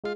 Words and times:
Start 0.00 0.14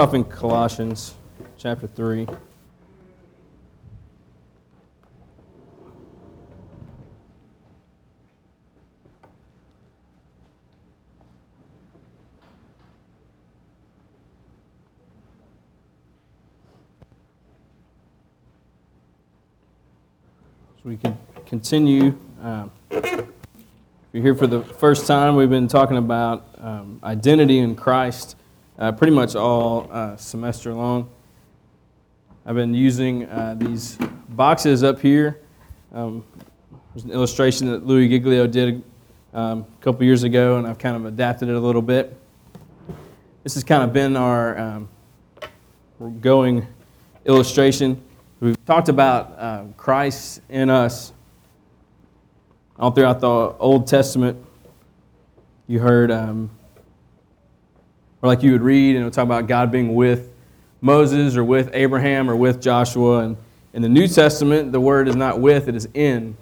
off 0.00 0.14
in 0.14 0.24
Colossians 0.24 1.14
chapter 1.58 1.86
3. 1.86 2.26
So 20.82 20.88
we 20.88 20.96
can 20.96 21.18
continue. 21.50 22.16
Um, 22.44 22.70
if 22.92 23.26
you're 24.12 24.22
here 24.22 24.36
for 24.36 24.46
the 24.46 24.62
first 24.62 25.08
time, 25.08 25.34
we've 25.34 25.50
been 25.50 25.66
talking 25.66 25.96
about 25.96 26.46
um, 26.58 27.00
identity 27.02 27.58
in 27.58 27.74
Christ 27.74 28.36
uh, 28.78 28.92
pretty 28.92 29.12
much 29.12 29.34
all 29.34 29.88
uh, 29.90 30.16
semester 30.16 30.72
long. 30.72 31.10
I've 32.46 32.54
been 32.54 32.72
using 32.72 33.24
uh, 33.26 33.56
these 33.58 33.98
boxes 34.28 34.84
up 34.84 35.00
here. 35.00 35.40
Um, 35.92 36.24
there's 36.94 37.02
an 37.02 37.10
illustration 37.10 37.68
that 37.72 37.84
Louis 37.84 38.08
Giglio 38.08 38.46
did 38.46 38.84
um, 39.34 39.66
a 39.80 39.82
couple 39.82 40.04
years 40.04 40.22
ago, 40.22 40.56
and 40.56 40.68
I've 40.68 40.78
kind 40.78 40.94
of 40.94 41.04
adapted 41.04 41.48
it 41.48 41.56
a 41.56 41.60
little 41.60 41.82
bit. 41.82 42.16
This 43.42 43.54
has 43.54 43.64
kind 43.64 43.82
of 43.82 43.92
been 43.92 44.16
our 44.16 44.56
um, 44.56 44.88
going 46.20 46.64
illustration. 47.24 48.00
We've 48.38 48.64
talked 48.66 48.88
about 48.88 49.36
uh, 49.36 49.64
Christ 49.76 50.42
in 50.48 50.70
us 50.70 51.12
all 52.80 52.90
throughout 52.90 53.20
the 53.20 53.28
Old 53.28 53.86
Testament. 53.86 54.42
You 55.66 55.80
heard, 55.80 56.10
um, 56.10 56.50
or 58.22 58.28
like 58.28 58.42
you 58.42 58.52
would 58.52 58.62
read, 58.62 58.96
and 58.96 59.02
it 59.02 59.04
would 59.04 59.12
talk 59.12 59.26
about 59.26 59.46
God 59.46 59.70
being 59.70 59.94
with 59.94 60.32
Moses 60.80 61.36
or 61.36 61.44
with 61.44 61.70
Abraham 61.74 62.30
or 62.30 62.34
with 62.34 62.60
Joshua. 62.60 63.18
And 63.18 63.36
in 63.74 63.82
the 63.82 63.88
New 63.88 64.08
Testament, 64.08 64.72
the 64.72 64.80
word 64.80 65.08
is 65.08 65.14
not 65.14 65.40
with, 65.40 65.68
it 65.68 65.76
is 65.76 65.88
in. 65.92 66.36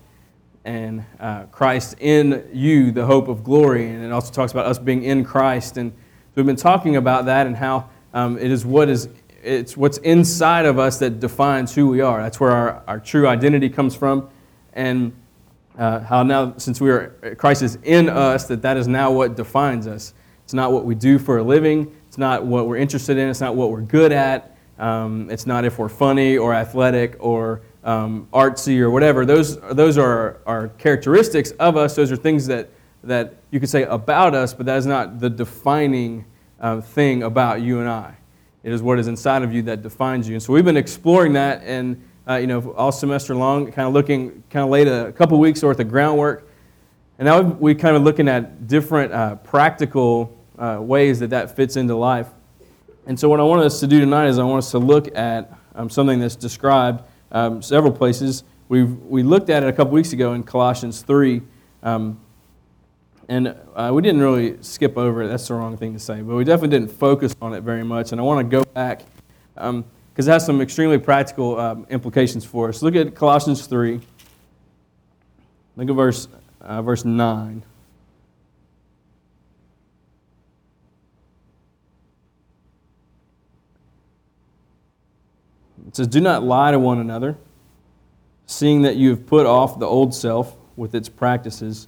And 0.64 1.04
uh, 1.18 1.44
Christ 1.44 1.96
in 1.98 2.48
you, 2.52 2.92
the 2.92 3.04
hope 3.04 3.26
of 3.28 3.42
glory. 3.42 3.88
And 3.88 4.04
it 4.04 4.12
also 4.12 4.32
talks 4.32 4.52
about 4.52 4.66
us 4.66 4.78
being 4.78 5.02
in 5.02 5.24
Christ. 5.24 5.76
And 5.76 5.92
we've 6.36 6.46
been 6.46 6.56
talking 6.56 6.96
about 6.96 7.24
that 7.24 7.46
and 7.48 7.56
how 7.56 7.90
um, 8.14 8.38
it 8.38 8.50
is 8.50 8.64
what 8.64 8.88
is 8.88 9.08
it's 9.42 9.76
what's 9.76 9.98
inside 9.98 10.66
of 10.66 10.78
us 10.78 10.98
that 10.98 11.20
defines 11.20 11.74
who 11.74 11.88
we 11.88 12.00
are. 12.00 12.22
That's 12.22 12.38
where 12.38 12.50
our, 12.50 12.82
our 12.86 13.00
true 13.00 13.26
identity 13.26 13.68
comes 13.68 13.94
from. 13.94 14.28
And 14.72 15.12
uh, 15.78 16.00
how 16.00 16.24
now, 16.24 16.54
since 16.56 16.80
we 16.80 16.90
are, 16.90 17.36
Christ 17.38 17.62
is 17.62 17.78
in 17.84 18.08
us, 18.08 18.48
that 18.48 18.62
that 18.62 18.76
is 18.76 18.88
now 18.88 19.12
what 19.12 19.36
defines 19.36 19.86
us. 19.86 20.12
It's 20.42 20.52
not 20.52 20.72
what 20.72 20.84
we 20.84 20.94
do 20.94 21.18
for 21.18 21.38
a 21.38 21.42
living. 21.42 21.94
It's 22.08 22.18
not 22.18 22.44
what 22.44 22.66
we're 22.66 22.78
interested 22.78 23.16
in. 23.16 23.28
It's 23.28 23.40
not 23.40 23.54
what 23.54 23.70
we're 23.70 23.82
good 23.82 24.10
at. 24.10 24.56
Um, 24.78 25.30
it's 25.30 25.46
not 25.46 25.64
if 25.64 25.78
we're 25.78 25.88
funny 25.88 26.36
or 26.36 26.52
athletic 26.52 27.16
or 27.20 27.62
um, 27.84 28.28
artsy 28.32 28.80
or 28.80 28.90
whatever. 28.90 29.24
Those, 29.24 29.60
those 29.60 29.98
are, 29.98 30.40
are 30.46 30.68
characteristics 30.78 31.52
of 31.52 31.76
us. 31.76 31.94
Those 31.94 32.10
are 32.10 32.16
things 32.16 32.46
that, 32.48 32.70
that 33.04 33.36
you 33.50 33.60
could 33.60 33.68
say 33.68 33.84
about 33.84 34.34
us, 34.34 34.54
but 34.54 34.66
that 34.66 34.78
is 34.78 34.86
not 34.86 35.20
the 35.20 35.30
defining 35.30 36.24
uh, 36.60 36.80
thing 36.80 37.22
about 37.22 37.60
you 37.60 37.78
and 37.80 37.88
I. 37.88 38.16
It 38.64 38.72
is 38.72 38.82
what 38.82 38.98
is 38.98 39.06
inside 39.06 39.42
of 39.42 39.52
you 39.52 39.62
that 39.62 39.82
defines 39.82 40.28
you. 40.28 40.34
And 40.34 40.42
so 40.42 40.52
we've 40.52 40.64
been 40.64 40.76
exploring 40.76 41.34
that 41.34 41.62
and 41.62 42.02
uh, 42.28 42.36
you 42.36 42.46
know 42.46 42.72
all 42.72 42.92
semester 42.92 43.34
long, 43.34 43.72
kind 43.72 43.88
of 43.88 43.94
looking, 43.94 44.42
kind 44.50 44.64
of 44.64 44.70
laid 44.70 44.86
a 44.86 45.12
couple 45.12 45.38
weeks 45.38 45.62
worth 45.62 45.80
of 45.80 45.88
groundwork. 45.88 46.48
And 47.18 47.26
now 47.26 47.40
we're 47.40 47.74
kind 47.74 47.96
of 47.96 48.02
looking 48.02 48.28
at 48.28 48.66
different 48.68 49.12
uh, 49.12 49.36
practical 49.36 50.36
uh, 50.58 50.78
ways 50.80 51.18
that 51.20 51.30
that 51.30 51.56
fits 51.56 51.76
into 51.76 51.96
life. 51.96 52.28
And 53.06 53.18
so 53.18 53.28
what 53.28 53.40
I 53.40 53.42
want 53.42 53.62
us 53.62 53.80
to 53.80 53.86
do 53.86 53.98
tonight 53.98 54.28
is 54.28 54.38
I 54.38 54.44
want 54.44 54.58
us 54.58 54.70
to 54.72 54.78
look 54.78 55.16
at 55.16 55.52
um, 55.74 55.88
something 55.88 56.20
that's 56.20 56.36
described 56.36 57.02
um, 57.32 57.62
several 57.62 57.92
places. 57.92 58.44
we 58.68 58.84
we 58.84 59.22
looked 59.22 59.50
at 59.50 59.62
it 59.62 59.68
a 59.68 59.72
couple 59.72 59.94
weeks 59.94 60.12
ago 60.12 60.34
in 60.34 60.42
Colossians 60.42 61.02
3. 61.02 61.42
Um, 61.82 62.20
and 63.30 63.54
uh, 63.74 63.90
we 63.92 64.00
didn't 64.00 64.22
really 64.22 64.56
skip 64.62 64.96
over 64.96 65.22
it. 65.22 65.28
That's 65.28 65.48
the 65.48 65.54
wrong 65.54 65.76
thing 65.76 65.92
to 65.92 65.98
say. 65.98 66.22
But 66.22 66.34
we 66.34 66.44
definitely 66.44 66.78
didn't 66.78 66.92
focus 66.92 67.34
on 67.42 67.52
it 67.52 67.62
very 67.62 67.84
much. 67.84 68.12
And 68.12 68.20
I 68.20 68.24
want 68.24 68.50
to 68.50 68.56
go 68.56 68.64
back 68.64 69.02
because 70.18 70.26
it 70.26 70.32
has 70.32 70.44
some 70.44 70.60
extremely 70.60 70.98
practical 70.98 71.60
um, 71.60 71.86
implications 71.90 72.44
for 72.44 72.68
us. 72.68 72.82
Look 72.82 72.96
at 72.96 73.14
Colossians 73.14 73.68
3. 73.68 74.00
Look 75.76 75.88
at 75.88 75.94
verse, 75.94 76.26
uh, 76.60 76.82
verse 76.82 77.04
9. 77.04 77.62
It 85.86 85.94
says, 85.94 86.08
Do 86.08 86.20
not 86.20 86.42
lie 86.42 86.72
to 86.72 86.80
one 86.80 86.98
another, 86.98 87.36
seeing 88.44 88.82
that 88.82 88.96
you 88.96 89.10
have 89.10 89.24
put 89.24 89.46
off 89.46 89.78
the 89.78 89.86
old 89.86 90.12
self 90.12 90.56
with 90.74 90.96
its 90.96 91.08
practices 91.08 91.86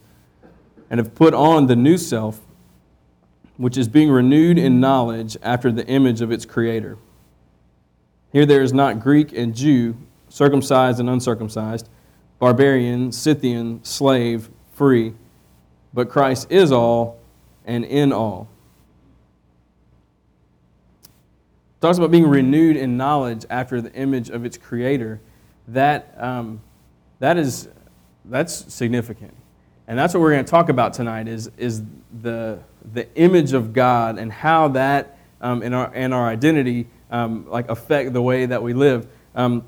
and 0.88 1.00
have 1.00 1.16
put 1.16 1.34
on 1.34 1.66
the 1.66 1.74
new 1.74 1.98
self, 1.98 2.38
which 3.56 3.76
is 3.76 3.88
being 3.88 4.08
renewed 4.08 4.56
in 4.56 4.78
knowledge 4.78 5.36
after 5.42 5.72
the 5.72 5.84
image 5.88 6.20
of 6.20 6.30
its 6.30 6.46
creator. 6.46 6.96
Here 8.32 8.46
there 8.46 8.62
is 8.62 8.72
not 8.72 9.00
Greek 9.00 9.32
and 9.32 9.54
Jew, 9.54 9.96
circumcised 10.28 11.00
and 11.00 11.10
uncircumcised, 11.10 11.88
barbarian, 12.38 13.12
Scythian, 13.12 13.82
slave, 13.84 14.48
free, 14.74 15.14
but 15.92 16.08
Christ 16.08 16.50
is 16.50 16.70
all 16.70 17.18
and 17.66 17.84
in 17.84 18.12
all. 18.12 18.48
It 21.02 21.80
talks 21.80 21.98
about 21.98 22.10
being 22.10 22.26
renewed 22.26 22.76
in 22.76 22.96
knowledge 22.96 23.44
after 23.50 23.80
the 23.80 23.92
image 23.94 24.30
of 24.30 24.44
its 24.44 24.56
creator. 24.56 25.20
That, 25.68 26.14
um, 26.18 26.60
that 27.18 27.36
is, 27.36 27.68
that's 28.24 28.72
significant. 28.72 29.34
And 29.88 29.98
that's 29.98 30.14
what 30.14 30.20
we're 30.20 30.30
going 30.30 30.44
to 30.44 30.50
talk 30.50 30.68
about 30.68 30.94
tonight 30.94 31.26
is, 31.26 31.50
is 31.58 31.82
the, 32.22 32.60
the 32.92 33.12
image 33.16 33.54
of 33.54 33.72
God 33.72 34.18
and 34.18 34.30
how 34.30 34.68
that 34.68 35.18
um, 35.40 35.62
in, 35.62 35.74
our, 35.74 35.92
in 35.94 36.12
our 36.12 36.28
identity 36.28 36.86
um, 37.10 37.48
like 37.48 37.68
affect 37.68 38.12
the 38.12 38.22
way 38.22 38.46
that 38.46 38.62
we 38.62 38.72
live. 38.72 39.06
Um, 39.34 39.64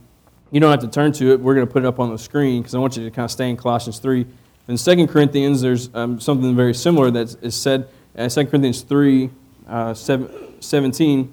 you 0.50 0.60
don't 0.60 0.70
have 0.70 0.80
to 0.80 0.88
turn 0.88 1.12
to 1.12 1.32
it. 1.32 1.40
We're 1.40 1.54
going 1.54 1.66
to 1.66 1.72
put 1.72 1.82
it 1.82 1.86
up 1.86 1.98
on 1.98 2.10
the 2.10 2.18
screen 2.18 2.62
because 2.62 2.74
I 2.74 2.78
want 2.78 2.96
you 2.96 3.04
to 3.04 3.10
kind 3.10 3.24
of 3.24 3.30
stay 3.30 3.48
in 3.48 3.56
Colossians 3.56 3.98
3. 3.98 4.26
In 4.68 4.76
2 4.76 5.06
Corinthians, 5.06 5.60
there's 5.60 5.92
um, 5.94 6.20
something 6.20 6.54
very 6.54 6.74
similar 6.74 7.10
that 7.10 7.36
is 7.42 7.54
said. 7.54 7.88
Uh, 8.16 8.28
2 8.28 8.46
Corinthians 8.46 8.82
3, 8.82 9.30
uh, 9.66 9.94
17 9.94 11.32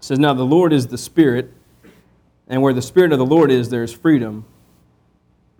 says, 0.00 0.18
Now 0.18 0.32
the 0.32 0.42
Lord 0.42 0.72
is 0.72 0.86
the 0.88 0.98
Spirit, 0.98 1.52
and 2.48 2.62
where 2.62 2.72
the 2.72 2.82
Spirit 2.82 3.12
of 3.12 3.18
the 3.18 3.26
Lord 3.26 3.50
is, 3.50 3.68
there 3.68 3.84
is 3.84 3.92
freedom. 3.92 4.46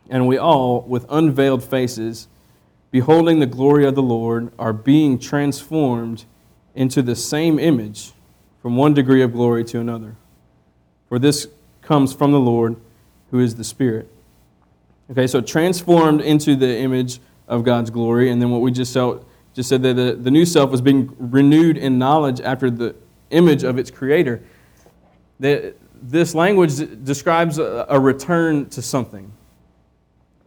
And 0.09 0.27
we 0.27 0.39
all, 0.39 0.81
with 0.81 1.07
unveiled 1.09 1.63
faces, 1.63 2.27
beholding 2.91 3.39
the 3.39 3.47
glory 3.47 3.87
of 3.87 3.95
the 3.95 4.03
Lord, 4.03 4.51
are 4.59 4.73
being 4.73 5.19
transformed 5.19 6.25
into 6.75 7.03
the 7.03 7.15
same 7.15 7.59
image 7.59 8.13
from 8.63 8.77
one 8.77 8.95
degree 8.95 9.23
of 9.23 9.33
glory 9.33 9.65
to 9.65 9.81
another. 9.81 10.17
For 11.09 11.19
this 11.19 11.49
comes 11.83 12.13
from 12.13 12.33
the 12.33 12.41
Lord, 12.41 12.77
who 13.31 13.41
is 13.41 13.57
the 13.57 13.65
Spirit. 13.65 14.09
Okay, 15.11 15.27
so 15.27 15.41
transformed 15.41 16.21
into 16.21 16.55
the 16.55 16.79
image 16.79 17.21
of 17.49 17.65
God's 17.65 17.91
glory, 17.91 18.31
and 18.31 18.41
then 18.41 18.51
what 18.51 18.61
we 18.61 18.71
just, 18.71 18.93
saw, 18.93 19.19
just 19.55 19.69
said 19.69 19.83
that 19.83 19.95
the, 19.95 20.13
the 20.13 20.31
new 20.31 20.47
self 20.47 20.71
was 20.71 20.81
being 20.81 21.15
renewed 21.19 21.77
in 21.77 21.99
knowledge 21.99 22.41
after 22.41 22.71
the 22.71 22.95
image 23.31 23.65
of 23.65 23.79
its 23.79 23.91
creator. 23.91 24.43
That 25.41 25.75
this 26.01 26.35
language 26.35 26.77
describes 27.05 27.59
a, 27.59 27.99
return 27.99 28.69
to 28.71 28.83
something. 28.83 29.33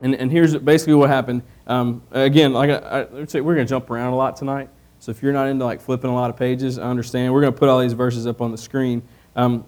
And, 0.01 0.15
and 0.15 0.31
here's 0.31 0.55
basically 0.57 0.95
what 0.95 1.09
happened. 1.09 1.43
Um, 1.67 2.03
again, 2.11 2.53
like 2.53 2.69
I, 2.69 3.01
I, 3.01 3.03
we're 3.41 3.55
going 3.55 3.65
to 3.65 3.65
jump 3.65 3.89
around 3.89 4.13
a 4.13 4.15
lot 4.15 4.35
tonight. 4.35 4.69
So 5.03 5.11
if 5.11 5.21
you're 5.21 5.33
not 5.33 5.49
into 5.49 5.65
like 5.65 5.81
flipping 5.81 6.09
a 6.09 6.15
lot 6.15 6.29
of 6.29 6.37
pages, 6.37 6.79
I 6.79 6.83
understand. 6.83 7.33
We're 7.33 7.41
going 7.41 7.51
to 7.51 7.59
put 7.59 7.67
all 7.67 7.81
these 7.81 7.91
verses 7.91 8.25
up 8.25 8.39
on 8.39 8.51
the 8.51 8.57
screen. 8.57 9.03
Um, 9.35 9.65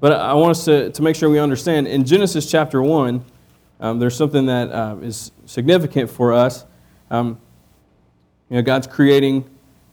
but 0.00 0.12
I 0.12 0.34
want 0.34 0.50
us 0.50 0.66
to, 0.66 0.90
to 0.90 1.02
make 1.02 1.16
sure 1.16 1.30
we 1.30 1.38
understand. 1.38 1.88
In 1.88 2.04
Genesis 2.04 2.50
chapter 2.50 2.82
1, 2.82 3.24
um, 3.80 3.98
there's 3.98 4.14
something 4.14 4.44
that 4.44 4.70
uh, 4.70 4.96
is 5.00 5.32
significant 5.46 6.10
for 6.10 6.34
us. 6.34 6.66
Um, 7.10 7.40
you 8.50 8.56
know, 8.56 8.62
God's 8.62 8.86
creating 8.86 9.48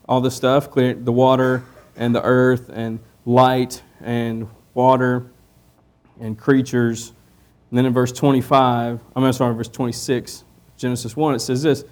all 0.10 0.20
this 0.20 0.36
stuff, 0.36 0.70
clear, 0.70 0.96
the 0.96 1.14
water 1.14 1.64
and 1.96 2.14
the 2.14 2.22
earth 2.22 2.70
and 2.74 3.00
light 3.26 3.82
and 4.02 4.50
water 4.74 5.32
and 6.20 6.38
creatures 6.38 7.14
and 7.70 7.78
then 7.78 7.86
in 7.86 7.94
verse 7.94 8.12
25, 8.12 9.00
I'm 9.16 9.32
sorry, 9.32 9.56
verse 9.56 9.70
26, 9.70 10.44
Genesis 10.76 11.16
1, 11.16 11.36
it 11.36 11.40
says 11.40 11.64
this. 11.64 11.84
It 11.84 11.90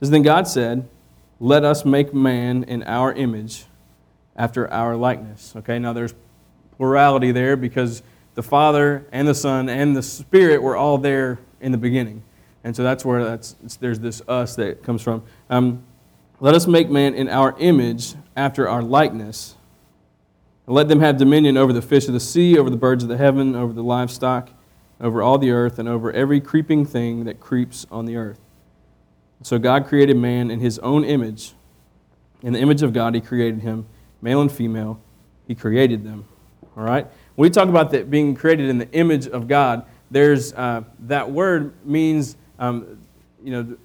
says, 0.00 0.10
Then 0.10 0.22
God 0.22 0.48
said, 0.48 0.88
Let 1.42 1.64
us 1.64 1.84
make 1.84 2.14
man 2.14 2.62
in 2.62 2.84
our 2.84 3.12
image, 3.12 3.64
after 4.36 4.72
our 4.72 4.94
likeness. 4.94 5.54
Okay, 5.56 5.80
now 5.80 5.92
there's 5.92 6.14
plurality 6.76 7.32
there 7.32 7.56
because 7.56 8.04
the 8.36 8.44
Father 8.44 9.04
and 9.10 9.26
the 9.26 9.34
Son 9.34 9.68
and 9.68 9.96
the 9.96 10.04
Spirit 10.04 10.62
were 10.62 10.76
all 10.76 10.98
there 10.98 11.40
in 11.60 11.72
the 11.72 11.78
beginning. 11.78 12.22
And 12.62 12.76
so 12.76 12.84
that's 12.84 13.04
where 13.04 13.24
that's, 13.24 13.56
there's 13.80 13.98
this 13.98 14.22
us 14.28 14.54
that 14.54 14.84
comes 14.84 15.02
from. 15.02 15.24
Um, 15.50 15.82
let 16.38 16.54
us 16.54 16.68
make 16.68 16.88
man 16.88 17.12
in 17.12 17.28
our 17.28 17.56
image 17.58 18.14
after 18.36 18.68
our 18.68 18.80
likeness. 18.80 19.56
And 20.68 20.76
let 20.76 20.86
them 20.86 21.00
have 21.00 21.16
dominion 21.16 21.56
over 21.56 21.72
the 21.72 21.82
fish 21.82 22.06
of 22.06 22.12
the 22.12 22.20
sea, 22.20 22.56
over 22.56 22.70
the 22.70 22.76
birds 22.76 23.02
of 23.02 23.08
the 23.08 23.18
heaven, 23.18 23.56
over 23.56 23.72
the 23.72 23.82
livestock, 23.82 24.50
over 25.00 25.20
all 25.20 25.38
the 25.38 25.50
earth, 25.50 25.80
and 25.80 25.88
over 25.88 26.12
every 26.12 26.40
creeping 26.40 26.86
thing 26.86 27.24
that 27.24 27.40
creeps 27.40 27.84
on 27.90 28.06
the 28.06 28.14
earth. 28.14 28.38
So 29.42 29.58
God 29.58 29.86
created 29.86 30.16
man 30.16 30.50
in 30.50 30.60
his 30.60 30.78
own 30.78 31.04
image. 31.04 31.54
In 32.42 32.52
the 32.52 32.60
image 32.60 32.82
of 32.82 32.92
God, 32.92 33.14
he 33.14 33.20
created 33.20 33.60
him, 33.60 33.86
male 34.20 34.40
and 34.40 34.50
female, 34.50 35.00
he 35.46 35.54
created 35.54 36.04
them. 36.04 36.26
All 36.76 36.84
right? 36.84 37.06
When 37.34 37.46
we 37.46 37.50
talk 37.50 37.68
about 37.68 37.90
that 37.90 38.10
being 38.10 38.34
created 38.34 38.68
in 38.68 38.78
the 38.78 38.90
image 38.92 39.26
of 39.26 39.48
God, 39.48 39.84
there's 40.10 40.52
uh, 40.52 40.82
that 41.00 41.30
word 41.30 41.74
means, 41.84 42.36
um, 42.58 42.98
you 43.42 43.50
know, 43.50 43.76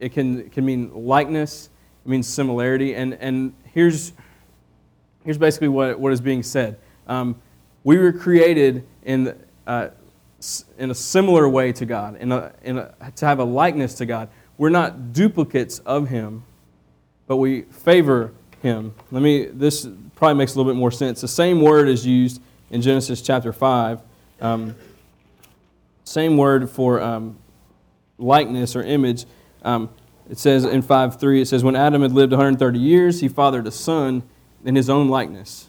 it 0.00 0.12
can, 0.12 0.48
can 0.50 0.64
mean 0.64 0.90
likeness, 0.94 1.70
it 2.04 2.08
means 2.08 2.28
similarity. 2.28 2.94
And, 2.94 3.14
and 3.14 3.54
here's, 3.72 4.12
here's 5.24 5.38
basically 5.38 5.68
what, 5.68 5.98
what 5.98 6.12
is 6.12 6.20
being 6.20 6.42
said. 6.42 6.78
Um, 7.06 7.40
we 7.84 7.98
were 7.98 8.12
created 8.12 8.86
in, 9.04 9.38
uh, 9.66 9.88
in 10.78 10.90
a 10.90 10.94
similar 10.94 11.48
way 11.48 11.72
to 11.72 11.86
God, 11.86 12.16
in 12.16 12.32
a, 12.32 12.52
in 12.62 12.78
a, 12.78 12.94
to 13.16 13.26
have 13.26 13.38
a 13.38 13.44
likeness 13.44 13.94
to 13.94 14.06
God. 14.06 14.28
We're 14.56 14.70
not 14.70 15.12
duplicates 15.12 15.80
of 15.80 16.08
Him, 16.08 16.44
but 17.26 17.36
we 17.36 17.62
favor 17.62 18.32
Him. 18.62 18.94
Let 19.10 19.22
me, 19.22 19.46
this 19.46 19.86
probably 20.16 20.36
makes 20.36 20.54
a 20.54 20.58
little 20.58 20.72
bit 20.72 20.78
more 20.78 20.90
sense. 20.90 21.20
The 21.20 21.28
same 21.28 21.60
word 21.60 21.88
is 21.88 22.06
used 22.06 22.40
in 22.70 22.82
Genesis 22.82 23.20
chapter 23.20 23.52
5. 23.52 24.00
Um, 24.40 24.74
same 26.04 26.36
word 26.36 26.70
for 26.70 27.00
um, 27.00 27.38
likeness 28.18 28.76
or 28.76 28.82
image. 28.82 29.24
Um, 29.62 29.90
it 30.30 30.38
says 30.38 30.64
in 30.64 30.82
5 30.82 31.20
3, 31.20 31.42
it 31.42 31.46
says, 31.46 31.64
When 31.64 31.76
Adam 31.76 32.02
had 32.02 32.12
lived 32.12 32.32
130 32.32 32.78
years, 32.78 33.20
he 33.20 33.28
fathered 33.28 33.66
a 33.66 33.70
son 33.70 34.22
in 34.64 34.76
his 34.76 34.88
own 34.88 35.08
likeness, 35.08 35.68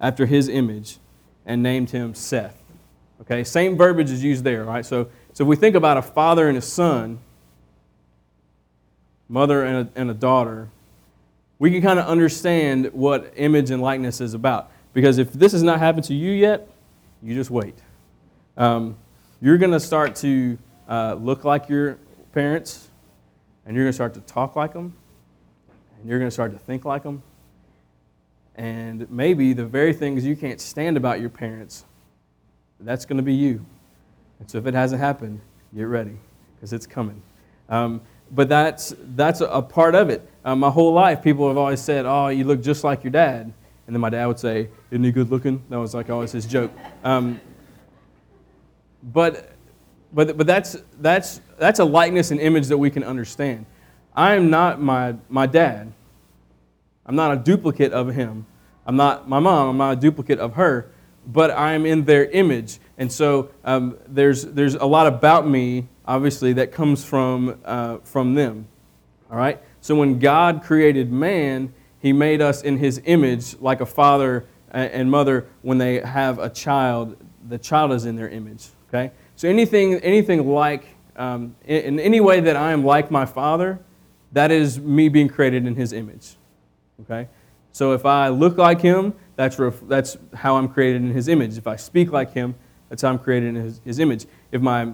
after 0.00 0.26
his 0.26 0.48
image, 0.48 0.98
and 1.46 1.62
named 1.62 1.90
him 1.90 2.14
Seth. 2.14 2.62
Okay, 3.22 3.44
same 3.44 3.76
verbiage 3.76 4.10
is 4.10 4.22
used 4.22 4.44
there, 4.44 4.64
right? 4.64 4.84
So, 4.84 5.08
so 5.32 5.44
if 5.44 5.48
we 5.48 5.56
think 5.56 5.74
about 5.74 5.96
a 5.96 6.02
father 6.02 6.48
and 6.48 6.58
a 6.58 6.62
son, 6.62 7.18
mother 9.28 9.64
and 9.64 9.88
a, 9.88 10.00
and 10.00 10.10
a 10.10 10.14
daughter, 10.14 10.68
we 11.58 11.70
can 11.70 11.82
kind 11.82 11.98
of 11.98 12.06
understand 12.06 12.92
what 12.92 13.32
image 13.36 13.70
and 13.70 13.82
likeness 13.82 14.20
is 14.20 14.34
about. 14.34 14.70
Because 14.92 15.18
if 15.18 15.32
this 15.32 15.52
has 15.52 15.62
not 15.62 15.78
happened 15.78 16.04
to 16.04 16.14
you 16.14 16.32
yet, 16.32 16.68
you 17.22 17.34
just 17.34 17.50
wait. 17.50 17.74
Um, 18.56 18.96
you're 19.40 19.58
going 19.58 19.72
to 19.72 19.80
start 19.80 20.16
to 20.16 20.58
uh, 20.88 21.14
look 21.14 21.44
like 21.44 21.68
your 21.68 21.98
parents, 22.32 22.88
and 23.64 23.74
you're 23.74 23.84
going 23.84 23.92
to 23.92 23.94
start 23.96 24.14
to 24.14 24.20
talk 24.20 24.56
like 24.56 24.72
them, 24.72 24.94
and 25.98 26.08
you're 26.08 26.18
going 26.18 26.28
to 26.28 26.34
start 26.34 26.52
to 26.52 26.58
think 26.58 26.84
like 26.84 27.02
them. 27.02 27.22
And 28.54 29.10
maybe 29.10 29.52
the 29.52 29.66
very 29.66 29.92
things 29.92 30.24
you 30.24 30.36
can't 30.36 30.60
stand 30.60 30.96
about 30.96 31.20
your 31.20 31.28
parents, 31.28 31.84
that's 32.80 33.04
going 33.04 33.18
to 33.18 33.22
be 33.22 33.34
you. 33.34 33.64
And 34.38 34.50
so 34.50 34.58
if 34.58 34.66
it 34.66 34.74
hasn't 34.74 35.00
happened, 35.00 35.40
get 35.74 35.84
ready, 35.84 36.16
because 36.54 36.72
it's 36.72 36.86
coming. 36.86 37.22
Um, 37.68 38.00
but 38.30 38.48
that's, 38.48 38.94
that's 39.14 39.40
a 39.40 39.62
part 39.62 39.94
of 39.94 40.10
it. 40.10 40.28
Um, 40.44 40.60
my 40.60 40.70
whole 40.70 40.92
life, 40.92 41.22
people 41.22 41.48
have 41.48 41.56
always 41.56 41.80
said, 41.80 42.06
Oh, 42.06 42.28
you 42.28 42.44
look 42.44 42.62
just 42.62 42.84
like 42.84 43.04
your 43.04 43.10
dad. 43.10 43.52
And 43.86 43.94
then 43.94 44.00
my 44.00 44.10
dad 44.10 44.26
would 44.26 44.38
say, 44.38 44.68
Isn't 44.90 45.04
he 45.04 45.12
good 45.12 45.30
looking? 45.30 45.62
That 45.70 45.78
was 45.78 45.94
like 45.94 46.10
always 46.10 46.32
his 46.32 46.46
joke. 46.46 46.70
Um, 47.04 47.40
but 49.02 49.56
but, 50.12 50.36
but 50.36 50.46
that's, 50.46 50.76
that's, 51.00 51.40
that's 51.58 51.78
a 51.78 51.84
likeness 51.84 52.30
and 52.30 52.40
image 52.40 52.68
that 52.68 52.78
we 52.78 52.90
can 52.90 53.04
understand. 53.04 53.66
I 54.14 54.34
am 54.34 54.48
not 54.48 54.80
my, 54.80 55.14
my 55.28 55.46
dad. 55.46 55.92
I'm 57.04 57.16
not 57.16 57.32
a 57.32 57.36
duplicate 57.36 57.92
of 57.92 58.14
him. 58.14 58.46
I'm 58.86 58.96
not 58.96 59.28
my 59.28 59.40
mom. 59.40 59.68
I'm 59.68 59.76
not 59.76 59.92
a 59.92 60.00
duplicate 60.00 60.38
of 60.38 60.54
her. 60.54 60.90
But 61.26 61.50
I 61.50 61.74
am 61.74 61.84
in 61.84 62.04
their 62.04 62.24
image. 62.30 62.78
And 62.96 63.12
so 63.12 63.50
um, 63.64 63.98
there's, 64.06 64.42
there's 64.42 64.74
a 64.74 64.86
lot 64.86 65.06
about 65.06 65.46
me, 65.46 65.88
obviously, 66.06 66.52
that 66.54 66.72
comes 66.72 67.04
from, 67.04 67.60
uh, 67.64 67.98
from 67.98 68.34
them. 68.34 68.68
All 69.30 69.36
right? 69.36 69.60
So 69.80 69.94
when 69.94 70.18
God 70.18 70.62
created 70.62 71.12
man, 71.12 71.72
he 71.98 72.12
made 72.12 72.40
us 72.40 72.62
in 72.62 72.78
his 72.78 73.00
image, 73.04 73.58
like 73.60 73.80
a 73.80 73.86
father 73.86 74.46
and 74.70 75.10
mother, 75.10 75.46
when 75.62 75.78
they 75.78 76.00
have 76.00 76.38
a 76.38 76.50
child, 76.50 77.16
the 77.48 77.58
child 77.58 77.92
is 77.92 78.04
in 78.04 78.16
their 78.16 78.28
image. 78.28 78.68
Okay? 78.88 79.12
So 79.36 79.48
anything, 79.48 79.94
anything 79.94 80.46
like, 80.48 80.86
um, 81.16 81.56
in, 81.64 81.98
any 81.98 82.20
way 82.20 82.40
that 82.40 82.56
I 82.56 82.72
am 82.72 82.84
like 82.84 83.10
my 83.10 83.26
father, 83.26 83.78
that 84.32 84.50
is 84.50 84.78
me 84.78 85.08
being 85.08 85.28
created 85.28 85.66
in 85.66 85.74
his 85.74 85.92
image. 85.92 86.36
Okay? 87.02 87.28
So 87.72 87.92
if 87.92 88.04
I 88.04 88.28
look 88.28 88.58
like 88.58 88.80
him, 88.80 89.14
that's, 89.36 89.58
ref, 89.58 89.80
that's 89.82 90.16
how 90.34 90.56
I'm 90.56 90.68
created 90.68 91.02
in 91.02 91.10
his 91.10 91.28
image. 91.28 91.58
If 91.58 91.66
I 91.66 91.76
speak 91.76 92.12
like 92.12 92.32
him, 92.32 92.54
that's 92.88 93.02
how 93.02 93.08
I'm 93.08 93.18
created 93.18 93.50
in 93.50 93.54
his, 93.56 93.80
his 93.84 93.98
image. 93.98 94.26
If, 94.50 94.62
my, 94.62 94.92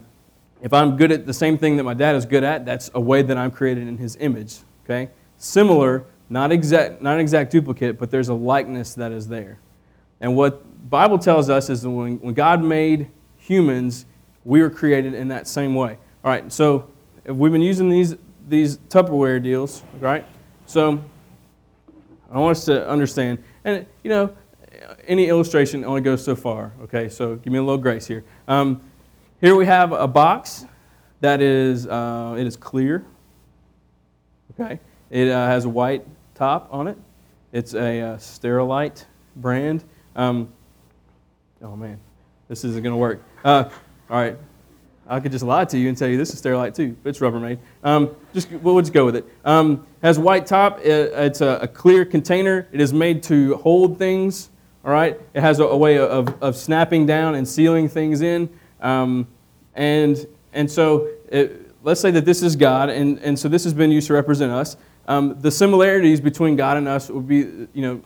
if 0.62 0.72
I'm 0.72 0.96
good 0.96 1.10
at 1.10 1.26
the 1.26 1.34
same 1.34 1.58
thing 1.58 1.76
that 1.76 1.82
my 1.82 1.92
dad 1.92 2.14
is 2.14 2.24
good 2.24 2.44
at, 2.44 2.64
that's 2.64 2.90
a 2.94 3.00
way 3.00 3.20
that 3.20 3.36
I'm 3.36 3.50
created 3.50 3.88
in 3.88 3.98
his 3.98 4.16
image. 4.16 4.58
Okay? 4.84 5.10
Similar, 5.36 6.04
not 6.30 6.52
exact, 6.52 7.02
not 7.02 7.14
an 7.14 7.20
exact 7.20 7.50
duplicate, 7.50 7.98
but 7.98 8.10
there's 8.10 8.28
a 8.28 8.34
likeness 8.34 8.94
that 8.94 9.10
is 9.10 9.26
there. 9.28 9.58
And 10.20 10.36
what 10.36 10.88
Bible 10.88 11.18
tells 11.18 11.50
us 11.50 11.68
is 11.68 11.82
that 11.82 11.90
when, 11.90 12.18
when 12.20 12.32
God 12.32 12.62
made 12.62 13.10
humans, 13.36 14.06
we 14.44 14.62
were 14.62 14.70
created 14.70 15.14
in 15.14 15.28
that 15.28 15.48
same 15.48 15.74
way. 15.74 15.98
All 16.24 16.30
right, 16.30 16.50
so 16.52 16.88
we've 17.26 17.50
been 17.50 17.60
using 17.60 17.90
these, 17.90 18.14
these 18.48 18.78
Tupperware 18.78 19.42
deals, 19.42 19.82
right? 19.98 20.24
So 20.66 21.02
I 22.30 22.38
want 22.38 22.56
us 22.56 22.64
to 22.66 22.88
understand, 22.88 23.42
and 23.64 23.84
you 24.04 24.10
know, 24.10 24.36
any 25.08 25.28
illustration 25.28 25.84
only 25.84 26.00
goes 26.00 26.24
so 26.24 26.36
far, 26.36 26.72
okay? 26.82 27.08
So 27.08 27.36
give 27.36 27.52
me 27.52 27.58
a 27.58 27.62
little 27.62 27.78
grace 27.78 28.06
here. 28.06 28.24
Um, 28.46 28.80
here 29.42 29.56
we 29.56 29.66
have 29.66 29.90
a 29.90 30.06
box 30.06 30.64
that 31.20 31.42
is, 31.42 31.88
uh, 31.88 32.36
it 32.38 32.46
is 32.46 32.56
clear, 32.56 33.04
okay? 34.52 34.78
It 35.10 35.28
uh, 35.28 35.46
has 35.48 35.64
a 35.64 35.68
white 35.68 36.06
top 36.36 36.68
on 36.70 36.86
it. 36.86 36.96
It's 37.50 37.74
a 37.74 38.00
uh, 38.00 38.17
Sterilite 38.19 39.05
brand. 39.34 39.82
Um, 40.14 40.52
oh 41.60 41.74
man, 41.74 41.98
this 42.46 42.64
isn't 42.64 42.84
going 42.84 42.93
to 42.93 42.96
work. 42.96 43.20
Uh, 43.44 43.64
all 44.08 44.20
right. 44.20 44.38
I 45.08 45.19
could 45.19 45.32
just 45.32 45.44
lie 45.44 45.64
to 45.64 45.76
you 45.76 45.88
and 45.88 45.98
tell 45.98 46.06
you 46.06 46.17
this 46.17 46.32
is 46.32 46.40
Sterilite 46.40 46.76
too, 46.76 46.96
it's 47.05 47.19
Rubbermaid. 47.19 47.58
Um, 47.82 48.14
just 48.32 48.48
we'll 48.52 48.78
just 48.78 48.93
go 48.93 49.05
with 49.05 49.17
it. 49.17 49.28
Um, 49.44 49.84
has 50.02 50.20
white 50.20 50.46
top. 50.46 50.78
It, 50.78 51.12
it's 51.14 51.40
a, 51.40 51.58
a, 51.62 51.69
clear 51.69 52.05
container. 52.05 52.69
It 52.70 52.81
is 52.81 52.93
made 52.93 53.24
to 53.24 53.56
hold 53.56 53.98
things. 53.98 54.50
All 54.84 54.93
right. 54.93 55.20
It 55.34 55.40
has 55.40 55.58
a, 55.58 55.64
a 55.64 55.76
way 55.76 55.98
of, 55.98 56.40
of 56.40 56.56
snapping 56.56 57.06
down 57.06 57.34
and 57.34 57.46
sealing 57.46 57.88
things 57.88 58.22
in. 58.22 58.48
Um, 58.82 59.27
and 59.74 60.27
and 60.53 60.70
so 60.70 61.08
it, 61.29 61.72
let's 61.82 62.01
say 62.01 62.10
that 62.10 62.24
this 62.24 62.43
is 62.43 62.56
God, 62.56 62.91
and, 62.91 63.19
and 63.20 63.39
so 63.39 63.48
this 63.48 63.65
has 63.65 63.74
been 63.74 63.91
used 63.91 64.06
to 64.08 64.12
represent 64.12 64.53
us. 64.53 64.77
Um, 65.08 65.41
the 65.41 65.51
similarities 65.51 66.20
between 66.20 66.56
God 66.56 66.77
and 66.77 66.86
us 66.86 67.10
would 67.10 67.27
be, 67.27 67.39
you 67.72 67.82
know, 67.82 68.03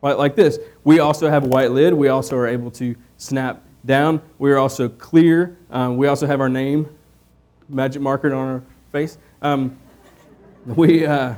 like, 0.00 0.16
like 0.16 0.36
this. 0.36 0.58
We 0.84 0.98
also 0.98 1.30
have 1.30 1.44
a 1.44 1.48
white 1.48 1.70
lid. 1.70 1.94
We 1.94 2.08
also 2.08 2.36
are 2.36 2.48
able 2.48 2.70
to 2.72 2.96
snap 3.18 3.62
down. 3.84 4.20
We 4.38 4.50
are 4.50 4.58
also 4.58 4.88
clear. 4.88 5.56
Um, 5.70 5.96
we 5.96 6.08
also 6.08 6.26
have 6.26 6.40
our 6.40 6.48
name 6.48 6.88
magic 7.68 8.02
marker 8.02 8.34
on 8.34 8.48
our 8.48 8.62
face. 8.90 9.18
Um, 9.40 9.78
we, 10.66 11.06
uh, 11.06 11.34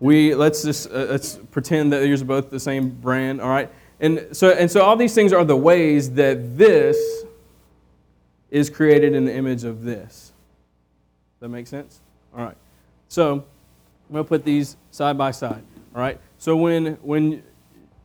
we 0.00 0.34
let's 0.34 0.62
just 0.62 0.90
uh, 0.90 1.06
let's 1.10 1.36
pretend 1.50 1.92
that 1.92 2.00
these 2.00 2.20
are 2.20 2.26
both 2.26 2.50
the 2.50 2.60
same 2.60 2.90
brand. 2.90 3.40
All 3.40 3.48
right, 3.48 3.70
and 4.00 4.28
so 4.32 4.50
and 4.50 4.70
so 4.70 4.82
all 4.82 4.96
these 4.96 5.14
things 5.14 5.32
are 5.32 5.44
the 5.44 5.56
ways 5.56 6.10
that 6.12 6.58
this 6.58 7.24
is 8.54 8.70
created 8.70 9.14
in 9.14 9.24
the 9.24 9.34
image 9.34 9.64
of 9.64 9.82
this. 9.82 10.32
Does 11.32 11.40
that 11.40 11.48
make 11.48 11.66
sense? 11.66 12.00
All 12.32 12.44
right. 12.44 12.56
So 13.08 13.32
I'm 13.32 14.12
going 14.12 14.24
to 14.24 14.28
put 14.28 14.44
these 14.44 14.76
side 14.92 15.18
by 15.18 15.32
side. 15.32 15.64
All 15.92 16.00
right. 16.00 16.20
So 16.38 16.56
when 16.56 16.94
when 17.02 17.42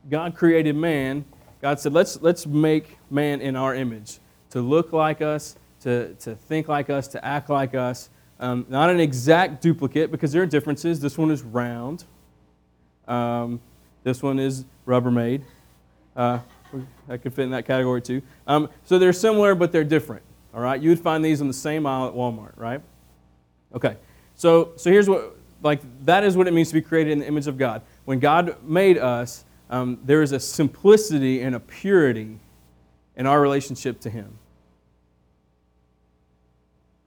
God 0.10 0.34
created 0.34 0.76
man, 0.76 1.24
God 1.62 1.80
said, 1.80 1.94
let's, 1.94 2.20
let's 2.22 2.48
make 2.48 2.98
man 3.12 3.42
in 3.42 3.56
our 3.56 3.76
image, 3.76 4.18
to 4.50 4.60
look 4.62 4.92
like 4.92 5.22
us, 5.22 5.56
to, 5.82 6.16
to 6.16 6.34
think 6.34 6.68
like 6.68 6.90
us, 6.90 7.08
to 7.10 7.24
act 7.24 7.52
like 7.52 7.76
us. 7.76 8.10
Um, 8.40 8.66
not 8.70 8.90
an 8.90 9.00
exact 9.00 9.62
duplicate 9.62 10.10
because 10.10 10.32
there 10.32 10.42
are 10.42 10.48
differences. 10.48 11.00
This 11.00 11.16
one 11.16 11.30
is 11.30 11.44
round. 11.44 12.06
Um, 13.08 13.62
this 14.04 14.24
one 14.24 14.40
is 14.40 14.66
Rubbermaid. 14.88 15.44
Uh, 16.16 16.40
that 17.08 17.20
could 17.20 17.36
fit 17.36 17.44
in 17.44 17.52
that 17.52 17.68
category 17.68 18.02
too. 18.02 18.24
Um, 18.48 18.68
so 18.84 18.98
they're 18.98 19.14
similar, 19.14 19.54
but 19.54 19.72
they're 19.72 19.84
different. 19.84 20.24
All 20.54 20.62
right, 20.62 20.82
you 20.82 20.90
would 20.90 21.00
find 21.00 21.24
these 21.24 21.42
in 21.42 21.48
the 21.48 21.54
same 21.54 21.86
aisle 21.86 22.08
at 22.08 22.14
Walmart, 22.14 22.54
right? 22.58 22.82
Okay. 23.76 23.98
So, 24.36 24.72
so 24.78 24.90
here's 24.90 25.10
what 25.10 25.36
like 25.62 25.82
that 26.06 26.24
is 26.24 26.38
what 26.38 26.48
it 26.48 26.54
means 26.54 26.70
to 26.70 26.74
be 26.74 26.82
created 26.82 27.12
in 27.12 27.20
the 27.20 27.28
image 27.28 27.48
of 27.48 27.58
God. 27.58 27.82
When 28.06 28.20
God 28.20 28.64
made 28.64 28.98
us, 28.98 29.44
um, 29.70 30.00
there 30.04 30.22
is 30.22 30.32
a 30.32 30.40
simplicity 30.40 31.42
and 31.42 31.56
a 31.56 31.60
purity 31.60 32.40
in 33.16 33.28
our 33.28 33.42
relationship 33.42 34.00
to 34.02 34.10
Him. 34.10 34.38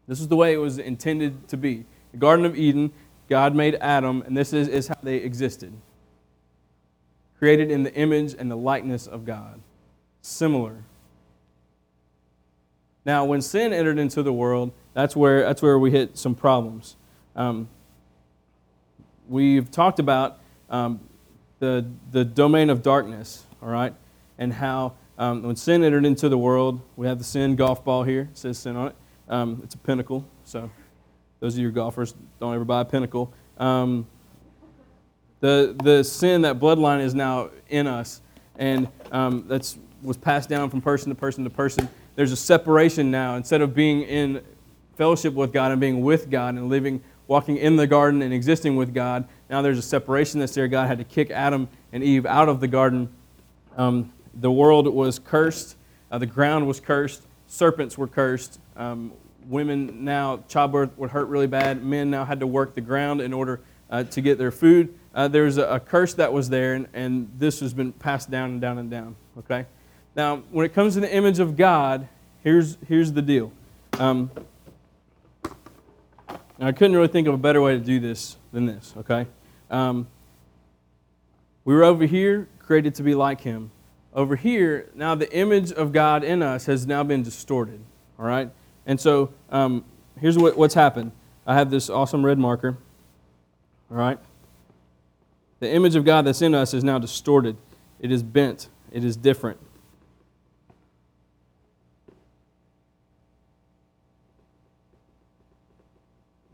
This 0.07 0.21
is 0.21 0.29
the 0.29 0.37
way 0.37 0.53
it 0.53 0.59
was 0.59 0.79
intended 0.79 1.49
to 1.49 1.57
be. 1.57 1.85
The 2.13 2.19
Garden 2.19 2.45
of 2.45 2.57
Eden, 2.57 2.93
God 3.29 3.55
made 3.55 3.77
Adam, 3.77 4.23
and 4.23 4.37
this 4.37 4.53
is, 4.53 4.69
is 4.69 4.89
how 4.89 4.99
they 5.03 5.17
existed. 5.17 5.73
Created 7.39 7.71
in 7.71 7.83
the 7.83 7.95
image 7.95 8.35
and 8.39 8.51
the 8.51 8.57
likeness 8.57 9.07
of 9.07 9.25
God. 9.25 9.61
Similar. 10.21 10.85
Now, 13.05 13.25
when 13.25 13.43
sin 13.43 13.73
entered 13.73 13.99
into 13.99 14.23
the 14.23 14.33
world, 14.33 14.73
that's 14.95 15.17
where, 15.17 15.43
that's 15.43 15.63
where 15.63 15.79
we 15.79 15.91
hit 15.91 16.17
some 16.17 16.35
problems. 16.35 16.97
Um, 17.35 17.69
we've 19.29 19.71
talked 19.71 19.99
about 19.99 20.39
um, 20.71 21.01
the, 21.59 21.87
the 22.11 22.25
domain 22.25 22.71
of 22.71 22.83
darkness, 22.83 23.45
all 23.63 23.69
right, 23.69 23.95
and 24.39 24.53
how 24.53 24.95
um, 25.19 25.43
when 25.43 25.57
sin 25.57 25.83
entered 25.83 26.05
into 26.05 26.29
the 26.29 26.39
world, 26.39 26.81
we 26.97 27.07
have 27.07 27.19
the 27.19 27.25
sin 27.25 27.57
golf 27.57 27.85
ball 27.85 28.05
here, 28.05 28.29
it 28.31 28.39
says 28.39 28.59
sin 28.59 28.77
on 28.77 28.89
it. 28.89 28.97
Um, 29.29 29.61
it's 29.65 29.75
a 29.75 29.79
pinnacle, 29.79 30.25
so 30.45 30.71
those 31.41 31.55
of 31.55 31.61
you 31.61 31.71
golfers, 31.71 32.15
don't 32.39 32.55
ever 32.55 32.65
buy 32.65 32.83
a 32.83 32.85
pinnacle. 32.85 33.33
Um, 33.59 34.07
the, 35.41 35.77
the 35.83 36.05
sin, 36.05 36.43
that 36.43 36.61
bloodline 36.61 37.01
is 37.01 37.15
now 37.15 37.51
in 37.69 37.87
us, 37.87 38.21
and 38.57 38.89
um, 39.11 39.45
that's 39.49 39.77
was 40.03 40.17
passed 40.17 40.49
down 40.49 40.69
from 40.69 40.81
person 40.81 41.11
to 41.11 41.15
person 41.15 41.45
to 41.45 41.51
person. 41.51 41.89
There's 42.15 42.33
a 42.33 42.37
separation 42.37 43.11
now. 43.11 43.37
Instead 43.37 43.61
of 43.61 43.75
being 43.75 44.03
in 44.03 44.43
fellowship 44.97 45.35
with 45.35 45.53
God 45.53 45.73
and 45.73 45.81
being 45.81 46.03
with 46.03 46.31
God 46.31 46.55
and 46.55 46.69
living, 46.69 47.03
walking 47.27 47.57
in 47.57 47.77
the 47.77 47.87
garden 47.87 48.23
and 48.23 48.33
existing 48.33 48.77
with 48.77 48.93
God, 48.93 49.27
now 49.49 49.63
there's 49.63 49.79
a 49.79 49.83
separation 49.83 50.41
that's 50.41 50.55
there. 50.55 50.69
God 50.69 50.89
had 50.89 50.99
to 50.99 51.05
kick 51.05 51.31
Adam 51.31 51.69
and 51.93 52.03
Eve 52.03 52.27
out 52.27 52.49
of 52.49 52.61
the 52.61 52.69
garden. 52.69 53.09
Um, 53.77 54.13
the 54.35 54.51
world 54.51 54.87
was 54.87 55.19
cursed, 55.19 55.77
uh, 56.11 56.19
the 56.19 56.27
ground 56.27 56.67
was 56.67 56.81
cursed, 56.81 57.27
serpents 57.47 57.97
were 57.97 58.09
cursed. 58.09 58.59
Um, 58.77 59.13
women 59.49 60.05
now, 60.05 60.45
childbirth 60.49 60.97
would 60.97 61.11
hurt 61.11 61.29
really 61.29 61.47
bad. 61.47 61.85
Men 61.85 62.11
now 62.11 62.25
had 62.25 62.41
to 62.41 62.47
work 62.47 62.75
the 62.75 62.81
ground 62.81 63.21
in 63.21 63.33
order 63.33 63.61
uh, 63.91 64.05
to 64.05 64.21
get 64.21 64.39
their 64.39 64.51
food. 64.51 64.95
Uh, 65.15 65.29
there's 65.29 65.59
a, 65.59 65.65
a, 65.65 65.81
curse 65.81 66.15
that 66.15 66.33
was 66.33 66.49
there, 66.49 66.75
and, 66.75 66.89
and 66.95 67.31
this 67.39 67.61
has 67.61 67.75
been 67.75 67.93
passed 67.93 68.31
down 68.31 68.51
and 68.51 68.61
down 68.61 68.79
and 68.79 68.91
down. 68.91 69.15
Okay? 69.39 69.67
Now, 70.15 70.43
when 70.51 70.67
it 70.67 70.75
comes 70.75 70.95
to 70.95 71.01
the 71.01 71.13
image 71.13 71.39
of 71.39 71.57
God, 71.57 72.07
here's, 72.45 72.77
here's 72.87 73.13
the 73.13 73.23
deal. 73.23 73.53
Um, 73.99 74.31
I 76.61 76.73
couldn't 76.73 76.95
really 76.95 77.09
think 77.09 77.27
of 77.27 77.35
a 77.35 77.39
better 77.39 77.63
way 77.63 77.73
to 77.73 77.81
do 77.81 77.99
this 77.99 78.37
than 78.53 78.67
this, 78.67 78.95
okay? 78.99 79.27
Um, 79.71 80.07
we 81.65 81.75
were 81.75 81.83
over 81.83 82.05
here, 82.05 82.49
created 82.59 82.95
to 82.97 83.03
be 83.03 83.15
like 83.15 83.41
Him. 83.41 83.71
Over 84.15 84.37
here, 84.37 84.91
now 84.95 85.15
the 85.15 85.33
image 85.35 85.73
of 85.73 85.93
God 85.93 86.23
in 86.23 86.43
us 86.43 86.67
has 86.67 86.87
now 86.87 87.03
been 87.03 87.23
distorted, 87.23 87.81
all 88.19 88.27
right? 88.27 88.51
And 88.87 89.01
so 89.01 89.33
um, 89.51 89.85
here's 90.21 90.37
what, 90.37 90.57
what's 90.57 90.75
happened. 90.75 91.13
I 91.47 91.55
have 91.55 91.71
this 91.71 91.89
awesome 91.89 92.25
red 92.25 92.39
marker, 92.39 92.77
all 93.91 93.97
right? 93.97 94.19
The 95.61 95.71
image 95.71 95.97
of 95.97 96.05
God 96.05 96.27
that's 96.27 96.43
in 96.43 96.55
us 96.55 96.75
is 96.75 96.85
now 96.85 96.99
distorted, 96.99 97.57
it 97.99 98.13
is 98.13 98.23
bent, 98.23 98.69
it 98.93 99.05
is 99.05 99.17
different. 99.17 99.59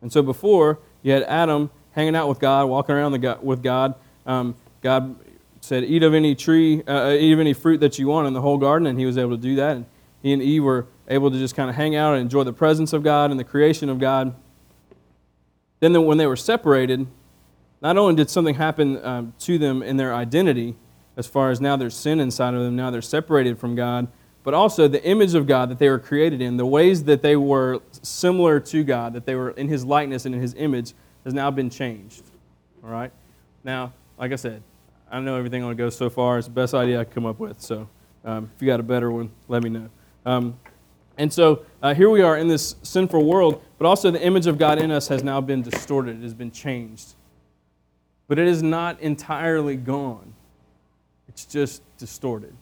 And 0.02 0.12
so 0.12 0.22
before, 0.22 0.78
you 1.02 1.12
had 1.12 1.22
Adam 1.24 1.70
hanging 1.92 2.14
out 2.14 2.28
with 2.28 2.38
God, 2.38 2.68
walking 2.68 2.94
around 2.94 3.12
the, 3.12 3.38
with 3.42 3.62
God. 3.62 3.94
Um, 4.26 4.54
God 4.82 5.16
said, 5.60 5.84
Eat 5.84 6.02
of 6.02 6.14
any 6.14 6.34
tree, 6.34 6.82
uh, 6.86 7.10
eat 7.10 7.32
of 7.32 7.40
any 7.40 7.52
fruit 7.52 7.80
that 7.80 7.98
you 7.98 8.06
want 8.08 8.26
in 8.26 8.32
the 8.32 8.40
whole 8.40 8.58
garden, 8.58 8.86
and 8.86 8.98
he 8.98 9.06
was 9.06 9.18
able 9.18 9.32
to 9.32 9.42
do 9.42 9.56
that. 9.56 9.76
And 9.76 9.86
he 10.22 10.32
and 10.32 10.42
Eve 10.42 10.62
were 10.62 10.86
able 11.08 11.30
to 11.30 11.38
just 11.38 11.56
kind 11.56 11.70
of 11.70 11.76
hang 11.76 11.96
out 11.96 12.14
and 12.14 12.22
enjoy 12.22 12.44
the 12.44 12.52
presence 12.52 12.92
of 12.92 13.02
God 13.02 13.30
and 13.30 13.38
the 13.38 13.44
creation 13.44 13.88
of 13.88 13.98
God. 13.98 14.34
Then, 15.80 16.04
when 16.04 16.18
they 16.18 16.26
were 16.26 16.36
separated, 16.36 17.06
not 17.80 17.96
only 17.96 18.16
did 18.16 18.30
something 18.30 18.56
happen 18.56 19.04
um, 19.04 19.34
to 19.40 19.58
them 19.58 19.82
in 19.82 19.96
their 19.96 20.14
identity, 20.14 20.76
as 21.16 21.26
far 21.26 21.50
as 21.50 21.60
now 21.60 21.76
there's 21.76 21.96
sin 21.96 22.20
inside 22.20 22.54
of 22.54 22.62
them, 22.62 22.76
now 22.76 22.90
they're 22.90 23.02
separated 23.02 23.58
from 23.58 23.74
God, 23.74 24.08
but 24.48 24.54
also 24.54 24.88
the 24.88 25.04
image 25.04 25.34
of 25.34 25.46
God 25.46 25.68
that 25.68 25.78
they 25.78 25.90
were 25.90 25.98
created 25.98 26.40
in, 26.40 26.56
the 26.56 26.64
ways 26.64 27.04
that 27.04 27.20
they 27.20 27.36
were 27.36 27.82
similar 28.00 28.58
to 28.58 28.82
God, 28.82 29.12
that 29.12 29.26
they 29.26 29.34
were 29.34 29.50
in 29.50 29.68
His 29.68 29.84
likeness 29.84 30.24
and 30.24 30.34
in 30.34 30.40
His 30.40 30.54
image, 30.54 30.94
has 31.24 31.34
now 31.34 31.50
been 31.50 31.68
changed. 31.68 32.22
All 32.82 32.88
right? 32.88 33.12
Now, 33.62 33.92
like 34.18 34.32
I 34.32 34.36
said, 34.36 34.62
I 35.10 35.20
know 35.20 35.36
everything 35.36 35.62
only 35.62 35.74
go 35.74 35.90
so 35.90 36.08
far. 36.08 36.38
It's 36.38 36.48
the 36.48 36.54
best 36.54 36.72
idea 36.72 36.98
I 36.98 37.04
could 37.04 37.12
come 37.12 37.26
up 37.26 37.38
with. 37.38 37.60
So 37.60 37.90
um, 38.24 38.50
if 38.56 38.62
you 38.62 38.66
got 38.66 38.80
a 38.80 38.84
better 38.84 39.10
one, 39.10 39.30
let 39.48 39.62
me 39.62 39.68
know. 39.68 39.90
Um, 40.24 40.58
and 41.18 41.30
so 41.30 41.66
uh, 41.82 41.92
here 41.92 42.08
we 42.08 42.22
are 42.22 42.38
in 42.38 42.48
this 42.48 42.74
sinful 42.82 43.26
world, 43.26 43.62
but 43.76 43.84
also 43.84 44.10
the 44.10 44.22
image 44.22 44.46
of 44.46 44.56
God 44.56 44.78
in 44.78 44.90
us 44.90 45.08
has 45.08 45.22
now 45.22 45.42
been 45.42 45.60
distorted, 45.60 46.20
it 46.20 46.22
has 46.22 46.32
been 46.32 46.52
changed. 46.52 47.16
But 48.28 48.38
it 48.38 48.48
is 48.48 48.62
not 48.62 48.98
entirely 49.00 49.76
gone, 49.76 50.32
it's 51.28 51.44
just 51.44 51.82
distorted. 51.98 52.56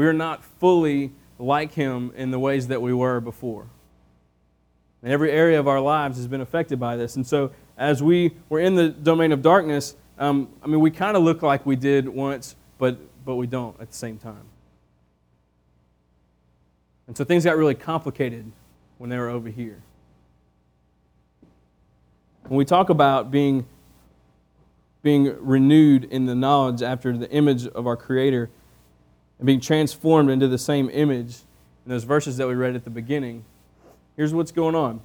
We 0.00 0.06
are 0.06 0.14
not 0.14 0.42
fully 0.42 1.12
like 1.38 1.74
Him 1.74 2.10
in 2.16 2.30
the 2.30 2.38
ways 2.38 2.68
that 2.68 2.80
we 2.80 2.94
were 2.94 3.20
before. 3.20 3.66
And 5.02 5.12
every 5.12 5.30
area 5.30 5.60
of 5.60 5.68
our 5.68 5.78
lives 5.78 6.16
has 6.16 6.26
been 6.26 6.40
affected 6.40 6.80
by 6.80 6.96
this. 6.96 7.16
And 7.16 7.26
so, 7.26 7.50
as 7.76 8.02
we 8.02 8.32
were 8.48 8.60
in 8.60 8.76
the 8.76 8.88
domain 8.88 9.30
of 9.30 9.42
darkness, 9.42 9.94
um, 10.18 10.48
I 10.62 10.68
mean, 10.68 10.80
we 10.80 10.90
kind 10.90 11.18
of 11.18 11.22
look 11.22 11.42
like 11.42 11.66
we 11.66 11.76
did 11.76 12.08
once, 12.08 12.56
but, 12.78 12.98
but 13.26 13.34
we 13.34 13.46
don't 13.46 13.78
at 13.78 13.90
the 13.90 13.94
same 13.94 14.16
time. 14.16 14.44
And 17.06 17.14
so 17.14 17.22
things 17.22 17.44
got 17.44 17.58
really 17.58 17.74
complicated 17.74 18.50
when 18.96 19.10
they 19.10 19.18
were 19.18 19.28
over 19.28 19.50
here. 19.50 19.82
When 22.44 22.56
we 22.56 22.64
talk 22.64 22.88
about 22.88 23.30
being, 23.30 23.66
being 25.02 25.36
renewed 25.44 26.04
in 26.04 26.24
the 26.24 26.34
knowledge 26.34 26.80
after 26.80 27.14
the 27.14 27.30
image 27.30 27.66
of 27.66 27.86
our 27.86 27.98
Creator, 27.98 28.48
and 29.40 29.46
being 29.46 29.60
transformed 29.60 30.30
into 30.30 30.46
the 30.46 30.58
same 30.58 30.90
image 30.90 31.38
in 31.86 31.90
those 31.90 32.04
verses 32.04 32.36
that 32.36 32.46
we 32.46 32.52
read 32.52 32.76
at 32.76 32.84
the 32.84 32.90
beginning, 32.90 33.42
here's 34.14 34.34
what's 34.34 34.52
going 34.52 34.74
on. 34.74 35.00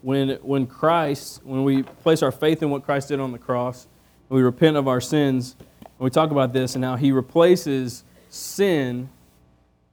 When, 0.00 0.30
when 0.36 0.66
Christ, 0.66 1.42
when 1.44 1.64
we 1.64 1.82
place 1.82 2.22
our 2.22 2.32
faith 2.32 2.62
in 2.62 2.70
what 2.70 2.82
Christ 2.82 3.08
did 3.08 3.20
on 3.20 3.32
the 3.32 3.38
cross, 3.38 3.86
we 4.30 4.40
repent 4.40 4.78
of 4.78 4.88
our 4.88 5.02
sins, 5.02 5.54
and 5.80 5.98
we 5.98 6.08
talk 6.08 6.30
about 6.30 6.54
this, 6.54 6.76
and 6.76 6.82
how 6.82 6.96
He 6.96 7.12
replaces 7.12 8.04
sin, 8.30 9.10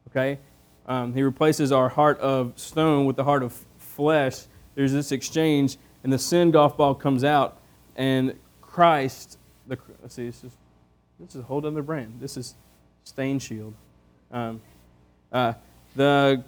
okay? 0.10 0.40
Um, 0.88 1.14
he 1.14 1.22
replaces 1.22 1.74
our 1.74 1.90
heart 1.90 2.18
of 2.20 2.54
stone 2.58 3.06
with 3.06 3.18
the 3.18 3.26
heart 3.26 3.44
of 3.44 3.54
flesh. 3.78 4.46
There's 4.74 4.94
this 4.94 5.12
exchange, 5.12 5.78
and 6.06 6.14
the 6.14 6.18
sin 6.18 6.52
golf 6.52 6.78
ball 6.78 6.96
comes 6.96 7.26
out, 7.26 7.60
and 7.98 8.40
Christ, 8.62 9.38
the, 9.68 9.78
let's 10.02 10.16
see, 10.16 10.28
this 10.28 10.46
is, 10.46 10.52
this 11.20 11.36
is 11.36 11.42
a 11.42 11.44
whole 11.44 11.66
other 11.66 11.84
brand. 11.84 12.20
This 12.22 12.38
is 12.38 12.56
stain 13.12 13.40
shield. 13.40 13.74
Um, 14.32 14.62
uh, 15.34 15.52
the 15.98 16.46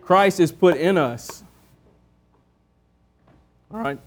Christ 0.00 0.38
is 0.38 0.52
put 0.52 0.76
in 0.76 0.96
us. 0.96 1.42
All 3.72 3.80
right? 3.80 3.98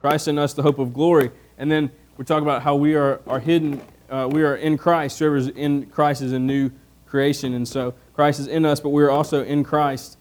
Christ 0.00 0.26
in 0.26 0.40
us, 0.40 0.54
the 0.54 0.62
hope 0.62 0.80
of 0.80 0.92
glory. 0.92 1.30
And 1.56 1.70
then 1.70 1.88
we're 2.16 2.24
talking 2.24 2.42
about 2.42 2.62
how 2.62 2.74
we 2.74 2.96
are, 2.96 3.20
are 3.28 3.38
hidden, 3.38 3.80
uh, 4.10 4.28
we 4.28 4.42
are 4.42 4.56
in 4.56 4.76
Christ. 4.76 5.20
Whoever's 5.20 5.46
in 5.46 5.86
Christ 5.86 6.20
is 6.20 6.32
a 6.32 6.38
new 6.40 6.68
creation. 7.06 7.54
And 7.54 7.68
so 7.68 7.94
Christ 8.12 8.40
is 8.40 8.48
in 8.48 8.66
us, 8.66 8.80
but 8.80 8.88
we're 8.88 9.10
also 9.10 9.44
in 9.44 9.62
Christ. 9.62 10.18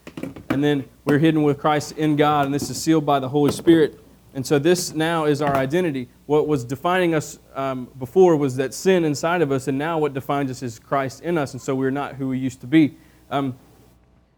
And 0.52 0.64
then 0.64 0.86
we're 1.06 1.18
hidden 1.18 1.42
with 1.42 1.58
Christ 1.58 1.94
in 1.94 2.16
God, 2.18 2.46
and 2.46 2.54
this 2.54 2.70
is 2.70 2.80
sealed 2.80 3.04
by 3.04 3.18
the 3.18 3.30
Holy 3.30 3.52
Spirit. 3.52 4.00
And 4.34 4.46
so 4.46 4.60
this 4.60 4.94
now 4.94 5.26
is 5.26 5.42
our 5.42 5.56
identity. 5.56 6.08
What 6.26 6.48
was 6.48 6.64
defining 6.64 7.14
us 7.14 7.38
um, 7.54 7.90
before 8.00 8.38
was 8.38 8.56
that 8.56 8.74
sin 8.74 9.04
inside 9.04 9.42
of 9.42 9.52
us, 9.52 9.68
and 9.68 9.78
now 9.78 10.00
what 10.00 10.14
defines 10.14 10.50
us 10.50 10.64
is 10.64 10.80
Christ 10.80 11.22
in 11.22 11.38
us, 11.38 11.54
and 11.54 11.62
so 11.62 11.76
we're 11.76 11.92
not 11.92 12.16
who 12.16 12.30
we 12.30 12.38
used 12.38 12.62
to 12.62 12.68
be. 12.68 12.96
Um, 13.30 13.58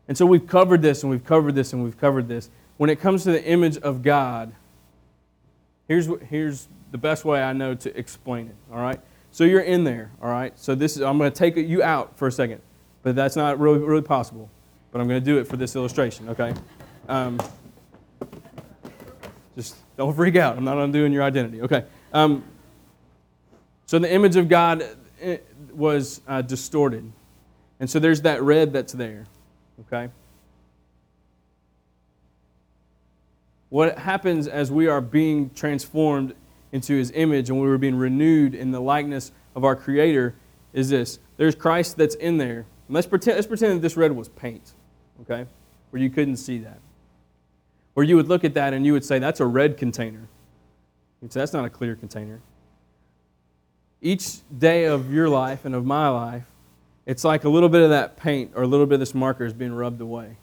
and 0.08 0.18
so 0.18 0.26
we've 0.26 0.48
covered 0.48 0.82
this, 0.82 1.04
and 1.04 1.12
we've 1.12 1.24
covered 1.24 1.54
this, 1.54 1.74
and 1.74 1.84
we've 1.84 1.98
covered 1.98 2.28
this. 2.28 2.50
When 2.78 2.90
it 2.90 3.00
comes 3.00 3.24
to 3.24 3.32
the 3.32 3.44
image 3.44 3.78
of 3.78 4.02
God, 4.02 4.52
here's, 5.88 6.10
here's 6.28 6.68
the 6.92 6.98
best 6.98 7.24
way 7.24 7.44
I 7.44 7.54
know 7.54 7.76
to 7.76 7.98
explain 7.98 8.48
it, 8.48 8.56
all 8.72 8.82
right? 8.82 9.00
So 9.32 9.44
you're 9.44 9.62
in 9.62 9.84
there, 9.84 10.12
all 10.22 10.30
right? 10.30 10.58
So 10.58 10.74
this 10.74 10.96
is, 10.96 11.04
I'm 11.04 11.20
going 11.20 11.32
to 11.32 11.38
take 11.38 11.56
you 11.56 11.84
out 11.84 12.18
for 12.18 12.28
a 12.28 12.32
second, 12.32 12.62
but 13.04 13.16
that's 13.16 13.36
not 13.36 13.60
really, 13.60 13.80
really 13.80 14.02
possible. 14.02 14.50
But 14.92 15.02
I'm 15.02 15.08
going 15.08 15.22
to 15.22 15.26
do 15.26 15.40
it 15.40 15.48
for 15.48 15.58
this 15.58 15.76
illustration, 15.76 16.30
okay? 16.30 16.54
Um, 17.08 17.40
just 19.56 19.76
don't 19.98 20.16
freak 20.16 20.36
out. 20.36 20.58
I'm 20.58 20.64
not 20.64 20.78
undoing 20.78 21.14
your 21.14 21.24
identity. 21.24 21.62
Okay. 21.62 21.86
Um, 22.12 22.44
so 23.86 24.00
the 24.00 24.12
image 24.12 24.36
of 24.36 24.50
God 24.50 24.84
eh, 25.22 25.38
was 25.74 26.22
uh, 26.28 26.42
distorted. 26.42 27.12
And 27.80 27.90
so 27.90 28.00
there's 28.00 28.22
that 28.22 28.42
red 28.42 28.74
that's 28.74 28.94
there. 28.94 29.26
Okay? 29.82 30.12
What 33.70 33.98
happens 33.98 34.48
as 34.48 34.72
we 34.72 34.88
are 34.88 35.02
being 35.02 35.50
transformed 35.50 36.36
into 36.72 36.94
his 36.96 37.12
image 37.12 37.50
and 37.50 37.60
we 37.60 37.68
were 37.68 37.78
being 37.78 37.96
renewed 37.96 38.54
in 38.56 38.72
the 38.72 38.80
likeness 38.80 39.32
of 39.56 39.64
our 39.64 39.76
Creator 39.76 40.36
is 40.74 40.90
this 40.90 41.20
there's 41.38 41.56
Christ 41.56 41.98
that's 41.98 42.16
in 42.16 42.38
there. 42.38 42.66
let's 42.90 43.08
pretend, 43.08 43.38
let's 43.38 43.48
pretend 43.48 43.78
that 43.78 43.82
this 43.82 43.98
red 43.98 44.12
was 44.12 44.30
paint, 44.30 44.74
okay? 45.22 45.48
Where 45.90 46.02
you 46.02 46.10
couldn't 46.10 46.38
see 46.38 46.60
that. 46.60 46.80
Where 47.94 48.06
you 48.06 48.16
would 48.16 48.28
look 48.28 48.44
at 48.44 48.54
that 48.56 48.74
and 48.74 48.86
you 48.86 48.94
would 48.94 49.06
say, 49.06 49.20
that's 49.20 49.40
a 49.40 49.46
red 49.46 49.78
container. 49.78 50.28
You'd 51.22 51.32
say, 51.32 51.42
that's 51.42 51.54
not 51.54 51.66
a 51.66 51.70
clear 51.70 51.96
container. 51.96 52.42
Each 54.02 54.40
day 54.58 54.86
of 54.86 55.14
your 55.14 55.30
life 55.30 55.66
and 55.66 55.74
of 55.76 55.86
my 55.86 56.10
life, 56.10 56.44
it's 57.06 57.24
like 57.24 57.44
a 57.44 57.50
little 57.50 57.70
bit 57.70 57.82
of 57.82 57.90
that 57.90 58.18
paint 58.18 58.52
or 58.56 58.64
a 58.64 58.68
little 58.68 58.86
bit 58.86 58.96
of 58.96 59.00
this 59.00 59.14
marker 59.14 59.46
is 59.46 59.54
being 59.54 59.74
rubbed 59.74 60.02
away. 60.02 60.38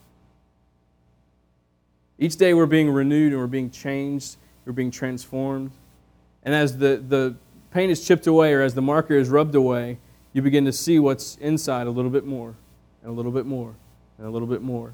Each 2.19 2.37
day 2.37 2.55
we're 2.55 2.67
being 2.67 2.91
renewed 2.91 3.33
and 3.33 3.41
we're 3.41 3.47
being 3.47 3.71
changed, 3.71 4.37
we're 4.65 4.73
being 4.73 4.91
transformed. 4.91 5.73
And 6.43 6.55
as 6.55 6.77
the, 6.77 7.03
the 7.07 7.35
paint 7.71 7.91
is 7.91 8.07
chipped 8.07 8.27
away 8.27 8.53
or 8.53 8.63
as 8.63 8.75
the 8.75 8.83
marker 8.83 9.15
is 9.15 9.29
rubbed 9.29 9.55
away, 9.55 9.99
you 10.33 10.43
begin 10.43 10.65
to 10.67 10.73
see 10.73 10.99
what's 10.99 11.37
inside 11.37 11.87
a 11.87 11.91
little 11.91 12.11
bit 12.11 12.25
more, 12.25 12.55
and 13.03 13.11
a 13.11 13.13
little 13.13 13.33
bit 13.33 13.47
more, 13.47 13.75
and 14.19 14.27
a 14.27 14.31
little 14.31 14.47
bit 14.47 14.63
more, 14.63 14.93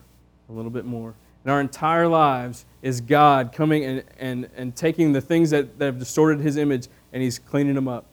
a 0.49 0.53
little 0.53 0.71
bit 0.71 0.85
more. 0.85 1.15
And 1.47 1.53
our 1.53 1.61
entire 1.61 2.09
lives 2.09 2.65
is 2.83 3.01
God 3.01 3.53
coming 3.53 3.85
and, 3.85 4.03
and, 4.19 4.51
and 4.57 4.75
taking 4.75 5.13
the 5.13 5.21
things 5.21 5.51
that, 5.51 5.79
that 5.79 5.85
have 5.85 5.99
distorted 6.01 6.41
his 6.41 6.57
image 6.57 6.89
and 7.13 7.23
he's 7.23 7.39
cleaning 7.39 7.77
them 7.77 7.87
up. 7.87 8.05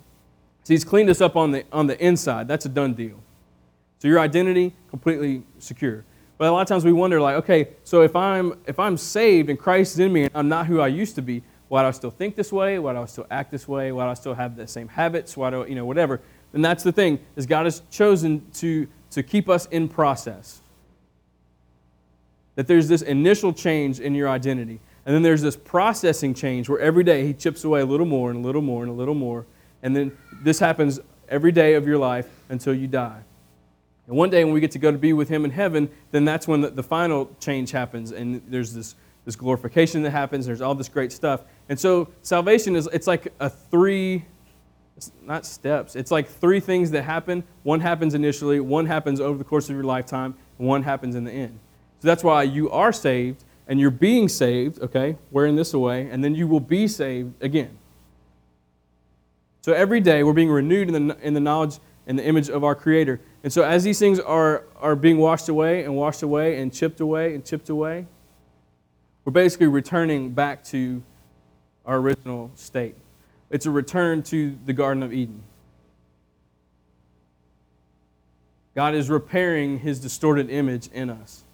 So 0.64 0.76
he's 0.76 0.86
cleaned 0.86 1.10
us 1.10 1.20
up 1.20 1.36
on 1.36 1.50
the, 1.50 1.66
on 1.72 1.88
the 1.88 2.00
inside. 2.00 2.48
That's 2.48 2.68
a 2.68 2.70
done 2.70 2.94
deal. 2.94 3.16
So 3.98 4.08
your 4.08 4.20
identity, 4.20 4.72
completely 4.88 5.42
secure. 5.58 6.06
But 6.38 6.50
a 6.50 6.52
lot 6.52 6.62
of 6.62 6.68
times 6.68 6.86
we 6.86 6.94
wonder, 6.94 7.20
like, 7.20 7.38
okay, 7.38 7.70
so 7.84 8.04
if 8.04 8.16
I'm 8.16 8.54
if 8.68 8.78
I'm 8.78 8.98
saved 8.98 9.50
and 9.50 9.58
Christ 9.58 9.94
is 9.94 10.00
in 10.00 10.14
me 10.14 10.26
and 10.26 10.32
I'm 10.36 10.48
not 10.48 10.68
who 10.68 10.80
I 10.80 10.88
used 10.88 11.16
to 11.16 11.24
be, 11.24 11.42
why 11.70 11.82
do 11.82 11.88
I 11.88 11.92
still 11.92 12.12
think 12.12 12.36
this 12.36 12.54
way? 12.54 12.78
Why 12.78 12.94
do 12.94 13.00
I 13.00 13.06
still 13.06 13.26
act 13.32 13.50
this 13.50 13.68
way? 13.68 13.92
Why 13.92 14.06
do 14.06 14.12
I 14.12 14.14
still 14.14 14.36
have 14.36 14.56
the 14.56 14.68
same 14.68 14.88
habits? 14.88 15.36
Why 15.36 15.50
do 15.50 15.66
you 15.68 15.74
know 15.74 15.86
whatever? 15.86 16.22
And 16.54 16.64
that's 16.64 16.84
the 16.84 16.92
thing 16.92 17.18
is 17.36 17.48
God 17.48 17.66
has 17.66 17.82
chosen 17.90 18.46
to 18.56 18.88
to 19.10 19.24
keep 19.24 19.50
us 19.50 19.66
in 19.72 19.90
process. 19.90 20.62
That 22.56 22.68
there's 22.68 22.88
this 22.88 23.02
initial 23.02 23.52
change 23.54 24.00
in 24.00 24.14
your 24.14 24.30
identity, 24.30 24.80
and 25.06 25.16
then 25.16 25.24
there's 25.24 25.42
this 25.42 25.56
processing 25.56 26.34
change 26.34 26.70
where 26.70 26.80
every 26.80 27.04
day 27.04 27.26
He 27.26 27.34
chips 27.34 27.64
away 27.64 27.82
a 27.82 27.86
little 27.86 28.06
more 28.06 28.30
and 28.30 28.44
a 28.44 28.46
little 28.46 28.62
more 28.62 28.84
and 28.84 28.92
a 28.92 28.96
little 28.96 29.16
more, 29.16 29.46
and 29.82 29.96
then 29.96 30.16
this 30.44 30.60
happens 30.60 31.00
every 31.30 31.52
day 31.52 31.74
of 31.74 31.88
your 31.88 31.98
life 31.98 32.28
until 32.50 32.74
you 32.74 32.88
die. 32.88 33.24
And 34.08 34.18
one 34.18 34.30
day 34.30 34.44
when 34.44 34.54
we 34.54 34.60
get 34.60 34.72
to 34.72 34.80
go 34.80 34.92
to 34.92 34.98
be 34.98 35.14
with 35.14 35.30
Him 35.30 35.46
in 35.46 35.52
heaven, 35.52 35.90
then 36.12 36.26
that's 36.26 36.48
when 36.48 36.62
the, 36.62 36.70
the 36.70 36.84
final 36.84 37.32
change 37.40 37.72
happens. 37.72 38.12
And 38.12 38.42
there's 38.48 38.74
this, 38.74 38.96
this 39.26 39.36
glorification 39.36 40.04
that 40.04 40.12
happens. 40.12 40.46
There's 40.46 40.62
all 40.62 40.76
this 40.76 40.90
great 40.90 41.12
stuff. 41.12 41.42
And 41.70 41.80
so 41.80 42.10
salvation 42.22 42.76
is, 42.76 42.90
it's 42.92 43.08
like 43.08 43.30
a 43.40 43.50
three, 43.50 44.26
it's 44.98 45.12
not 45.24 45.46
steps. 45.46 45.96
It's 45.96 46.12
like 46.12 46.28
three 46.28 46.60
things 46.60 46.92
that 46.92 47.04
happen. 47.04 47.44
One 47.64 47.80
happens 47.80 48.14
initially, 48.14 48.60
one 48.60 48.86
happens 48.86 49.22
over 49.22 49.38
the 49.38 49.46
course 49.46 49.70
of 49.70 49.76
your 49.76 49.86
lifetime, 49.86 50.36
and 50.60 50.68
one 50.68 50.84
happens 50.84 51.16
in 51.16 51.24
the 51.24 51.32
end. 51.32 51.60
So 52.04 52.08
that's 52.08 52.22
why 52.22 52.44
you 52.44 52.70
are 52.70 52.92
saved 52.92 53.46
and 53.66 53.80
you're 53.80 53.90
being 53.90 54.28
saved, 54.28 54.82
okay, 54.82 55.16
wearing 55.32 55.56
this 55.56 55.74
away, 55.74 56.10
and 56.12 56.22
then 56.22 56.36
you 56.36 56.50
will 56.50 56.60
be 56.60 56.86
saved 56.86 57.42
again. 57.42 57.78
So 59.62 59.72
every 59.72 60.02
day 60.02 60.22
we're 60.22 60.34
being 60.34 60.50
renewed 60.50 60.94
in 60.94 61.08
the, 61.08 61.18
in 61.22 61.34
the 61.34 61.40
knowledge 61.40 61.80
and 62.06 62.20
the 62.20 62.26
image 62.26 62.50
of 62.50 62.62
our 62.66 62.76
Creator. 62.76 63.22
And 63.42 63.54
so, 63.54 63.64
as 63.64 63.86
these 63.86 64.00
things 64.00 64.20
are, 64.20 64.66
are 64.82 64.98
being 64.98 65.18
washed 65.18 65.48
away 65.48 65.86
and 65.86 65.96
washed 65.96 66.24
away 66.24 66.60
and 66.60 66.74
chipped 66.74 67.00
away 67.00 67.36
and 67.36 67.46
chipped 67.46 67.70
away, 67.70 68.06
we're 69.24 69.32
basically 69.32 69.68
returning 69.68 70.32
back 70.32 70.62
to 70.66 71.02
our 71.86 72.00
original 72.00 72.52
state. 72.56 72.96
It's 73.50 73.66
a 73.66 73.72
return 73.72 74.24
to 74.24 74.58
the 74.66 74.74
Garden 74.74 75.04
of 75.04 75.14
Eden. 75.14 75.42
God 78.76 78.94
is 78.94 79.10
repairing 79.10 79.80
his 79.80 80.02
distorted 80.02 80.50
image 80.50 80.88
in 80.88 81.10
us. 81.10 81.46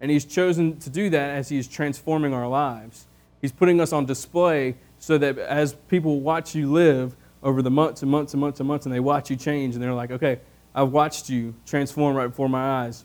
And 0.00 0.10
he's 0.10 0.24
chosen 0.24 0.78
to 0.78 0.90
do 0.90 1.10
that 1.10 1.30
as 1.30 1.48
he's 1.48 1.68
transforming 1.68 2.32
our 2.32 2.48
lives. 2.48 3.06
He's 3.40 3.52
putting 3.52 3.80
us 3.80 3.92
on 3.92 4.06
display 4.06 4.76
so 4.98 5.18
that 5.18 5.38
as 5.38 5.74
people 5.88 6.20
watch 6.20 6.54
you 6.54 6.70
live 6.70 7.16
over 7.42 7.62
the 7.62 7.70
months 7.70 8.02
and 8.02 8.10
months 8.10 8.34
and 8.34 8.40
months 8.40 8.60
and 8.60 8.68
months, 8.68 8.86
and 8.86 8.94
they 8.94 9.00
watch 9.00 9.30
you 9.30 9.36
change, 9.36 9.74
and 9.74 9.82
they're 9.82 9.94
like, 9.94 10.10
okay, 10.10 10.40
I've 10.74 10.92
watched 10.92 11.28
you 11.28 11.54
transform 11.66 12.16
right 12.16 12.28
before 12.28 12.48
my 12.48 12.84
eyes. 12.84 13.04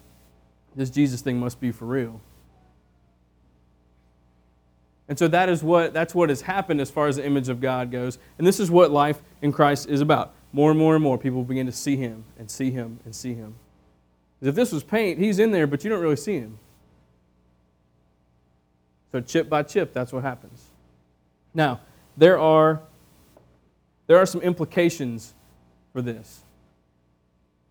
This 0.75 0.89
Jesus 0.89 1.21
thing 1.21 1.39
must 1.39 1.59
be 1.59 1.71
for 1.71 1.85
real. 1.85 2.21
And 5.07 5.17
so 5.17 5.27
that 5.27 5.49
is 5.49 5.63
what 5.63 5.93
that's 5.93 6.15
what 6.15 6.29
has 6.29 6.41
happened 6.41 6.81
as 6.81 6.89
far 6.89 7.07
as 7.07 7.15
the 7.17 7.25
image 7.25 7.47
of 7.47 7.61
God 7.61 7.91
goes. 7.91 8.17
And 8.37 8.45
this 8.45 8.59
is 8.59 8.71
what 8.71 8.91
life 8.91 9.21
in 9.41 9.51
Christ 9.51 9.87
is 9.87 10.01
about. 10.01 10.33
More 10.51 10.71
and 10.71 10.79
more 10.79 10.95
and 10.95 11.03
more 11.03 11.17
people 11.17 11.43
begin 11.43 11.65
to 11.65 11.71
see 11.71 11.95
him 11.95 12.25
and 12.39 12.49
see 12.49 12.71
him 12.71 12.99
and 13.05 13.15
see 13.15 13.33
him. 13.33 13.55
If 14.41 14.55
this 14.55 14.71
was 14.71 14.83
paint, 14.83 15.19
he's 15.19 15.39
in 15.39 15.51
there, 15.51 15.67
but 15.67 15.83
you 15.83 15.89
don't 15.89 16.01
really 16.01 16.15
see 16.15 16.39
him. 16.39 16.59
So 19.15 19.21
chip 19.21 19.47
by 19.47 19.63
chip, 19.63 19.93
that's 19.93 20.11
what 20.11 20.23
happens. 20.23 20.61
Now, 21.53 21.79
there 22.17 22.37
are 22.37 22.81
there 24.07 24.17
are 24.17 24.25
some 24.25 24.41
implications 24.41 25.33
for 25.93 26.01
this 26.01 26.41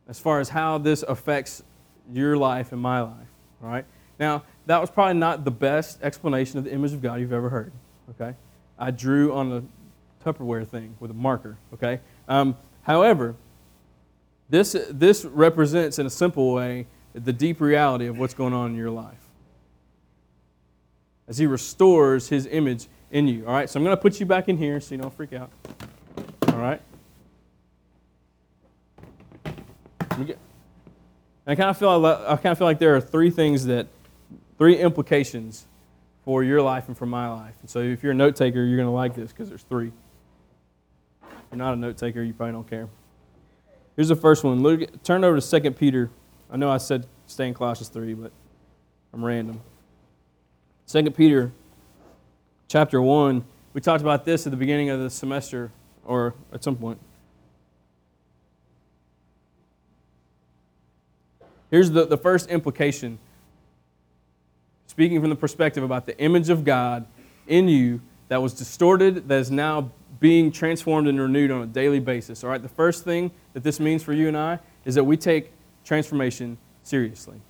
as 0.08 0.18
far 0.18 0.40
as 0.40 0.48
how 0.48 0.78
this 0.78 1.02
affects 1.02 1.62
your 2.10 2.38
life 2.38 2.72
and 2.72 2.80
my 2.80 3.02
life. 3.02 3.28
All 3.62 3.68
right? 3.68 3.84
Now, 4.18 4.44
that 4.64 4.80
was 4.80 4.90
probably 4.90 5.18
not 5.18 5.44
the 5.44 5.50
best 5.50 6.02
explanation 6.02 6.56
of 6.56 6.64
the 6.64 6.72
image 6.72 6.94
of 6.94 7.02
God 7.02 7.20
you've 7.20 7.34
ever 7.34 7.50
heard. 7.50 7.72
Okay? 8.18 8.34
I 8.78 8.90
drew 8.90 9.34
on 9.34 9.52
a 9.52 10.24
Tupperware 10.24 10.66
thing 10.66 10.96
with 10.98 11.10
a 11.10 11.14
marker. 11.14 11.58
Okay? 11.74 12.00
Um, 12.26 12.56
however, 12.84 13.36
this, 14.48 14.74
this 14.88 15.26
represents 15.26 15.98
in 15.98 16.06
a 16.06 16.10
simple 16.10 16.54
way 16.54 16.86
the 17.12 17.34
deep 17.34 17.60
reality 17.60 18.06
of 18.06 18.18
what's 18.18 18.32
going 18.32 18.54
on 18.54 18.70
in 18.70 18.76
your 18.78 18.90
life. 18.90 19.23
As 21.28 21.38
He 21.38 21.46
restores 21.46 22.28
His 22.28 22.46
image 22.46 22.88
in 23.10 23.28
you. 23.28 23.46
All 23.46 23.52
right? 23.52 23.68
So 23.68 23.78
I'm 23.78 23.84
going 23.84 23.96
to 23.96 24.00
put 24.00 24.20
you 24.20 24.26
back 24.26 24.48
in 24.48 24.56
here 24.56 24.80
so 24.80 24.94
you 24.94 25.00
don't 25.00 25.14
freak 25.14 25.32
out. 25.32 25.50
All 26.48 26.58
right? 26.58 26.80
I 31.46 31.54
kind 31.54 31.70
of 31.70 31.76
feel 31.76 32.06
I 32.06 32.36
kind 32.36 32.52
of 32.52 32.58
feel 32.58 32.66
like 32.66 32.78
there 32.78 32.96
are 32.96 33.00
three 33.00 33.30
things 33.30 33.66
that, 33.66 33.86
three 34.58 34.76
implications 34.76 35.66
for 36.24 36.42
your 36.42 36.62
life 36.62 36.88
and 36.88 36.96
for 36.96 37.06
my 37.06 37.28
life. 37.28 37.54
And 37.60 37.68
so 37.68 37.80
if 37.80 38.02
you're 38.02 38.12
a 38.12 38.14
note 38.14 38.36
taker, 38.36 38.62
you're 38.62 38.76
going 38.76 38.88
to 38.88 38.92
like 38.92 39.14
this 39.14 39.30
because 39.30 39.48
there's 39.48 39.62
three. 39.62 39.92
If 41.22 41.32
you're 41.50 41.58
not 41.58 41.74
a 41.74 41.76
note 41.76 41.98
taker, 41.98 42.22
you 42.22 42.32
probably 42.32 42.52
don't 42.52 42.68
care. 42.68 42.88
Here's 43.96 44.08
the 44.08 44.16
first 44.16 44.42
one. 44.42 44.62
Look, 44.62 45.02
turn 45.02 45.22
over 45.22 45.38
to 45.38 45.60
2 45.60 45.70
Peter. 45.72 46.10
I 46.50 46.56
know 46.56 46.70
I 46.70 46.78
said 46.78 47.06
stay 47.26 47.46
in 47.46 47.54
Colossians 47.54 47.88
3, 47.88 48.14
but 48.14 48.32
I'm 49.12 49.24
random. 49.24 49.60
2 50.86 51.10
Peter 51.12 51.50
chapter 52.68 53.00
1. 53.00 53.44
We 53.72 53.80
talked 53.80 54.02
about 54.02 54.24
this 54.24 54.46
at 54.46 54.50
the 54.50 54.56
beginning 54.56 54.90
of 54.90 55.00
the 55.00 55.10
semester 55.10 55.70
or 56.04 56.34
at 56.52 56.62
some 56.62 56.76
point. 56.76 56.98
Here's 61.70 61.90
the, 61.90 62.06
the 62.06 62.18
first 62.18 62.50
implication. 62.50 63.18
Speaking 64.86 65.20
from 65.20 65.30
the 65.30 65.36
perspective 65.36 65.82
about 65.82 66.06
the 66.06 66.16
image 66.20 66.50
of 66.50 66.64
God 66.64 67.06
in 67.48 67.66
you 67.66 68.00
that 68.28 68.40
was 68.40 68.52
distorted, 68.52 69.28
that 69.28 69.40
is 69.40 69.50
now 69.50 69.90
being 70.20 70.52
transformed 70.52 71.08
and 71.08 71.20
renewed 71.20 71.50
on 71.50 71.62
a 71.62 71.66
daily 71.66 71.98
basis. 71.98 72.44
All 72.44 72.50
right, 72.50 72.62
the 72.62 72.68
first 72.68 73.04
thing 73.04 73.30
that 73.54 73.62
this 73.62 73.80
means 73.80 74.02
for 74.02 74.12
you 74.12 74.28
and 74.28 74.36
I 74.36 74.60
is 74.84 74.94
that 74.94 75.04
we 75.04 75.16
take 75.16 75.50
transformation 75.84 76.58
seriously. 76.82 77.40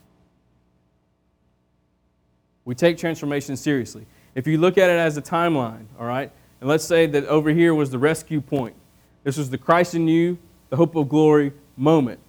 We 2.65 2.75
take 2.75 2.99
transformation 2.99 3.57
seriously. 3.57 4.07
If 4.35 4.47
you 4.47 4.59
look 4.59 4.79
at 4.79 4.91
it 4.91 4.99
as 4.99 5.17
a 5.17 5.23
timeline, 5.23 5.87
all 5.99 6.07
right, 6.07 6.31
and 6.61 6.69
let's 6.69 6.85
say 6.85 7.07
that 7.07 7.27
over 7.27 7.51
here 7.51 7.75
was 7.75 7.91
the 7.91 7.99
rescue 7.99 8.41
point. 8.41 8.75
This 9.23 9.37
was 9.37 9.51
the 9.51 9.59
Christ 9.59 9.95
in 9.95 10.09
you, 10.09 10.39
the 10.71 10.77
hope 10.77 10.97
of 10.97 11.09
glory 11.09 11.53
moment. 11.77 12.21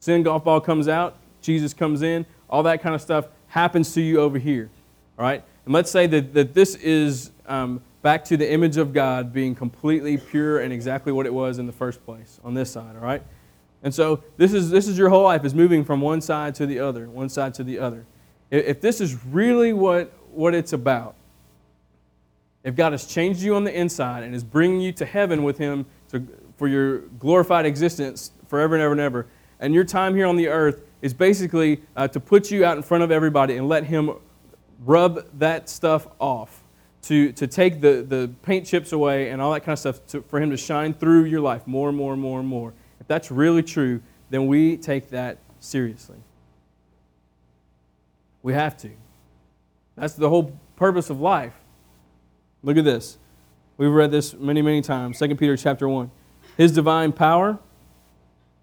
Sin 0.00 0.22
golf 0.22 0.44
ball 0.44 0.60
comes 0.60 0.88
out, 0.88 1.16
Jesus 1.40 1.74
comes 1.74 2.02
in, 2.02 2.26
all 2.48 2.62
that 2.64 2.82
kind 2.82 2.94
of 2.94 3.00
stuff 3.00 3.28
happens 3.48 3.92
to 3.94 4.00
you 4.00 4.20
over 4.20 4.38
here. 4.38 4.70
All 5.18 5.24
right? 5.24 5.42
And 5.64 5.74
let's 5.74 5.90
say 5.90 6.06
that, 6.06 6.34
that 6.34 6.54
this 6.54 6.74
is 6.76 7.30
um, 7.46 7.82
back 8.02 8.24
to 8.26 8.36
the 8.36 8.50
image 8.50 8.76
of 8.76 8.92
God 8.92 9.32
being 9.32 9.54
completely 9.54 10.16
pure 10.16 10.60
and 10.60 10.72
exactly 10.72 11.12
what 11.12 11.26
it 11.26 11.34
was 11.34 11.58
in 11.58 11.66
the 11.66 11.72
first 11.72 12.04
place 12.04 12.40
on 12.44 12.54
this 12.54 12.70
side. 12.70 12.94
All 12.94 13.02
right? 13.02 13.22
And 13.82 13.94
so 13.94 14.22
this 14.36 14.52
is, 14.52 14.70
this 14.70 14.88
is 14.88 14.98
your 14.98 15.08
whole 15.08 15.24
life 15.24 15.44
is 15.44 15.54
moving 15.54 15.84
from 15.84 16.00
one 16.00 16.20
side 16.20 16.54
to 16.56 16.66
the 16.66 16.80
other, 16.80 17.08
one 17.08 17.28
side 17.28 17.54
to 17.54 17.64
the 17.64 17.78
other. 17.78 18.06
If 18.50 18.80
this 18.80 19.00
is 19.00 19.24
really 19.24 19.72
what, 19.72 20.12
what 20.32 20.54
it's 20.54 20.72
about, 20.72 21.14
if 22.64 22.74
God 22.74 22.92
has 22.92 23.06
changed 23.06 23.40
you 23.40 23.54
on 23.54 23.64
the 23.64 23.78
inside 23.78 24.22
and 24.22 24.34
is 24.34 24.44
bringing 24.44 24.80
you 24.80 24.92
to 24.92 25.06
heaven 25.06 25.42
with 25.42 25.58
Him 25.58 25.86
to, 26.10 26.26
for 26.56 26.68
your 26.68 27.00
glorified 27.18 27.66
existence 27.66 28.32
forever 28.48 28.74
and 28.74 28.82
ever 28.82 28.92
and 28.92 29.00
ever, 29.00 29.26
and 29.60 29.74
your 29.74 29.84
time 29.84 30.14
here 30.14 30.26
on 30.26 30.36
the 30.36 30.48
earth 30.48 30.82
is 31.02 31.14
basically 31.14 31.80
uh, 31.96 32.08
to 32.08 32.20
put 32.20 32.50
you 32.50 32.64
out 32.64 32.76
in 32.76 32.82
front 32.82 33.04
of 33.04 33.10
everybody 33.10 33.56
and 33.56 33.68
let 33.68 33.84
Him 33.84 34.12
rub 34.84 35.26
that 35.38 35.68
stuff 35.68 36.08
off, 36.18 36.62
to, 37.02 37.32
to 37.32 37.46
take 37.46 37.80
the, 37.80 38.04
the 38.06 38.30
paint 38.42 38.66
chips 38.66 38.92
away 38.92 39.30
and 39.30 39.40
all 39.40 39.52
that 39.52 39.60
kind 39.60 39.72
of 39.72 39.78
stuff 39.78 40.06
to, 40.08 40.22
for 40.22 40.40
Him 40.40 40.50
to 40.50 40.56
shine 40.56 40.92
through 40.92 41.24
your 41.24 41.40
life 41.40 41.66
more 41.66 41.88
and 41.88 41.96
more 41.96 42.12
and 42.12 42.20
more 42.20 42.40
and 42.40 42.48
more. 42.48 42.72
If 43.00 43.06
that's 43.06 43.30
really 43.30 43.62
true, 43.62 44.02
then 44.30 44.46
we 44.46 44.76
take 44.76 45.10
that 45.10 45.38
seriously. 45.60 46.16
We 48.48 48.54
have 48.54 48.78
to. 48.78 48.88
That's 49.94 50.14
the 50.14 50.30
whole 50.30 50.58
purpose 50.74 51.10
of 51.10 51.20
life. 51.20 51.52
Look 52.62 52.78
at 52.78 52.84
this. 52.86 53.18
We've 53.76 53.92
read 53.92 54.10
this 54.10 54.32
many, 54.32 54.62
many 54.62 54.80
times. 54.80 55.18
2 55.18 55.36
Peter 55.36 55.54
chapter 55.54 55.86
1. 55.86 56.10
His 56.56 56.72
divine 56.72 57.12
power 57.12 57.58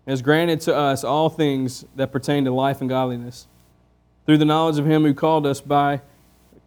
has 0.08 0.24
granted 0.24 0.60
to 0.62 0.76
us 0.76 1.04
all 1.04 1.30
things 1.30 1.86
that 1.96 2.12
pertain 2.12 2.46
to 2.46 2.52
life 2.52 2.82
and 2.82 2.90
godliness 2.90 3.46
through 4.26 4.40
the 4.40 4.46
knowledge 4.46 4.80
of 4.80 4.88
him 4.88 5.04
who 5.04 5.14
called 5.14 5.46
us 5.46 5.62
by 5.62 6.02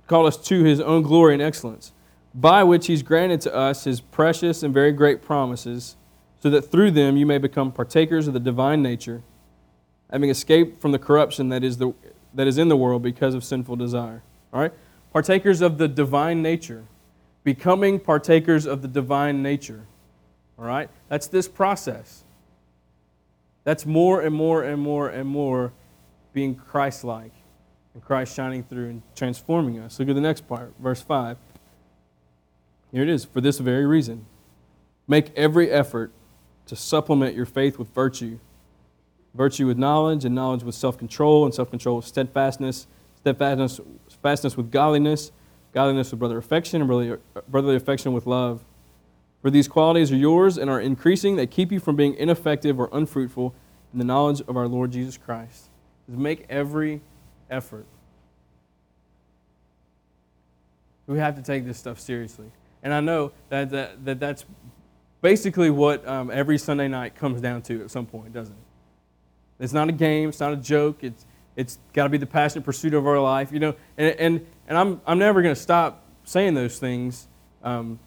called 0.07 0.29
us 0.29 0.37
to 0.37 0.63
his 0.63 0.79
own 0.79 1.03
glory 1.03 1.35
and 1.35 1.43
excellence, 1.43 1.91
by 2.33 2.63
which 2.63 2.87
he's 2.87 3.03
granted 3.03 3.41
to 3.41 3.53
us 3.53 3.83
his 3.83 4.01
precious 4.01 4.63
and 4.63 4.73
very 4.73 4.93
great 4.93 5.23
promises, 5.23 5.97
so 6.41 6.51
that 6.51 6.63
through 6.63 6.93
them 6.93 7.17
you 7.17 7.27
may 7.27 7.39
become 7.39 7.73
partakers 7.73 8.29
of 8.29 8.35
the 8.35 8.39
divine 8.39 8.81
nature, 8.81 9.25
having 10.09 10.31
escaped 10.31 10.81
from 10.81 10.93
the 10.93 11.01
corruption 11.01 11.49
that 11.49 11.65
is, 11.65 11.79
the, 11.79 11.93
that 12.35 12.47
is 12.47 12.59
in 12.59 12.69
the 12.69 12.77
world 12.77 13.03
because 13.03 13.35
of 13.35 13.45
sinful 13.45 13.77
desire. 13.77 14.23
All 14.53 14.61
right? 14.61 14.73
Partakers 15.13 15.61
of 15.61 15.79
the 15.79 15.89
divine 15.89 16.43
nature. 16.43 16.85
Becoming 17.45 17.99
partakers 17.99 18.67
of 18.67 18.83
the 18.83 18.89
divine 18.89 19.43
nature. 19.43 19.87
All 20.59 20.65
right? 20.65 20.91
That's 21.09 21.27
this 21.27 21.49
process. 21.49 22.25
That's 23.65 23.85
more 23.87 24.21
and 24.21 24.35
more 24.35 24.63
and 24.63 24.81
more 24.81 25.09
and 25.09 25.29
more 25.29 25.73
being 26.33 26.55
Christ 26.55 27.05
like 27.05 27.33
and 27.95 28.05
Christ 28.05 28.35
shining 28.35 28.63
through 28.63 28.89
and 28.89 29.03
transforming 29.17 29.79
us. 29.79 29.99
Look 29.99 30.09
at 30.09 30.15
the 30.15 30.21
next 30.21 30.47
part, 30.47 30.73
verse 30.79 31.03
5. 31.03 31.37
Here 32.93 33.03
it 33.03 33.09
is. 33.09 33.25
For 33.25 33.41
this 33.41 33.59
very 33.59 33.85
reason, 33.87 34.27
make 35.07 35.37
every 35.37 35.71
effort 35.71 36.13
to 36.67 36.77
supplement 36.77 37.35
your 37.35 37.47
faith 37.47 37.79
with 37.79 37.93
virtue, 37.95 38.39
virtue 39.35 39.67
with 39.67 39.79
knowledge, 39.79 40.25
and 40.25 40.35
knowledge 40.35 40.63
with 40.63 40.75
self 40.75 40.99
control, 40.99 41.45
and 41.45 41.55
self 41.55 41.71
control 41.71 41.97
with 41.97 42.07
steadfastness, 42.07 42.87
steadfastness 43.21 43.81
fastness 44.23 44.57
with 44.57 44.71
godliness, 44.71 45.33
godliness 45.73 46.11
with 46.11 46.19
brother 46.19 46.39
affection, 46.39 46.81
and 46.83 47.19
brotherly, 47.49 47.77
affection 47.77 48.13
with 48.13 48.27
love. 48.27 48.65
For 49.43 49.51
these 49.51 49.69
qualities 49.69 50.11
are 50.11 50.17
yours 50.17 50.59
and 50.59 50.69
are 50.69 50.81
increasing. 50.81 51.37
They 51.37 51.47
keep 51.47 51.71
you 51.71 51.81
from 51.81 51.97
being 51.97 52.15
ineffective 52.15 52.81
or 52.81 52.89
unfruitful 52.93 53.55
in 53.93 53.99
the 53.99 54.05
knowledge 54.05 54.41
of 54.49 54.57
our 54.57 54.67
Lord 54.67 54.91
Jesus 54.91 55.17
Christ. 55.17 55.69
Make 56.09 56.47
every 56.49 57.01
effort. 57.51 57.87
We 61.07 61.19
have 61.19 61.37
to 61.37 61.43
take 61.43 61.65
this 61.65 61.79
stuff 61.79 62.01
seriously. 62.01 62.51
And 62.83 62.93
I 62.93 63.01
know 63.01 63.33
that, 63.49 63.71
that, 63.71 64.05
that 64.05 64.21
that's 64.21 64.45
basically 65.21 65.71
what 65.71 66.07
um, 66.07 66.31
every 66.31 66.59
Sunday 66.59 66.89
night 66.89 67.15
comes 67.15 67.41
down 67.41 67.63
to 67.63 67.83
at 67.83 67.91
some 67.91 68.07
point, 68.07 68.33
doesn't 68.33 68.55
it? 68.55 68.68
It's 69.59 69.73
not 69.73 69.89
a 69.89 69.93
game, 69.93 70.29
it's 70.29 70.41
not 70.41 70.53
a 70.53 70.57
joke, 70.57 71.03
it's, 71.03 71.27
it's 71.57 71.79
got 71.93 72.05
to 72.05 72.09
be 72.09 72.19
the 72.19 72.27
passionate 72.27 72.65
pursuit 72.65 72.95
of 72.95 73.07
our 73.07 73.21
life, 73.21 73.51
you 73.53 73.59
know. 73.59 73.75
And, 73.97 74.15
and, 74.19 74.47
and 74.69 74.79
I'm, 74.79 75.01
I'm 75.07 75.19
never 75.19 75.43
going 75.43 75.55
to 75.55 75.61
stop 75.61 76.05
saying 76.25 76.55
those 76.55 76.79
things, 76.79 77.27
um, 77.63 77.99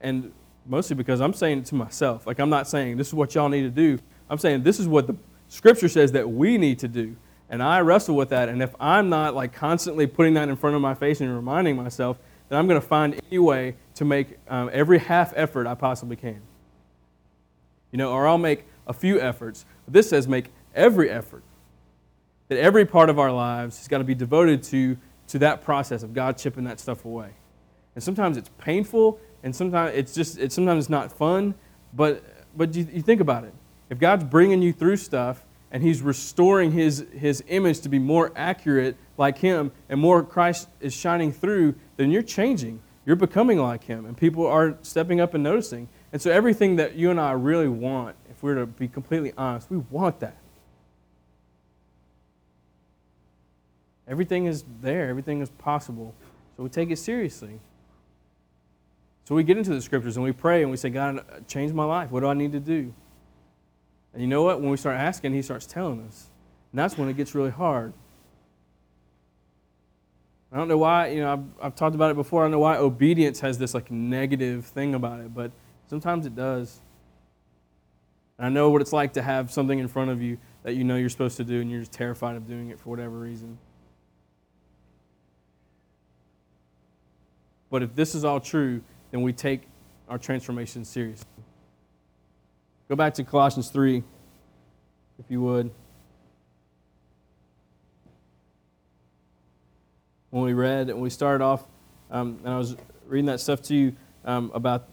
and 0.00 0.32
mostly 0.66 0.96
because 0.96 1.20
I'm 1.20 1.34
saying 1.34 1.58
it 1.58 1.66
to 1.66 1.74
myself. 1.74 2.26
Like, 2.26 2.38
I'm 2.38 2.50
not 2.50 2.68
saying 2.68 2.96
this 2.96 3.08
is 3.08 3.14
what 3.14 3.34
y'all 3.34 3.48
need 3.48 3.62
to 3.62 3.70
do, 3.70 3.98
I'm 4.30 4.38
saying 4.38 4.62
this 4.62 4.80
is 4.80 4.88
what 4.88 5.06
the 5.06 5.16
Scripture 5.48 5.88
says 5.88 6.12
that 6.12 6.28
we 6.28 6.58
need 6.58 6.78
to 6.80 6.88
do. 6.88 7.16
And 7.50 7.62
I 7.62 7.80
wrestle 7.80 8.16
with 8.16 8.30
that. 8.30 8.48
And 8.48 8.62
if 8.62 8.74
I'm 8.80 9.08
not 9.08 9.34
like 9.34 9.52
constantly 9.52 10.06
putting 10.06 10.34
that 10.34 10.48
in 10.48 10.56
front 10.56 10.74
of 10.74 10.82
my 10.82 10.94
face 10.94 11.20
and 11.20 11.32
reminding 11.32 11.76
myself, 11.76 12.18
then 12.48 12.58
I'm 12.58 12.66
going 12.66 12.80
to 12.80 12.86
find 12.86 13.20
any 13.30 13.38
way 13.38 13.76
to 13.94 14.04
make 14.04 14.38
um, 14.48 14.70
every 14.72 14.98
half 14.98 15.32
effort 15.36 15.66
I 15.66 15.74
possibly 15.74 16.16
can. 16.16 16.40
You 17.92 17.98
know, 17.98 18.10
or 18.10 18.26
I'll 18.26 18.38
make 18.38 18.64
a 18.86 18.92
few 18.92 19.20
efforts. 19.20 19.64
This 19.86 20.08
says 20.08 20.26
make 20.26 20.50
every 20.74 21.10
effort. 21.10 21.42
That 22.48 22.58
every 22.58 22.84
part 22.84 23.08
of 23.08 23.18
our 23.18 23.32
lives 23.32 23.78
has 23.78 23.88
got 23.88 23.98
to 23.98 24.04
be 24.04 24.14
devoted 24.14 24.62
to, 24.64 24.98
to 25.28 25.38
that 25.38 25.62
process 25.62 26.02
of 26.02 26.12
God 26.12 26.36
chipping 26.36 26.64
that 26.64 26.78
stuff 26.78 27.04
away. 27.04 27.30
And 27.94 28.02
sometimes 28.04 28.36
it's 28.36 28.50
painful, 28.58 29.18
and 29.42 29.54
sometimes 29.54 29.92
it's 29.94 30.14
just 30.14 30.38
it's 30.38 30.54
sometimes 30.54 30.90
not 30.90 31.10
fun. 31.10 31.54
But 31.94 32.22
but 32.56 32.74
you, 32.74 32.86
you 32.92 33.02
think 33.02 33.20
about 33.20 33.44
it. 33.44 33.54
If 33.90 33.98
God's 33.98 34.24
bringing 34.24 34.62
you 34.62 34.72
through 34.72 34.96
stuff 34.96 35.44
and 35.70 35.82
he's 35.82 36.02
restoring 36.02 36.72
his, 36.72 37.04
his 37.12 37.42
image 37.48 37.80
to 37.80 37.88
be 37.88 37.98
more 37.98 38.32
accurate 38.36 38.96
like 39.18 39.38
him 39.38 39.72
and 39.88 40.00
more 40.00 40.22
Christ 40.22 40.68
is 40.80 40.94
shining 40.94 41.32
through, 41.32 41.74
then 41.96 42.10
you're 42.10 42.22
changing. 42.22 42.80
You're 43.06 43.16
becoming 43.16 43.58
like 43.58 43.84
him, 43.84 44.06
and 44.06 44.16
people 44.16 44.46
are 44.46 44.78
stepping 44.80 45.20
up 45.20 45.34
and 45.34 45.44
noticing. 45.44 45.88
And 46.12 46.22
so, 46.22 46.30
everything 46.30 46.76
that 46.76 46.94
you 46.94 47.10
and 47.10 47.20
I 47.20 47.32
really 47.32 47.68
want, 47.68 48.16
if 48.30 48.42
we're 48.42 48.54
to 48.54 48.66
be 48.66 48.88
completely 48.88 49.34
honest, 49.36 49.70
we 49.70 49.76
want 49.76 50.20
that. 50.20 50.38
Everything 54.08 54.46
is 54.46 54.64
there, 54.80 55.08
everything 55.08 55.40
is 55.40 55.50
possible. 55.50 56.14
So, 56.56 56.62
we 56.62 56.68
take 56.68 56.90
it 56.90 56.98
seriously. 56.98 57.60
So, 59.24 59.34
we 59.34 59.42
get 59.44 59.56
into 59.56 59.70
the 59.70 59.80
scriptures 59.80 60.16
and 60.16 60.24
we 60.24 60.32
pray 60.32 60.62
and 60.62 60.70
we 60.70 60.76
say, 60.76 60.90
God, 60.90 61.24
change 61.48 61.72
my 61.72 61.84
life. 61.84 62.10
What 62.10 62.20
do 62.20 62.26
I 62.26 62.34
need 62.34 62.52
to 62.52 62.60
do? 62.60 62.92
And 64.12 64.22
you 64.22 64.28
know 64.28 64.42
what? 64.42 64.60
When 64.60 64.70
we 64.70 64.76
start 64.76 64.96
asking, 64.96 65.34
he 65.34 65.42
starts 65.42 65.66
telling 65.66 66.00
us. 66.02 66.30
And 66.72 66.78
that's 66.78 66.96
when 66.96 67.08
it 67.08 67.16
gets 67.16 67.34
really 67.34 67.50
hard. 67.50 67.92
I 70.54 70.56
don't 70.56 70.68
know 70.68 70.78
why, 70.78 71.08
you 71.08 71.20
know, 71.20 71.32
I've, 71.32 71.66
I've 71.66 71.74
talked 71.74 71.96
about 71.96 72.12
it 72.12 72.14
before. 72.14 72.42
I 72.42 72.44
don't 72.44 72.52
know 72.52 72.60
why 72.60 72.76
obedience 72.76 73.40
has 73.40 73.58
this 73.58 73.74
like 73.74 73.90
negative 73.90 74.66
thing 74.66 74.94
about 74.94 75.18
it, 75.18 75.34
but 75.34 75.50
sometimes 75.88 76.26
it 76.26 76.36
does. 76.36 76.80
And 78.38 78.46
I 78.46 78.50
know 78.50 78.70
what 78.70 78.80
it's 78.80 78.92
like 78.92 79.14
to 79.14 79.22
have 79.22 79.50
something 79.50 79.80
in 79.80 79.88
front 79.88 80.12
of 80.12 80.22
you 80.22 80.38
that 80.62 80.74
you 80.74 80.84
know 80.84 80.94
you're 80.94 81.08
supposed 81.08 81.36
to 81.38 81.44
do 81.44 81.60
and 81.60 81.68
you're 81.70 81.80
just 81.80 81.90
terrified 81.90 82.36
of 82.36 82.46
doing 82.46 82.70
it 82.70 82.78
for 82.78 82.90
whatever 82.90 83.18
reason. 83.18 83.58
But 87.74 87.82
if 87.82 87.96
this 87.96 88.14
is 88.14 88.24
all 88.24 88.38
true, 88.38 88.82
then 89.10 89.22
we 89.22 89.32
take 89.32 89.62
our 90.08 90.16
transformation 90.16 90.84
seriously. 90.84 91.26
Go 92.88 92.94
back 92.94 93.14
to 93.14 93.24
Colossians 93.24 93.68
3, 93.68 94.00
if 95.18 95.24
you 95.28 95.40
would. 95.40 95.72
When 100.30 100.44
we 100.44 100.52
read, 100.52 100.88
and 100.88 101.00
we 101.00 101.10
started 101.10 101.42
off, 101.42 101.64
um, 102.12 102.38
and 102.44 102.54
I 102.54 102.58
was 102.58 102.76
reading 103.08 103.26
that 103.26 103.40
stuff 103.40 103.60
to 103.62 103.74
you 103.74 103.96
um, 104.24 104.52
about 104.54 104.88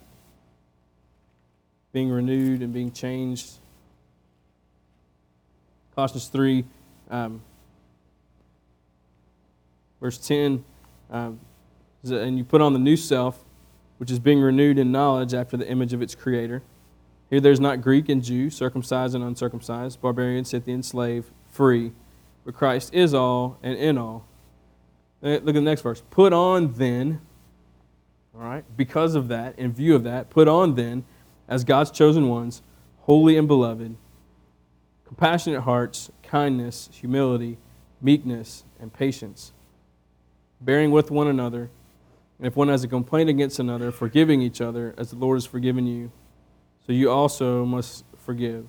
being 1.92 2.10
renewed 2.10 2.62
and 2.62 2.72
being 2.72 2.90
changed. 2.90 3.48
Colossians 5.94 6.26
3, 6.26 6.64
um, 7.12 7.42
verse 10.00 10.18
10, 10.18 10.64
um, 11.12 11.38
and 12.10 12.38
you 12.38 12.44
put 12.44 12.60
on 12.60 12.72
the 12.72 12.78
new 12.78 12.96
self, 12.96 13.44
which 13.98 14.10
is 14.10 14.18
being 14.18 14.40
renewed 14.40 14.78
in 14.78 14.90
knowledge 14.90 15.34
after 15.34 15.56
the 15.56 15.68
image 15.68 15.92
of 15.92 16.02
its 16.02 16.14
creator 16.14 16.62
here 17.32 17.40
there's 17.40 17.60
not 17.60 17.80
Greek 17.80 18.10
and 18.10 18.22
Jew, 18.22 18.50
circumcised 18.50 19.14
and 19.14 19.24
uncircumcised, 19.24 20.02
barbarian, 20.02 20.44
Scythian, 20.44 20.82
slave, 20.82 21.30
free, 21.48 21.92
but 22.44 22.52
Christ 22.52 22.92
is 22.92 23.14
all 23.14 23.56
and 23.62 23.74
in 23.78 23.96
all. 23.96 24.26
Uh, 25.22 25.28
look 25.28 25.48
at 25.48 25.54
the 25.54 25.60
next 25.62 25.80
verse. 25.80 26.02
Put 26.10 26.34
on 26.34 26.74
then, 26.74 27.22
all 28.34 28.42
right, 28.42 28.64
because 28.76 29.14
of 29.14 29.28
that, 29.28 29.58
in 29.58 29.72
view 29.72 29.94
of 29.94 30.04
that, 30.04 30.28
put 30.28 30.46
on 30.46 30.74
then, 30.74 31.06
as 31.48 31.64
God's 31.64 31.90
chosen 31.90 32.28
ones, 32.28 32.60
holy 32.98 33.38
and 33.38 33.48
beloved, 33.48 33.96
compassionate 35.06 35.62
hearts, 35.62 36.10
kindness, 36.22 36.90
humility, 36.92 37.56
meekness, 38.02 38.64
and 38.78 38.92
patience, 38.92 39.54
bearing 40.60 40.90
with 40.90 41.10
one 41.10 41.28
another, 41.28 41.70
and 42.42 42.48
if 42.48 42.56
one 42.56 42.66
has 42.66 42.82
a 42.82 42.88
complaint 42.88 43.30
against 43.30 43.60
another, 43.60 43.92
forgiving 43.92 44.42
each 44.42 44.60
other 44.60 44.96
as 44.98 45.10
the 45.10 45.16
Lord 45.16 45.36
has 45.36 45.46
forgiven 45.46 45.86
you 45.86 46.10
so 46.84 46.92
you 46.92 47.08
also 47.08 47.64
must 47.64 48.04
forgive. 48.16 48.66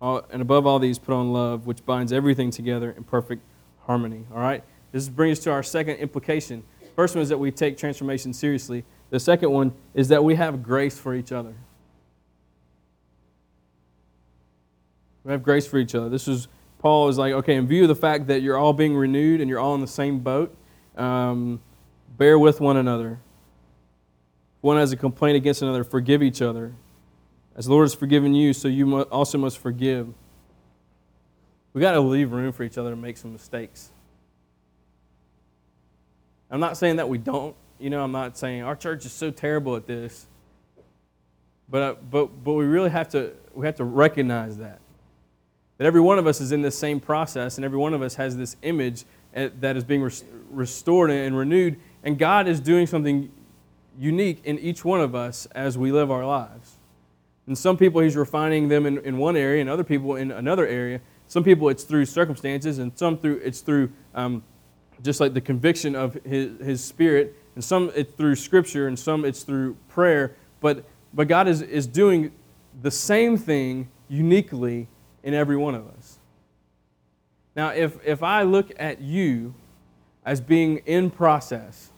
and 0.00 0.40
above 0.40 0.66
all 0.66 0.78
these, 0.78 0.98
put 0.98 1.12
on 1.12 1.34
love, 1.34 1.66
which 1.66 1.84
binds 1.84 2.10
everything 2.10 2.50
together 2.50 2.90
in 2.90 3.04
perfect 3.04 3.42
harmony. 3.80 4.24
All 4.32 4.40
right? 4.40 4.64
This 4.92 5.10
brings 5.10 5.36
us 5.36 5.44
to 5.44 5.50
our 5.50 5.62
second 5.62 5.96
implication. 5.96 6.62
First 6.94 7.14
one 7.14 7.20
is 7.20 7.28
that 7.28 7.36
we 7.36 7.50
take 7.50 7.76
transformation 7.76 8.32
seriously. 8.32 8.86
The 9.10 9.20
second 9.20 9.50
one 9.50 9.74
is 9.92 10.08
that 10.08 10.24
we 10.24 10.36
have 10.36 10.62
grace 10.62 10.98
for 10.98 11.14
each 11.14 11.32
other. 11.32 11.52
We 15.22 15.32
have 15.32 15.42
grace 15.42 15.66
for 15.66 15.76
each 15.76 15.94
other. 15.94 16.08
This 16.08 16.28
is 16.28 16.48
Paul 16.78 17.10
is 17.10 17.18
like, 17.18 17.34
okay, 17.34 17.56
in 17.56 17.66
view 17.66 17.82
of 17.82 17.88
the 17.88 17.94
fact 17.94 18.26
that 18.28 18.40
you're 18.40 18.56
all 18.56 18.72
being 18.72 18.96
renewed 18.96 19.42
and 19.42 19.50
you're 19.50 19.60
all 19.60 19.74
in 19.74 19.82
the 19.82 19.86
same 19.86 20.20
boat, 20.20 20.56
um, 20.96 21.60
bear 22.16 22.38
with 22.38 22.60
one 22.60 22.76
another 22.76 23.18
one 24.66 24.78
has 24.78 24.90
a 24.90 24.96
complaint 24.96 25.36
against 25.36 25.62
another, 25.62 25.84
forgive 25.84 26.24
each 26.24 26.42
other. 26.42 26.72
As 27.54 27.66
the 27.66 27.70
Lord 27.70 27.84
has 27.84 27.94
forgiven 27.94 28.34
you, 28.34 28.52
so 28.52 28.66
you 28.66 29.02
also 29.04 29.38
must 29.38 29.58
forgive. 29.58 30.12
We've 31.72 31.82
got 31.82 31.92
to 31.92 32.00
leave 32.00 32.32
room 32.32 32.52
for 32.52 32.64
each 32.64 32.76
other 32.76 32.90
to 32.90 32.96
make 32.96 33.16
some 33.16 33.32
mistakes. 33.32 33.90
I'm 36.50 36.58
not 36.58 36.76
saying 36.76 36.96
that 36.96 37.08
we 37.08 37.16
don't. 37.16 37.54
You 37.78 37.90
know, 37.90 38.02
I'm 38.02 38.12
not 38.12 38.36
saying 38.36 38.62
our 38.62 38.74
church 38.74 39.04
is 39.06 39.12
so 39.12 39.30
terrible 39.30 39.76
at 39.76 39.86
this. 39.86 40.26
But, 41.68 41.82
uh, 41.82 41.94
but, 42.10 42.44
but 42.44 42.54
we 42.54 42.64
really 42.64 42.90
have 42.90 43.08
to, 43.10 43.32
we 43.54 43.66
have 43.66 43.76
to 43.76 43.84
recognize 43.84 44.58
that. 44.58 44.80
That 45.78 45.86
every 45.86 46.00
one 46.00 46.18
of 46.18 46.26
us 46.26 46.40
is 46.40 46.52
in 46.52 46.62
this 46.62 46.76
same 46.76 47.00
process, 47.00 47.58
and 47.58 47.64
every 47.64 47.78
one 47.78 47.94
of 47.94 48.02
us 48.02 48.14
has 48.14 48.36
this 48.36 48.56
image 48.62 49.04
that 49.36 49.76
is 49.76 49.84
being 49.84 50.02
res- 50.02 50.24
restored 50.50 51.10
and 51.10 51.36
renewed. 51.36 51.78
And 52.02 52.18
God 52.18 52.48
is 52.48 52.60
doing 52.60 52.86
something 52.86 53.30
unique 53.98 54.40
in 54.44 54.58
each 54.58 54.84
one 54.84 55.00
of 55.00 55.14
us 55.14 55.46
as 55.54 55.76
we 55.76 55.92
live 55.92 56.10
our 56.10 56.24
lives. 56.24 56.76
And 57.46 57.56
some 57.56 57.76
people, 57.76 58.00
He's 58.00 58.16
refining 58.16 58.68
them 58.68 58.86
in, 58.86 58.98
in 58.98 59.18
one 59.18 59.36
area, 59.36 59.60
and 59.60 59.70
other 59.70 59.84
people 59.84 60.16
in 60.16 60.30
another 60.32 60.66
area. 60.66 61.00
Some 61.28 61.44
people, 61.44 61.68
it's 61.68 61.84
through 61.84 62.06
circumstances, 62.06 62.78
and 62.78 62.96
some 62.98 63.18
through 63.18 63.40
it's 63.44 63.60
through 63.60 63.92
um, 64.14 64.42
just 65.02 65.20
like 65.20 65.34
the 65.34 65.40
conviction 65.40 65.94
of 65.94 66.14
His, 66.24 66.58
his 66.60 66.84
Spirit, 66.84 67.36
and 67.54 67.62
some 67.62 67.92
it's 67.94 68.12
through 68.14 68.36
Scripture, 68.36 68.88
and 68.88 68.98
some 68.98 69.24
it's 69.24 69.42
through 69.42 69.76
prayer. 69.88 70.34
But 70.60 70.84
but 71.14 71.28
God 71.28 71.48
is, 71.48 71.62
is 71.62 71.86
doing 71.86 72.32
the 72.82 72.90
same 72.90 73.36
thing 73.36 73.88
uniquely 74.08 74.88
in 75.22 75.34
every 75.34 75.56
one 75.56 75.74
of 75.74 75.86
us. 75.88 76.15
Now, 77.56 77.70
if, 77.70 77.96
if 78.04 78.22
I 78.22 78.42
look 78.42 78.70
at 78.78 79.00
you 79.00 79.54
as 80.24 80.40
being 80.40 80.78
in 80.86 81.10
process, 81.10 81.90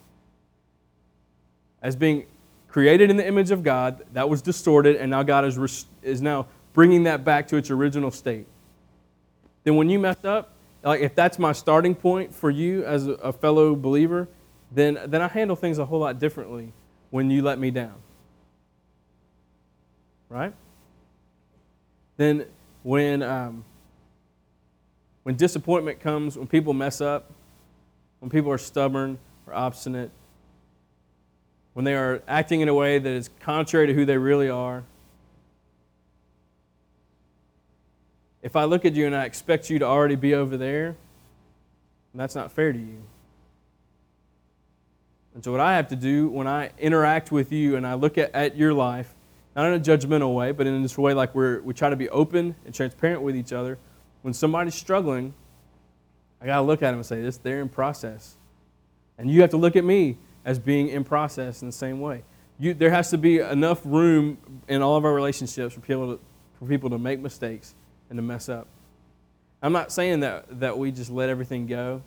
as 1.83 1.97
being 1.97 2.27
created 2.69 3.11
in 3.11 3.19
the 3.19 3.27
image 3.27 3.51
of 3.51 3.63
God, 3.63 4.07
that 4.15 4.29
was 4.29 4.41
distorted, 4.41 4.97
and 4.97 5.11
now 5.11 5.23
God 5.23 5.45
is, 5.45 5.85
is 6.03 6.23
now 6.23 6.47
bringing 6.73 7.03
that 7.03 7.25
back 7.25 7.49
to 7.49 7.57
its 7.57 7.71
original 7.71 8.11
state. 8.11 8.47
Then 9.65 9.77
when 9.77 9.91
you 9.91 9.99
mess 9.99 10.25
up, 10.25 10.53
like 10.83 11.01
if 11.01 11.15
that's 11.15 11.39
my 11.39 11.53
starting 11.53 11.95
point 11.95 12.33
for 12.33 12.51
you 12.51 12.85
as 12.85 13.07
a, 13.07 13.13
a 13.15 13.33
fellow 13.33 13.75
believer, 13.75 14.29
then, 14.71 14.99
then 15.09 15.21
I 15.21 15.29
handle 15.29 15.57
things 15.57 15.79
a 15.79 15.85
whole 15.85 15.99
lot 15.99 16.19
differently 16.19 16.73
when 17.11 17.31
you 17.31 17.43
let 17.43 17.59
me 17.59 17.71
down 17.71 17.97
right? 20.29 20.53
Then 22.17 22.47
when, 22.83 23.23
um, 23.23 23.65
when 25.29 25.37
disappointment 25.37 26.01
comes, 26.01 26.39
when 26.39 26.47
people 26.47 26.73
mess 26.73 27.03
up, 27.03 27.31
when 28.21 28.31
people 28.31 28.51
are 28.51 28.57
stubborn 28.57 29.19
or 29.47 29.53
obstinate, 29.53 30.11
when 31.75 31.85
they 31.85 31.95
are 31.95 32.23
acting 32.27 32.63
in 32.63 32.69
a 32.71 32.73
way 32.73 32.99
that 32.99 33.13
is 33.13 33.29
contrary 33.39 33.87
to 33.89 33.93
who 33.93 34.07
they 34.07 34.17
really 34.17 34.49
are, 34.49 34.85
if 38.41 38.57
I 38.57 38.65
look 38.65 38.87
at 38.87 38.95
you 38.95 39.05
and 39.05 39.15
I 39.15 39.27
expect 39.27 39.69
you 39.69 39.79
to 39.81 39.85
already 39.85 40.17
be 40.17 40.33
over 40.33 40.57
there, 40.57 40.97
that's 42.15 42.35
not 42.35 42.51
fair 42.51 42.73
to 42.73 42.79
you. 42.79 43.03
And 45.35 45.45
so, 45.45 45.53
what 45.53 45.61
I 45.61 45.77
have 45.77 45.89
to 45.89 45.97
do 45.97 46.31
when 46.31 46.47
I 46.47 46.71
interact 46.79 47.31
with 47.31 47.53
you 47.53 47.77
and 47.77 47.87
I 47.87 47.93
look 47.93 48.17
at, 48.17 48.35
at 48.35 48.57
your 48.57 48.73
life 48.73 49.15
not 49.55 49.67
in 49.67 49.75
a 49.75 49.81
judgmental 49.81 50.35
way, 50.35 50.53
but 50.53 50.67
in 50.67 50.83
this 50.83 50.97
way 50.97 51.13
like 51.13 51.35
we're, 51.35 51.61
we 51.61 51.75
try 51.75 51.91
to 51.91 51.97
be 51.97 52.09
open 52.09 52.55
and 52.65 52.75
transparent 52.75 53.21
with 53.21 53.37
each 53.37 53.53
other. 53.53 53.77
When 54.23 54.35
somebody's 54.35 54.75
struggling, 54.75 55.35
I 56.41 56.47
got 56.47 56.57
to 56.57 56.63
look 56.63 56.83
at 56.83 56.91
them 56.91 56.97
and 56.97 57.07
say, 57.07 57.23
this, 57.23 57.39
they're 57.39 57.61
in 57.61 57.69
process. 57.69 58.37
And 59.17 59.31
you 59.31 59.41
have 59.41 59.51
to 59.51 59.57
look 59.57 59.77
at 59.77 59.85
me 59.85 60.19
as 60.45 60.59
being 60.59 60.89
in 60.89 61.05
process 61.05 61.63
in 61.63 61.69
the 61.69 61.73
same 61.73 62.01
way. 62.01 62.25
You, 62.59 62.75
there 62.75 62.91
has 62.91 63.11
to 63.11 63.19
be 63.19 63.39
enough 63.39 63.81
room 63.85 64.39
in 64.69 64.83
all 64.83 64.97
of 64.97 65.05
our 65.05 65.15
relationships 65.15 65.75
for 65.75 65.81
people 65.81 66.17
to, 66.17 66.21
for 66.59 66.67
people 66.67 66.91
to 66.91 66.99
make 66.99 67.21
mistakes 67.21 67.75
and 68.11 68.17
to 68.17 68.23
mess 68.23 68.49
up. 68.49 68.67
I'm 69.63 69.73
not 69.73 69.93
saying 69.93 70.21
that, 70.21 70.61
that 70.61 70.79
we 70.79 70.93
just 70.93 71.11
let 71.11 71.29
everything 71.29 71.67
go, 71.67 72.03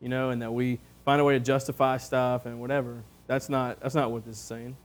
you 0.00 0.08
know, 0.08 0.30
and 0.30 0.42
that 0.42 0.52
we 0.52 0.80
find 1.04 1.20
a 1.20 1.24
way 1.24 1.34
to 1.34 1.40
justify 1.40 1.96
stuff 1.96 2.46
and 2.46 2.60
whatever. 2.60 3.02
That's 3.26 3.48
not, 3.48 3.80
that's 3.80 3.94
not 3.94 4.10
what 4.10 4.24
this 4.24 4.36
is 4.36 4.42
saying. 4.42 4.76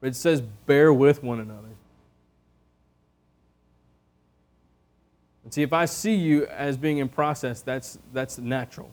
But 0.00 0.08
it 0.08 0.16
says, 0.16 0.40
bear 0.40 0.92
with 0.92 1.22
one 1.22 1.40
another. 1.40 1.68
And 5.48 5.54
see, 5.54 5.62
if 5.62 5.72
I 5.72 5.86
see 5.86 6.14
you 6.14 6.44
as 6.44 6.76
being 6.76 6.98
in 6.98 7.08
process, 7.08 7.62
that's, 7.62 7.98
that's 8.12 8.36
natural. 8.36 8.90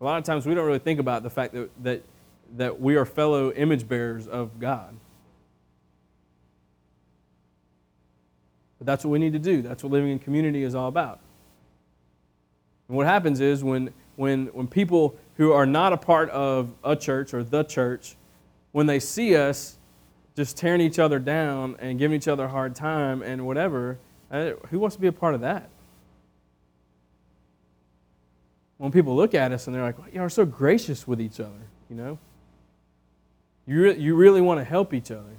A 0.00 0.04
lot 0.04 0.18
of 0.18 0.22
times 0.22 0.46
we 0.46 0.54
don't 0.54 0.64
really 0.64 0.78
think 0.78 1.00
about 1.00 1.24
the 1.24 1.30
fact 1.30 1.54
that, 1.54 1.70
that, 1.82 2.02
that 2.56 2.80
we 2.80 2.94
are 2.94 3.04
fellow 3.04 3.50
image 3.50 3.88
bearers 3.88 4.28
of 4.28 4.60
God. 4.60 4.94
But 8.78 8.86
that's 8.86 9.04
what 9.04 9.10
we 9.10 9.18
need 9.18 9.32
to 9.32 9.40
do. 9.40 9.60
That's 9.60 9.82
what 9.82 9.90
living 9.90 10.12
in 10.12 10.20
community 10.20 10.62
is 10.62 10.76
all 10.76 10.86
about. 10.86 11.18
And 12.86 12.96
what 12.96 13.08
happens 13.08 13.40
is 13.40 13.64
when, 13.64 13.92
when, 14.14 14.46
when 14.52 14.68
people 14.68 15.16
who 15.36 15.50
are 15.50 15.66
not 15.66 15.92
a 15.92 15.96
part 15.96 16.30
of 16.30 16.72
a 16.84 16.94
church 16.94 17.34
or 17.34 17.42
the 17.42 17.64
church, 17.64 18.14
when 18.70 18.86
they 18.86 19.00
see 19.00 19.34
us 19.34 19.78
just 20.36 20.56
tearing 20.56 20.80
each 20.80 20.98
other 20.98 21.18
down 21.18 21.76
and 21.78 21.98
giving 21.98 22.16
each 22.16 22.28
other 22.28 22.44
a 22.44 22.48
hard 22.48 22.74
time 22.74 23.22
and 23.22 23.46
whatever, 23.46 23.98
uh, 24.30 24.52
who 24.70 24.78
wants 24.78 24.96
to 24.96 25.02
be 25.02 25.08
a 25.08 25.12
part 25.12 25.34
of 25.34 25.42
that? 25.42 25.68
When 28.78 28.90
people 28.90 29.14
look 29.14 29.34
at 29.34 29.52
us 29.52 29.66
and 29.66 29.76
they're 29.76 29.82
like, 29.82 29.96
you 30.12 30.20
are 30.20 30.30
so 30.30 30.44
gracious 30.44 31.06
with 31.06 31.20
each 31.20 31.38
other, 31.38 31.50
you 31.88 31.96
know? 31.96 32.18
You, 33.66 33.82
re- 33.82 33.98
you 33.98 34.16
really 34.16 34.40
want 34.40 34.58
to 34.58 34.64
help 34.64 34.92
each 34.92 35.10
other. 35.10 35.36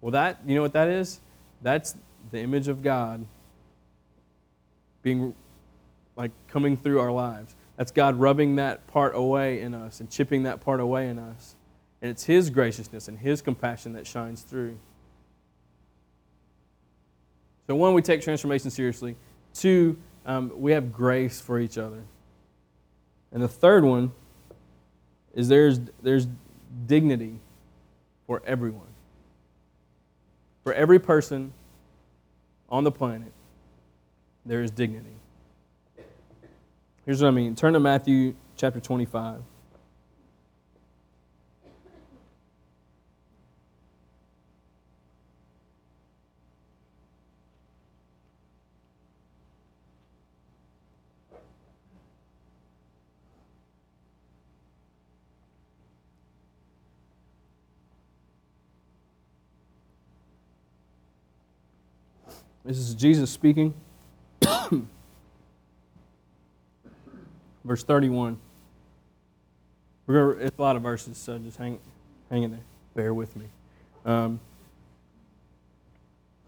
Well, 0.00 0.10
that, 0.10 0.40
you 0.46 0.54
know 0.54 0.62
what 0.62 0.74
that 0.74 0.88
is? 0.88 1.20
That's 1.62 1.96
the 2.30 2.40
image 2.40 2.68
of 2.68 2.82
God 2.82 3.24
being 5.02 5.34
like 6.16 6.32
coming 6.48 6.76
through 6.76 7.00
our 7.00 7.12
lives. 7.12 7.54
That's 7.76 7.90
God 7.90 8.16
rubbing 8.16 8.56
that 8.56 8.86
part 8.86 9.14
away 9.14 9.60
in 9.60 9.74
us 9.74 10.00
and 10.00 10.10
chipping 10.10 10.42
that 10.42 10.60
part 10.60 10.80
away 10.80 11.08
in 11.08 11.18
us. 11.18 11.54
And 12.04 12.10
it's 12.10 12.24
His 12.24 12.50
graciousness 12.50 13.08
and 13.08 13.18
His 13.18 13.40
compassion 13.40 13.94
that 13.94 14.06
shines 14.06 14.42
through. 14.42 14.78
So, 17.66 17.74
one, 17.74 17.94
we 17.94 18.02
take 18.02 18.20
transformation 18.20 18.70
seriously. 18.70 19.16
Two, 19.54 19.96
um, 20.26 20.52
we 20.54 20.72
have 20.72 20.92
grace 20.92 21.40
for 21.40 21.58
each 21.58 21.78
other. 21.78 22.02
And 23.32 23.42
the 23.42 23.48
third 23.48 23.84
one 23.84 24.12
is 25.32 25.48
there's, 25.48 25.80
there's 26.02 26.28
dignity 26.84 27.40
for 28.26 28.42
everyone. 28.46 28.92
For 30.62 30.74
every 30.74 30.98
person 30.98 31.54
on 32.68 32.84
the 32.84 32.92
planet, 32.92 33.32
there 34.44 34.60
is 34.60 34.70
dignity. 34.70 35.16
Here's 37.06 37.22
what 37.22 37.28
I 37.28 37.30
mean. 37.30 37.56
Turn 37.56 37.72
to 37.72 37.80
Matthew 37.80 38.34
chapter 38.58 38.78
25. 38.78 39.40
This 62.64 62.78
is 62.78 62.94
Jesus 62.94 63.30
speaking. 63.30 63.74
verse 67.64 67.84
31. 67.84 68.38
We're 70.06 70.32
it's 70.40 70.58
a 70.58 70.62
lot 70.62 70.76
of 70.76 70.82
verses, 70.82 71.18
so 71.18 71.38
just 71.38 71.58
hang, 71.58 71.78
hang 72.30 72.42
in 72.42 72.52
there. 72.52 72.64
Bear 72.94 73.12
with 73.12 73.36
me. 73.36 73.46
Um, 74.06 74.40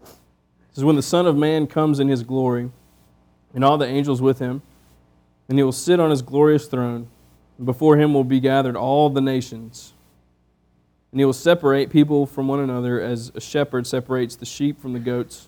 this 0.01 0.77
is 0.77 0.83
when 0.83 0.95
the 0.95 1.01
Son 1.01 1.27
of 1.27 1.35
Man 1.35 1.67
comes 1.67 1.99
in 1.99 2.07
his 2.07 2.23
glory, 2.23 2.71
and 3.53 3.63
all 3.63 3.77
the 3.77 3.87
angels 3.87 4.21
with 4.21 4.39
him, 4.39 4.61
and 5.49 5.57
he 5.57 5.63
will 5.63 5.71
sit 5.71 5.99
on 5.99 6.09
his 6.09 6.23
glorious 6.23 6.65
throne, 6.67 7.07
and 7.57 7.65
before 7.65 7.97
him 7.97 8.13
will 8.13 8.23
be 8.23 8.39
gathered 8.39 8.75
all 8.75 9.09
the 9.09 9.21
nations. 9.21 9.93
And 11.11 11.21
he 11.21 11.25
will 11.25 11.33
separate 11.33 11.89
people 11.89 12.25
from 12.25 12.47
one 12.47 12.59
another 12.59 13.01
as 13.01 13.31
a 13.33 13.41
shepherd 13.41 13.87
separates 13.87 14.35
the 14.35 14.45
sheep 14.45 14.79
from 14.79 14.93
the 14.93 14.99
goats. 14.99 15.47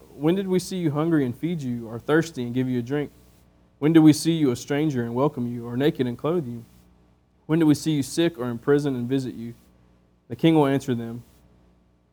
when 0.21 0.35
did 0.35 0.47
we 0.47 0.59
see 0.59 0.77
you 0.77 0.91
hungry 0.91 1.25
and 1.25 1.35
feed 1.35 1.61
you, 1.61 1.87
or 1.87 1.99
thirsty 1.99 2.43
and 2.43 2.53
give 2.53 2.69
you 2.69 2.79
a 2.79 2.83
drink? 2.83 3.11
When 3.79 3.93
did 3.93 4.01
we 4.01 4.13
see 4.13 4.33
you 4.33 4.51
a 4.51 4.55
stranger 4.55 5.03
and 5.03 5.15
welcome 5.15 5.47
you, 5.51 5.65
or 5.65 5.75
naked 5.75 6.05
and 6.05 6.17
clothe 6.17 6.47
you? 6.47 6.63
When 7.47 7.59
did 7.59 7.65
we 7.65 7.73
see 7.73 7.91
you 7.91 8.03
sick 8.03 8.37
or 8.37 8.49
in 8.49 8.59
prison 8.59 8.95
and 8.95 9.09
visit 9.09 9.33
you? 9.33 9.55
The 10.29 10.35
king 10.35 10.55
will 10.55 10.67
answer 10.67 10.95
them 10.95 11.23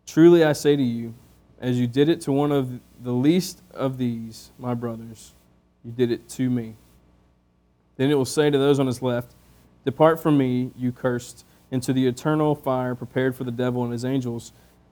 Truly 0.08 0.42
I 0.42 0.54
say 0.54 0.74
to 0.74 0.82
you, 0.82 1.14
as 1.60 1.78
you 1.78 1.86
did 1.86 2.08
it 2.08 2.22
to 2.22 2.32
one 2.32 2.50
of 2.50 2.80
the 3.02 3.12
least 3.12 3.60
of 3.74 3.98
these, 3.98 4.52
my 4.58 4.72
brothers, 4.72 5.34
you 5.84 5.92
did 5.92 6.10
it 6.10 6.26
to 6.30 6.48
me. 6.48 6.76
Then 7.96 8.10
it 8.10 8.14
will 8.14 8.24
say 8.24 8.48
to 8.48 8.56
those 8.56 8.80
on 8.80 8.86
his 8.86 9.02
left, 9.02 9.34
Depart 9.84 10.18
from 10.18 10.38
me, 10.38 10.70
you 10.78 10.92
cursed, 10.92 11.44
into 11.70 11.92
the 11.92 12.06
eternal 12.06 12.54
fire 12.54 12.94
prepared 12.94 13.36
for 13.36 13.44
the 13.44 13.50
devil 13.50 13.82
and 13.84 13.92
his 13.92 14.04
angels. 14.04 14.54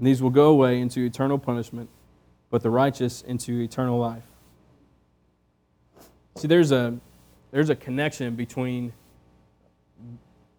And 0.00 0.06
these 0.06 0.22
will 0.22 0.30
go 0.30 0.48
away 0.48 0.80
into 0.80 1.04
eternal 1.04 1.36
punishment, 1.36 1.90
but 2.48 2.62
the 2.62 2.70
righteous 2.70 3.20
into 3.20 3.60
eternal 3.60 3.98
life. 3.98 4.22
See, 6.36 6.48
there's 6.48 6.72
a, 6.72 6.96
there's 7.50 7.68
a 7.68 7.76
connection 7.76 8.34
between 8.34 8.94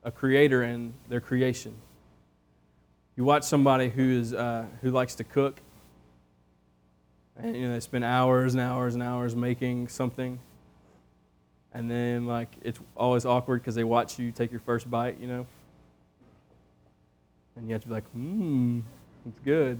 a 0.03 0.11
creator 0.11 0.61
and 0.61 0.93
their 1.09 1.21
creation. 1.21 1.73
You 3.17 3.23
watch 3.23 3.41
somebody 3.41 3.89
who 3.89 4.19
is 4.19 4.31
uh, 4.31 4.67
who 4.81 4.91
likes 4.91 5.15
to 5.15 5.23
cook, 5.23 5.59
and 7.35 7.55
you 7.55 7.67
know 7.67 7.73
they 7.73 7.79
spend 7.79 8.03
hours 8.03 8.53
and 8.53 8.61
hours 8.61 8.93
and 8.93 9.01
hours 9.01 9.35
making 9.35 9.87
something, 9.87 10.37
and 11.73 11.89
then 11.89 12.27
like 12.27 12.49
it's 12.61 12.79
always 12.95 13.25
awkward 13.25 13.63
because 13.63 13.73
they 13.73 13.83
watch 13.83 14.19
you 14.19 14.31
take 14.31 14.51
your 14.51 14.59
first 14.59 14.87
bite, 14.87 15.19
you 15.19 15.25
know, 15.25 15.47
and 17.55 17.67
you 17.67 17.73
have 17.73 17.81
to 17.81 17.87
be 17.87 17.93
like, 17.95 18.15
mmm, 18.15 18.83
it's 19.27 19.39
good. 19.39 19.79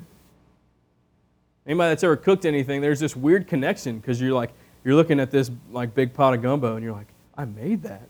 Anybody 1.65 1.89
that's 1.89 2.04
ever 2.04 2.17
cooked 2.17 2.45
anything, 2.45 2.82
there's 2.82 2.99
this 2.99 3.15
weird 3.15 3.47
connection 3.47 3.99
because 3.99 4.19
you're 4.19 4.34
like 4.34 4.51
you're 4.84 4.95
looking 4.95 5.19
at 5.19 5.32
this 5.32 5.51
like 5.71 5.93
big 5.93 6.13
pot 6.13 6.34
of 6.34 6.41
gumbo, 6.41 6.75
and 6.75 6.84
you're 6.84 6.93
like, 6.93 7.08
I 7.38 7.45
made 7.45 7.84
that. 7.84 8.10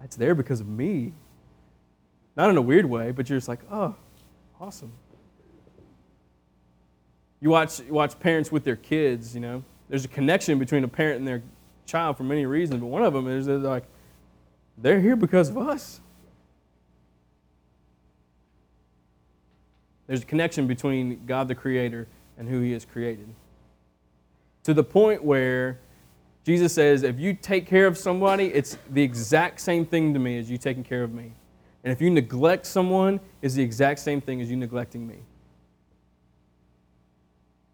That's 0.00 0.16
there 0.16 0.34
because 0.34 0.60
of 0.60 0.68
me. 0.68 1.12
Not 2.36 2.50
in 2.50 2.56
a 2.56 2.62
weird 2.62 2.86
way, 2.86 3.12
but 3.12 3.28
you're 3.28 3.38
just 3.38 3.48
like, 3.48 3.60
oh, 3.70 3.94
awesome. 4.60 4.92
You 7.40 7.50
watch, 7.50 7.80
you 7.80 7.92
watch 7.92 8.18
parents 8.18 8.50
with 8.50 8.64
their 8.64 8.76
kids, 8.76 9.34
you 9.34 9.40
know. 9.40 9.62
There's 9.88 10.04
a 10.04 10.08
connection 10.08 10.58
between 10.58 10.82
a 10.82 10.88
parent 10.88 11.18
and 11.18 11.28
their 11.28 11.42
child 11.86 12.16
for 12.16 12.24
many 12.24 12.46
reasons, 12.46 12.80
but 12.80 12.86
one 12.86 13.04
of 13.04 13.12
them 13.12 13.28
is 13.28 13.46
they're 13.46 13.58
like, 13.58 13.84
they're 14.78 15.00
here 15.00 15.14
because 15.14 15.50
of 15.50 15.58
us. 15.58 16.00
There's 20.06 20.22
a 20.22 20.26
connection 20.26 20.66
between 20.66 21.24
God 21.26 21.48
the 21.48 21.54
Creator 21.54 22.06
and 22.38 22.48
who 22.48 22.60
He 22.60 22.72
has 22.72 22.84
created. 22.84 23.28
To 24.64 24.74
the 24.74 24.84
point 24.84 25.22
where 25.24 25.78
Jesus 26.44 26.74
says, 26.74 27.02
if 27.02 27.18
you 27.18 27.34
take 27.34 27.66
care 27.66 27.86
of 27.86 27.96
somebody, 27.96 28.46
it's 28.46 28.76
the 28.90 29.02
exact 29.02 29.60
same 29.60 29.86
thing 29.86 30.12
to 30.12 30.20
me 30.20 30.38
as 30.38 30.50
you 30.50 30.58
taking 30.58 30.84
care 30.84 31.02
of 31.02 31.12
me. 31.12 31.32
And 31.82 31.92
if 31.92 32.00
you 32.00 32.10
neglect 32.10 32.66
someone, 32.66 33.20
it's 33.42 33.54
the 33.54 33.62
exact 33.62 34.00
same 34.00 34.20
thing 34.20 34.40
as 34.40 34.50
you 34.50 34.56
neglecting 34.56 35.06
me. 35.06 35.16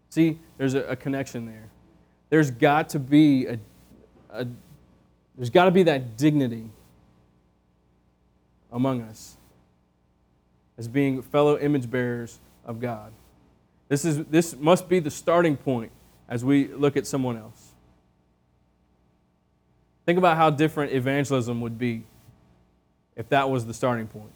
See, 0.09 0.39
there's 0.57 0.73
a, 0.73 0.83
a 0.83 0.95
connection 0.95 1.45
there. 1.45 1.69
There's 2.29 2.51
got 2.51 2.89
to 2.89 2.99
be 2.99 3.45
a, 3.45 3.59
a 4.29 4.47
there's 5.37 5.49
got 5.49 5.65
to 5.65 5.71
be 5.71 5.83
that 5.83 6.17
dignity 6.17 6.69
among 8.71 9.01
us 9.01 9.37
as 10.81 10.87
being 10.87 11.21
fellow 11.21 11.59
image 11.59 11.91
bearers 11.91 12.39
of 12.65 12.79
God. 12.79 13.11
This, 13.87 14.03
is, 14.03 14.25
this 14.25 14.55
must 14.57 14.89
be 14.89 14.97
the 14.97 15.11
starting 15.11 15.55
point 15.55 15.91
as 16.27 16.43
we 16.43 16.69
look 16.69 16.97
at 16.97 17.05
someone 17.05 17.37
else. 17.37 17.73
Think 20.07 20.17
about 20.17 20.37
how 20.37 20.49
different 20.49 20.91
evangelism 20.91 21.61
would 21.61 21.77
be 21.77 22.03
if 23.15 23.29
that 23.29 23.47
was 23.47 23.67
the 23.67 23.75
starting 23.75 24.07
point. 24.07 24.31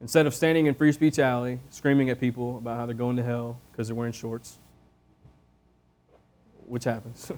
Instead 0.00 0.26
of 0.26 0.34
standing 0.34 0.66
in 0.66 0.74
Free 0.74 0.90
Speech 0.90 1.20
Alley 1.20 1.60
screaming 1.70 2.10
at 2.10 2.18
people 2.18 2.58
about 2.58 2.76
how 2.76 2.86
they're 2.86 2.94
going 2.96 3.14
to 3.14 3.22
hell 3.22 3.60
because 3.70 3.86
they're 3.86 3.94
wearing 3.94 4.12
shorts, 4.12 4.58
which 6.66 6.82
happens. 6.82 7.30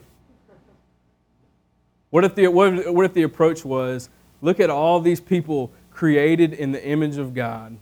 what, 2.09 2.25
if 2.25 2.35
the, 2.35 2.47
what, 2.47 2.73
if, 2.73 2.89
what 2.89 3.05
if 3.05 3.13
the 3.13 3.25
approach 3.25 3.67
was 3.67 4.09
look 4.41 4.61
at 4.61 4.71
all 4.71 5.01
these 5.01 5.21
people 5.21 5.71
created 5.97 6.53
in 6.53 6.73
the 6.73 6.87
image 6.87 7.17
of 7.17 7.33
God, 7.33 7.75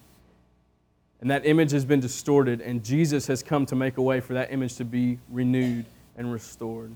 and 1.21 1.31
that 1.33 1.45
image 1.45 1.73
has 1.73 1.85
been 1.85 1.99
distorted, 1.99 2.61
and 2.61 2.85
Jesus 2.85 3.27
has 3.27 3.43
come 3.43 3.67
to 3.67 3.75
make 3.75 3.97
a 3.97 4.03
way 4.03 4.21
for 4.21 4.35
that 4.35 4.53
image 4.53 4.77
to 4.77 4.85
be 4.85 5.19
renewed 5.29 5.85
and 6.17 6.33
restored? 6.33 6.95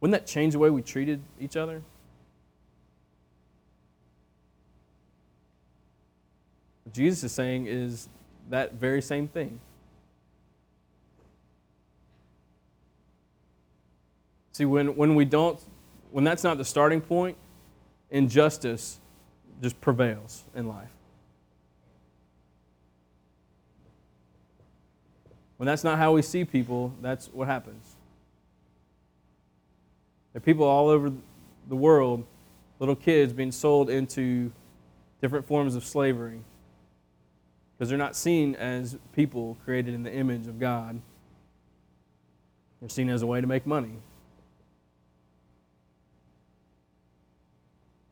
Wouldn't 0.00 0.18
that 0.18 0.26
change 0.26 0.54
the 0.54 0.58
way 0.58 0.70
we 0.70 0.80
treated 0.80 1.20
each 1.38 1.54
other? 1.54 1.82
What 6.84 6.94
Jesus 6.94 7.24
is 7.24 7.32
saying 7.32 7.66
is 7.66 8.08
that 8.48 8.72
very 8.72 9.02
same 9.02 9.28
thing. 9.28 9.60
See, 14.52 14.64
when, 14.64 14.96
when 14.96 15.14
we 15.14 15.26
don't, 15.26 15.60
when 16.10 16.24
that's 16.24 16.42
not 16.42 16.56
the 16.56 16.64
starting 16.64 17.02
point, 17.02 17.36
injustice 18.10 18.98
just 19.62 19.80
prevails 19.80 20.44
in 20.54 20.68
life. 20.68 20.90
When 25.56 25.66
that's 25.66 25.84
not 25.84 25.98
how 25.98 26.12
we 26.12 26.22
see 26.22 26.44
people, 26.44 26.92
that's 27.00 27.28
what 27.28 27.48
happens. 27.48 27.96
There 30.32 30.40
are 30.40 30.44
people 30.44 30.66
all 30.66 30.88
over 30.88 31.12
the 31.68 31.76
world, 31.76 32.26
little 32.80 32.96
kids 32.96 33.32
being 33.32 33.52
sold 33.52 33.88
into 33.88 34.50
different 35.20 35.46
forms 35.46 35.74
of 35.76 35.84
slavery 35.84 36.40
because 37.72 37.88
they're 37.88 37.98
not 37.98 38.16
seen 38.16 38.54
as 38.56 38.98
people 39.14 39.56
created 39.64 39.94
in 39.94 40.02
the 40.02 40.12
image 40.12 40.46
of 40.46 40.58
God. 40.58 41.00
They're 42.80 42.88
seen 42.88 43.08
as 43.08 43.22
a 43.22 43.26
way 43.26 43.40
to 43.40 43.46
make 43.46 43.66
money. 43.66 43.94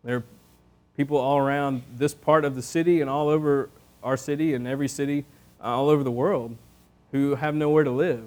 There 0.05 0.17
are 0.17 0.25
people 0.97 1.17
all 1.17 1.39
around 1.39 1.83
this 1.97 2.15
part 2.15 2.45
of 2.45 2.55
the 2.55 2.63
city 2.63 3.01
and 3.01 3.09
all 3.09 3.29
over 3.29 3.71
our 4.03 4.17
city 4.17 4.55
and 4.55 4.67
every 4.67 4.89
city 4.89 5.25
uh, 5.61 5.67
all 5.67 5.89
over 5.89 6.03
the 6.03 6.11
world 6.11 6.57
who 7.13 7.35
have 7.37 7.55
nowhere 7.55 7.85
to 7.85 7.91
live. 7.91 8.25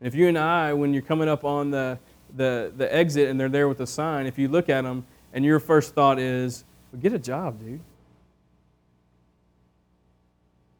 If 0.00 0.14
you 0.14 0.28
and 0.28 0.38
I, 0.38 0.72
when 0.72 0.92
you're 0.92 1.02
coming 1.02 1.28
up 1.28 1.44
on 1.44 1.70
the, 1.70 1.98
the, 2.34 2.72
the 2.76 2.92
exit 2.92 3.28
and 3.28 3.38
they're 3.38 3.48
there 3.48 3.68
with 3.68 3.80
a 3.80 3.86
sign, 3.86 4.26
if 4.26 4.38
you 4.38 4.48
look 4.48 4.68
at 4.68 4.82
them 4.82 5.06
and 5.32 5.44
your 5.44 5.60
first 5.60 5.94
thought 5.94 6.18
is, 6.18 6.64
well, 6.92 7.00
get 7.00 7.12
a 7.12 7.18
job, 7.18 7.60
dude, 7.60 7.80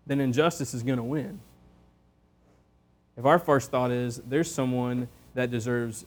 then 0.07 0.21
injustice 0.21 0.75
is 0.75 0.83
going 0.83 0.97
to 0.99 1.05
win. 1.05 1.41
If 3.17 3.25
our 3.25 3.39
first 3.39 3.71
thought 3.71 3.91
is, 3.91 4.21
there's 4.27 4.53
someone 4.53 5.09
that 5.35 5.51
deserves 5.51 6.05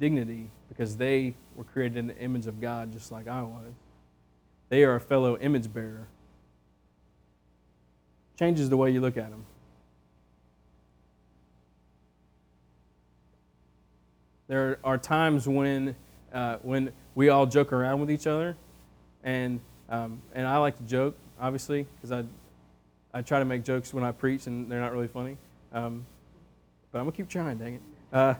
dignity 0.00 0.50
because 0.76 0.96
they 0.96 1.34
were 1.54 1.64
created 1.64 1.96
in 1.96 2.06
the 2.06 2.18
image 2.18 2.46
of 2.46 2.60
God 2.60 2.92
just 2.92 3.10
like 3.10 3.26
I 3.28 3.42
was, 3.42 3.72
they 4.68 4.84
are 4.84 4.96
a 4.96 5.00
fellow 5.00 5.38
image 5.38 5.72
bearer. 5.72 6.06
Changes 8.38 8.68
the 8.68 8.76
way 8.76 8.90
you 8.90 9.00
look 9.00 9.16
at 9.16 9.30
them. 9.30 9.44
There 14.48 14.78
are 14.84 14.98
times 14.98 15.48
when, 15.48 15.96
uh, 16.32 16.58
when 16.62 16.92
we 17.14 17.30
all 17.30 17.46
joke 17.46 17.72
around 17.72 18.00
with 18.00 18.10
each 18.10 18.26
other, 18.26 18.56
and, 19.24 19.60
um, 19.88 20.20
and 20.34 20.46
I 20.46 20.58
like 20.58 20.76
to 20.76 20.84
joke, 20.84 21.16
obviously, 21.40 21.86
because 21.96 22.12
I, 22.12 22.24
I 23.16 23.22
try 23.22 23.38
to 23.38 23.44
make 23.44 23.64
jokes 23.64 23.94
when 23.94 24.04
I 24.04 24.12
preach, 24.12 24.46
and 24.46 24.70
they're 24.70 24.80
not 24.80 24.92
really 24.92 25.08
funny. 25.08 25.36
Um, 25.72 26.04
but 26.92 26.98
I'm 26.98 27.06
going 27.06 27.12
to 27.12 27.16
keep 27.16 27.28
trying, 27.28 27.56
dang 27.56 27.74
it. 27.74 27.82
Uh, 28.12 28.34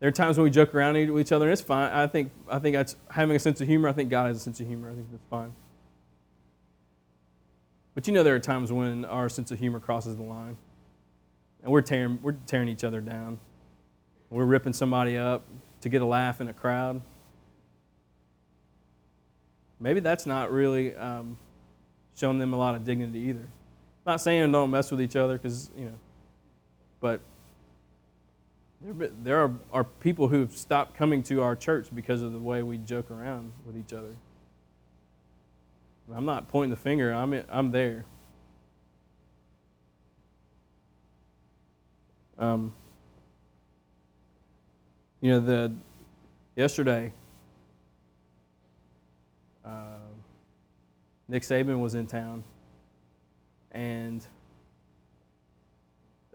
there 0.00 0.08
are 0.08 0.12
times 0.12 0.36
when 0.36 0.44
we 0.44 0.50
joke 0.50 0.74
around 0.74 0.94
with 0.94 1.20
each 1.20 1.32
other, 1.32 1.46
and 1.46 1.52
it's 1.52 1.62
fine. 1.62 1.90
I 1.92 2.06
think, 2.06 2.30
I 2.48 2.58
think 2.58 2.74
that's 2.74 2.96
having 3.10 3.36
a 3.36 3.38
sense 3.38 3.60
of 3.60 3.68
humor. 3.68 3.88
I 3.88 3.92
think 3.92 4.10
God 4.10 4.26
has 4.26 4.38
a 4.38 4.40
sense 4.40 4.60
of 4.60 4.66
humor. 4.66 4.90
I 4.90 4.94
think 4.94 5.10
that's 5.10 5.24
fine. 5.30 5.54
But 7.94 8.06
you 8.06 8.12
know, 8.12 8.22
there 8.22 8.34
are 8.34 8.40
times 8.40 8.72
when 8.72 9.04
our 9.04 9.28
sense 9.28 9.50
of 9.50 9.58
humor 9.58 9.80
crosses 9.80 10.16
the 10.16 10.22
line, 10.22 10.56
and 11.62 11.72
we're 11.72 11.82
tearing, 11.82 12.18
we're 12.22 12.36
tearing 12.46 12.68
each 12.68 12.84
other 12.84 13.00
down 13.00 13.38
we're 14.34 14.44
ripping 14.44 14.72
somebody 14.72 15.16
up 15.16 15.44
to 15.80 15.88
get 15.88 16.02
a 16.02 16.04
laugh 16.04 16.40
in 16.40 16.48
a 16.48 16.52
crowd. 16.52 17.00
Maybe 19.78 20.00
that's 20.00 20.26
not 20.26 20.50
really 20.50 20.94
um, 20.96 21.38
showing 22.16 22.38
them 22.38 22.52
a 22.52 22.56
lot 22.56 22.74
of 22.74 22.84
dignity 22.84 23.20
either. 23.20 23.40
I'm 23.40 24.12
not 24.12 24.20
saying 24.20 24.50
don't 24.50 24.70
mess 24.70 24.90
with 24.90 25.00
each 25.00 25.14
other 25.14 25.38
because, 25.38 25.70
you 25.76 25.86
know, 25.86 25.98
but 27.00 27.20
there, 28.84 29.42
are, 29.42 29.52
are 29.72 29.84
people 29.84 30.28
who've 30.28 30.54
stopped 30.54 30.94
coming 30.94 31.22
to 31.24 31.42
our 31.42 31.56
church 31.56 31.88
because 31.94 32.20
of 32.20 32.32
the 32.32 32.38
way 32.38 32.62
we 32.62 32.76
joke 32.76 33.10
around 33.10 33.52
with 33.64 33.76
each 33.78 33.92
other. 33.94 34.14
I'm 36.14 36.26
not 36.26 36.48
pointing 36.48 36.70
the 36.70 36.76
finger, 36.76 37.12
I'm, 37.12 37.32
in, 37.32 37.44
I'm 37.48 37.70
there. 37.70 38.04
Um, 42.38 42.74
you 45.22 45.30
know, 45.30 45.40
the 45.40 45.72
yesterday, 46.56 47.14
uh, 49.64 49.96
Nick 51.26 51.42
Saban 51.42 51.80
was 51.80 51.94
in 51.94 52.06
town, 52.06 52.44
and 53.72 54.26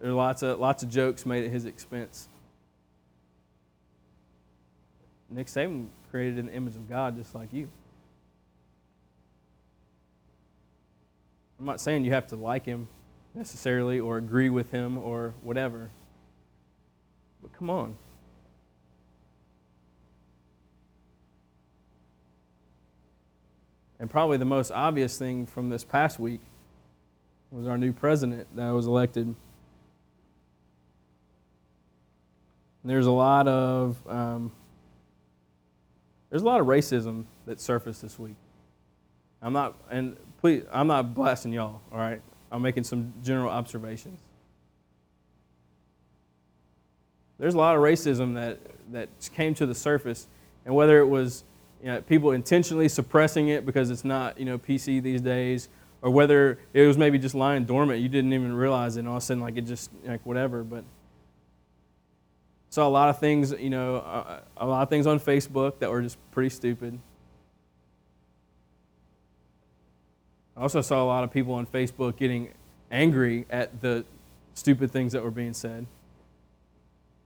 there 0.01 0.09
are 0.09 0.13
lots 0.13 0.41
of 0.41 0.59
lots 0.59 0.81
of 0.81 0.89
jokes 0.89 1.25
made 1.25 1.43
at 1.43 1.51
his 1.51 1.65
expense. 1.65 2.29
Nick 5.30 5.47
Saban 5.47 5.88
created 6.09 6.39
an 6.39 6.49
image 6.49 6.75
of 6.75 6.89
God 6.89 7.15
just 7.15 7.36
like 7.36 7.53
you. 7.53 7.69
I'm 11.59 11.65
not 11.65 11.82
saying 11.82 12.05
you 12.05 12.13
have 12.13 12.27
to 12.27 12.36
like 12.36 12.65
him 12.65 12.88
necessarily 13.36 13.99
or 13.99 14.17
agree 14.17 14.49
with 14.49 14.71
him 14.71 14.97
or 14.97 15.34
whatever. 15.41 15.89
But 17.41 17.53
come 17.53 17.69
on. 17.69 17.95
And 23.99 24.09
probably 24.09 24.38
the 24.38 24.45
most 24.45 24.71
obvious 24.71 25.17
thing 25.17 25.45
from 25.45 25.69
this 25.69 25.84
past 25.84 26.19
week 26.19 26.39
was 27.51 27.67
our 27.67 27.77
new 27.77 27.91
president 27.91 28.47
that 28.55 28.69
was 28.69 28.88
elected. 28.88 29.27
And 29.27 29.36
there's 32.86 33.07
a 33.07 33.11
lot 33.11 33.49
of 33.49 33.97
um, 34.07 34.53
there's 36.30 36.41
a 36.41 36.45
lot 36.45 36.61
of 36.61 36.67
racism 36.67 37.25
that 37.45 37.59
surfaced 37.59 38.01
this 38.01 38.19
week. 38.19 38.36
I'm 39.41 39.53
not, 39.53 39.75
and 39.89 40.17
please, 40.39 40.63
I'm 40.71 40.88
not 40.88 41.13
blasting 41.13 41.53
y'all. 41.53 41.82
All 41.91 41.97
right, 41.97 42.21
I'm 42.51 42.61
making 42.61 42.84
some 42.84 43.13
general 43.23 43.49
observations. 43.49 44.19
There's 47.38 47.53
a 47.53 47.57
lot 47.57 47.75
of 47.75 47.82
racism 47.82 48.36
that 48.36 48.59
that 48.91 49.09
came 49.34 49.53
to 49.55 49.65
the 49.65 49.75
surface, 49.75 50.27
and 50.65 50.75
whether 50.75 50.99
it 50.99 51.07
was 51.07 51.43
you 51.82 51.88
know, 51.88 52.01
people 52.01 52.32
intentionally 52.32 52.89
suppressing 52.89 53.47
it 53.47 53.65
because 53.65 53.89
it's 53.89 54.03
not 54.03 54.38
you 54.38 54.45
know 54.45 54.57
PC 54.57 55.01
these 55.01 55.21
days, 55.21 55.69
or 56.01 56.11
whether 56.11 56.59
it 56.73 56.86
was 56.86 56.97
maybe 56.97 57.17
just 57.17 57.36
lying 57.36 57.63
dormant, 57.63 58.01
you 58.01 58.09
didn't 58.09 58.34
even 58.34 58.53
realize 58.53 58.97
it, 58.97 59.01
and 59.01 59.07
all 59.07 59.17
of 59.17 59.23
a 59.23 59.25
sudden 59.25 59.41
like 59.41 59.57
it 59.57 59.61
just 59.61 59.89
like 60.05 60.25
whatever. 60.25 60.63
But 60.63 60.84
saw 62.70 62.88
a 62.88 62.89
lot 62.89 63.09
of 63.09 63.20
things, 63.20 63.51
you 63.51 63.70
know, 63.70 63.97
uh, 63.97 64.39
a 64.57 64.65
lot 64.65 64.84
of 64.84 64.89
things 64.89 65.07
on 65.07 65.20
Facebook 65.20 65.80
that 65.80 65.89
were 65.89 66.01
just 66.01 66.17
pretty 66.32 66.49
stupid. 66.49 66.99
I 70.55 70.61
also 70.61 70.82
saw 70.82 71.03
a 71.03 71.05
lot 71.05 71.24
of 71.24 71.32
people 71.32 71.53
on 71.53 71.65
Facebook 71.65 72.17
getting 72.17 72.49
angry 72.91 73.45
at 73.49 73.82
the 73.82 74.05
stupid 74.53 74.91
things 74.91 75.13
that 75.13 75.24
were 75.24 75.32
being 75.32 75.53
said. 75.53 75.86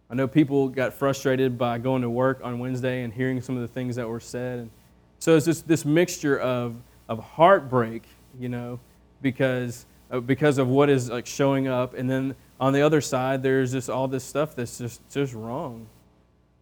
I 0.10 0.16
know 0.16 0.28
people 0.28 0.70
got 0.70 0.94
frustrated 0.94 1.58
by 1.58 1.80
going 1.80 2.04
to 2.04 2.10
work 2.10 2.40
on 2.44 2.60
Wednesday 2.60 3.04
and 3.04 3.12
hearing 3.12 3.42
some 3.42 3.56
of 3.56 3.62
the 3.64 3.68
things 3.68 3.96
that 3.96 4.08
were 4.08 4.20
said. 4.20 4.60
And 4.60 4.70
so 5.18 5.36
it's 5.36 5.46
just 5.46 5.68
this 5.68 5.86
mixture 5.86 6.40
of, 6.40 6.76
of 7.10 7.20
heartbreak, 7.20 8.04
you 8.40 8.50
know, 8.50 8.80
because, 9.22 9.88
uh, 10.12 10.20
because 10.20 10.60
of 10.60 10.68
what 10.68 10.90
is 10.90 11.10
like 11.10 11.26
showing 11.26 11.68
up. 11.68 11.96
And 11.96 12.08
then 12.08 12.36
on 12.64 12.72
the 12.72 12.82
other 12.82 13.02
side, 13.02 13.44
there's 13.44 13.74
just 13.74 13.90
all 13.90 14.08
this 14.08 14.24
stuff 14.24 14.56
that's 14.56 14.78
just, 14.78 15.02
just 15.12 15.34
wrong. 15.34 15.86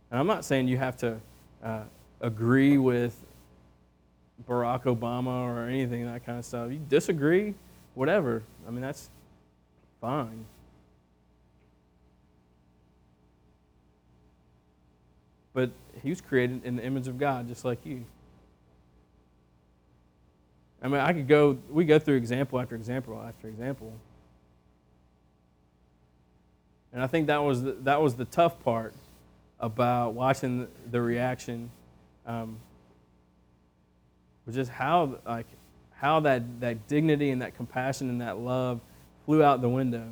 And 0.10 0.20
I'm 0.20 0.26
not 0.26 0.43
saying 0.43 0.68
you 0.68 0.78
have 0.78 0.97
to 0.97 1.22
uh, 1.64 1.84
agree 2.20 2.80
with 2.80 3.16
Barack 4.49 4.86
Obama 4.86 5.45
or 5.45 5.68
anything, 5.68 6.08
that 6.08 6.26
kind 6.26 6.39
of 6.39 6.45
stuff. 6.45 6.72
You 6.72 6.80
disagree, 6.89 7.54
whatever. 7.93 8.41
I 8.68 8.72
mean, 8.72 8.82
that's 8.82 9.12
fine. 10.02 10.43
But 15.54 15.70
he 16.02 16.10
was 16.10 16.20
created 16.20 16.66
in 16.66 16.78
the 16.78 16.84
image 16.84 17.08
of 17.08 17.20
God, 17.20 17.47
just 17.47 17.64
like 17.64 17.86
you. 17.86 18.06
I 20.82 20.88
mean, 20.88 20.99
I 20.99 21.14
could 21.14 21.28
go, 21.28 21.60
we 21.70 21.86
go 21.86 21.99
through 21.99 22.16
example 22.16 22.60
after 22.60 22.76
example 22.76 23.22
after 23.22 23.47
example. 23.47 23.93
And 26.94 27.02
I 27.02 27.08
think 27.08 27.28
that 27.28 27.38
was 27.38 27.64
the, 27.64 27.72
that 27.84 28.02
was 28.02 28.16
the 28.16 28.26
tough 28.26 28.62
part 28.64 28.94
about 29.60 30.14
watching 30.14 30.68
the 30.89 31.02
reaction, 31.02 31.70
um, 32.26 32.58
was 34.46 34.56
just 34.56 34.72
how 34.72 35.20
like 35.26 35.46
how 36.02 36.20
that, 36.22 36.60
that 36.60 36.88
dignity 36.88 37.30
and 37.30 37.44
that 37.44 37.56
compassion 37.56 38.10
and 38.10 38.22
that 38.22 38.39
love 38.39 38.82
flew 39.26 39.44
out 39.44 39.62
the 39.62 39.70
window. 39.70 40.08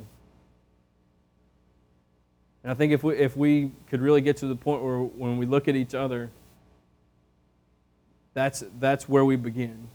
And 2.62 2.70
I 2.70 2.74
think 2.74 2.92
if 2.92 3.02
we, 3.02 3.16
if 3.16 3.36
we 3.36 3.72
could 3.88 4.00
really 4.00 4.20
get 4.20 4.36
to 4.38 4.46
the 4.46 4.54
point 4.54 4.82
where 4.84 4.98
when 5.00 5.36
we 5.36 5.46
look 5.46 5.66
at 5.66 5.74
each 5.74 5.94
other, 5.94 6.30
that's, 8.32 8.62
that's 8.78 9.08
where 9.08 9.24
we 9.24 9.34
begin. 9.34 9.88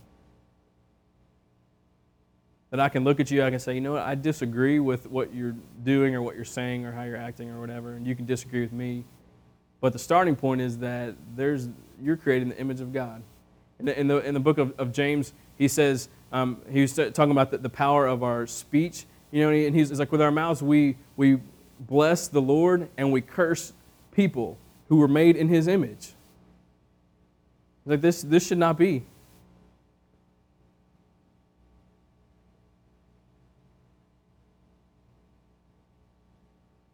That 2.76 2.84
I 2.84 2.88
can 2.90 3.04
look 3.04 3.20
at 3.20 3.30
you, 3.30 3.42
I 3.42 3.48
can 3.48 3.58
say, 3.58 3.74
you 3.74 3.80
know 3.80 3.92
what, 3.92 4.02
I 4.02 4.14
disagree 4.14 4.80
with 4.80 5.06
what 5.06 5.34
you're 5.34 5.54
doing 5.82 6.14
or 6.14 6.20
what 6.20 6.36
you're 6.36 6.44
saying 6.44 6.84
or 6.84 6.92
how 6.92 7.04
you're 7.04 7.16
acting 7.16 7.48
or 7.48 7.58
whatever, 7.58 7.94
and 7.94 8.06
you 8.06 8.14
can 8.14 8.26
disagree 8.26 8.60
with 8.60 8.72
me. 8.72 9.04
But 9.80 9.94
the 9.94 9.98
starting 9.98 10.36
point 10.36 10.60
is 10.60 10.76
that 10.78 11.14
there's, 11.34 11.70
you're 12.02 12.18
creating 12.18 12.50
the 12.50 12.58
image 12.58 12.82
of 12.82 12.92
God. 12.92 13.22
In 13.78 13.86
the, 13.86 13.98
in 13.98 14.08
the, 14.08 14.18
in 14.18 14.34
the 14.34 14.40
book 14.40 14.58
of, 14.58 14.78
of 14.78 14.92
James, 14.92 15.32
he 15.56 15.68
says, 15.68 16.10
um, 16.32 16.60
he 16.70 16.82
was 16.82 16.92
talking 16.92 17.30
about 17.30 17.50
the, 17.50 17.56
the 17.56 17.70
power 17.70 18.06
of 18.06 18.22
our 18.22 18.46
speech. 18.46 19.06
You 19.30 19.42
know, 19.42 19.50
and 19.50 19.74
he's 19.74 19.98
like, 19.98 20.12
with 20.12 20.20
our 20.20 20.30
mouths, 20.30 20.62
we, 20.62 20.96
we 21.16 21.40
bless 21.80 22.28
the 22.28 22.42
Lord 22.42 22.90
and 22.98 23.10
we 23.10 23.22
curse 23.22 23.72
people 24.12 24.58
who 24.90 24.96
were 24.96 25.08
made 25.08 25.36
in 25.36 25.48
his 25.48 25.66
image. 25.66 26.12
Like 27.86 28.02
this, 28.02 28.20
this 28.20 28.46
should 28.46 28.58
not 28.58 28.76
be. 28.76 29.04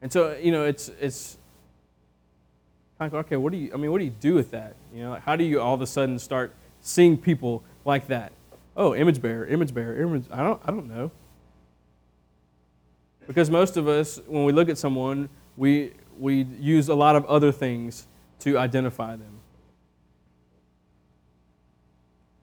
And 0.02 0.12
so, 0.12 0.36
you 0.36 0.52
know, 0.52 0.64
it's 0.64 0.90
it's 1.00 1.38
kind 2.98 3.12
of 3.12 3.20
okay. 3.26 3.36
What 3.36 3.52
do 3.52 3.58
you? 3.58 3.70
I 3.72 3.76
mean, 3.76 3.90
what 3.90 3.98
do 3.98 4.04
you 4.04 4.14
do 4.20 4.34
with 4.34 4.50
that? 4.50 4.74
You 4.94 5.04
know, 5.04 5.10
like 5.10 5.22
how 5.22 5.36
do 5.36 5.44
you 5.44 5.60
all 5.60 5.74
of 5.74 5.80
a 5.80 5.86
sudden 5.86 6.18
start 6.18 6.54
seeing 6.80 7.16
people 7.16 7.62
like 7.84 8.08
that? 8.08 8.32
Oh, 8.76 8.94
image 8.94 9.22
bearer, 9.22 9.46
image 9.46 9.72
bearer, 9.72 10.02
image. 10.02 10.24
I 10.30 10.42
don't. 10.42 10.60
I 10.64 10.70
don't 10.70 10.88
know. 10.88 11.10
Because 13.26 13.50
most 13.50 13.76
of 13.76 13.88
us, 13.88 14.20
when 14.26 14.44
we 14.44 14.52
look 14.52 14.68
at 14.68 14.78
someone, 14.78 15.28
we, 15.56 15.92
we 16.18 16.42
use 16.58 16.88
a 16.88 16.94
lot 16.94 17.16
of 17.16 17.24
other 17.26 17.52
things 17.52 18.06
to 18.40 18.58
identify 18.58 19.16
them. 19.16 19.38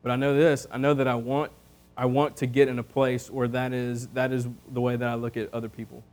But 0.01 0.11
I 0.11 0.15
know 0.15 0.33
this 0.33 0.65
I 0.71 0.77
know 0.77 0.93
that 0.93 1.07
I 1.07 1.15
want, 1.15 1.51
I 1.97 2.05
want 2.05 2.37
to 2.37 2.47
get 2.47 2.69
in 2.69 2.79
a 2.79 2.83
place 2.83 3.29
where 3.29 3.47
that 3.49 3.73
is, 3.73 4.07
that 4.09 4.31
is 4.31 4.47
the 4.71 4.81
way 4.81 4.95
that 4.95 5.07
I 5.07 5.15
look 5.15 5.35
at 5.35 5.53
other 5.53 5.67
people. 5.69 6.03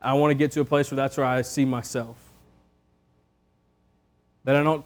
I 0.00 0.14
want 0.14 0.30
to 0.30 0.34
get 0.34 0.52
to 0.52 0.60
a 0.60 0.64
place 0.64 0.90
where 0.90 0.96
that's 0.96 1.16
where 1.16 1.26
I 1.26 1.42
see 1.42 1.64
myself. 1.64 2.16
That 4.44 4.56
I 4.56 4.62
don't 4.62 4.84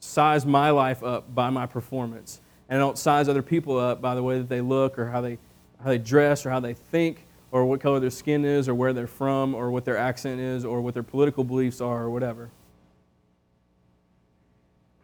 size 0.00 0.44
my 0.44 0.70
life 0.70 1.02
up 1.02 1.34
by 1.34 1.50
my 1.50 1.66
performance, 1.66 2.40
and 2.68 2.76
I 2.76 2.80
don't 2.80 2.98
size 2.98 3.28
other 3.28 3.42
people 3.42 3.78
up 3.78 4.00
by 4.00 4.14
the 4.14 4.22
way 4.22 4.38
that 4.38 4.48
they 4.48 4.60
look 4.60 4.98
or 4.98 5.06
how 5.06 5.20
they 5.20 5.38
how 5.82 5.90
they 5.90 5.98
dress 5.98 6.46
or 6.46 6.50
how 6.50 6.60
they 6.60 6.74
think 6.74 7.26
or 7.50 7.64
what 7.66 7.80
color 7.80 8.00
their 8.00 8.10
skin 8.10 8.44
is 8.44 8.68
or 8.68 8.74
where 8.74 8.92
they're 8.92 9.06
from 9.06 9.54
or 9.54 9.70
what 9.70 9.84
their 9.84 9.96
accent 9.96 10.40
is 10.40 10.64
or 10.64 10.80
what 10.80 10.94
their 10.94 11.02
political 11.02 11.44
beliefs 11.44 11.80
are 11.80 12.02
or 12.02 12.10
whatever. 12.10 12.50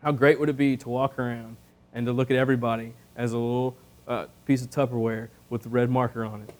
How 0.03 0.13
great 0.13 0.41
would 0.41 0.49
it 0.49 0.57
be 0.57 0.77
to 0.79 0.89
walk 0.89 1.19
around 1.19 1.57
and 1.93 2.07
to 2.07 2.13
look 2.13 2.31
at 2.31 2.37
everybody 2.37 2.95
as 3.15 3.33
a 3.33 3.39
little 3.39 3.77
uh, 4.09 4.27
piece 4.47 4.63
of 4.63 4.71
Tupperware 4.71 5.29
with 5.51 5.63
the 5.63 5.69
red 5.69 5.91
marker 5.91 6.25
on 6.25 6.43
it? 6.43 6.55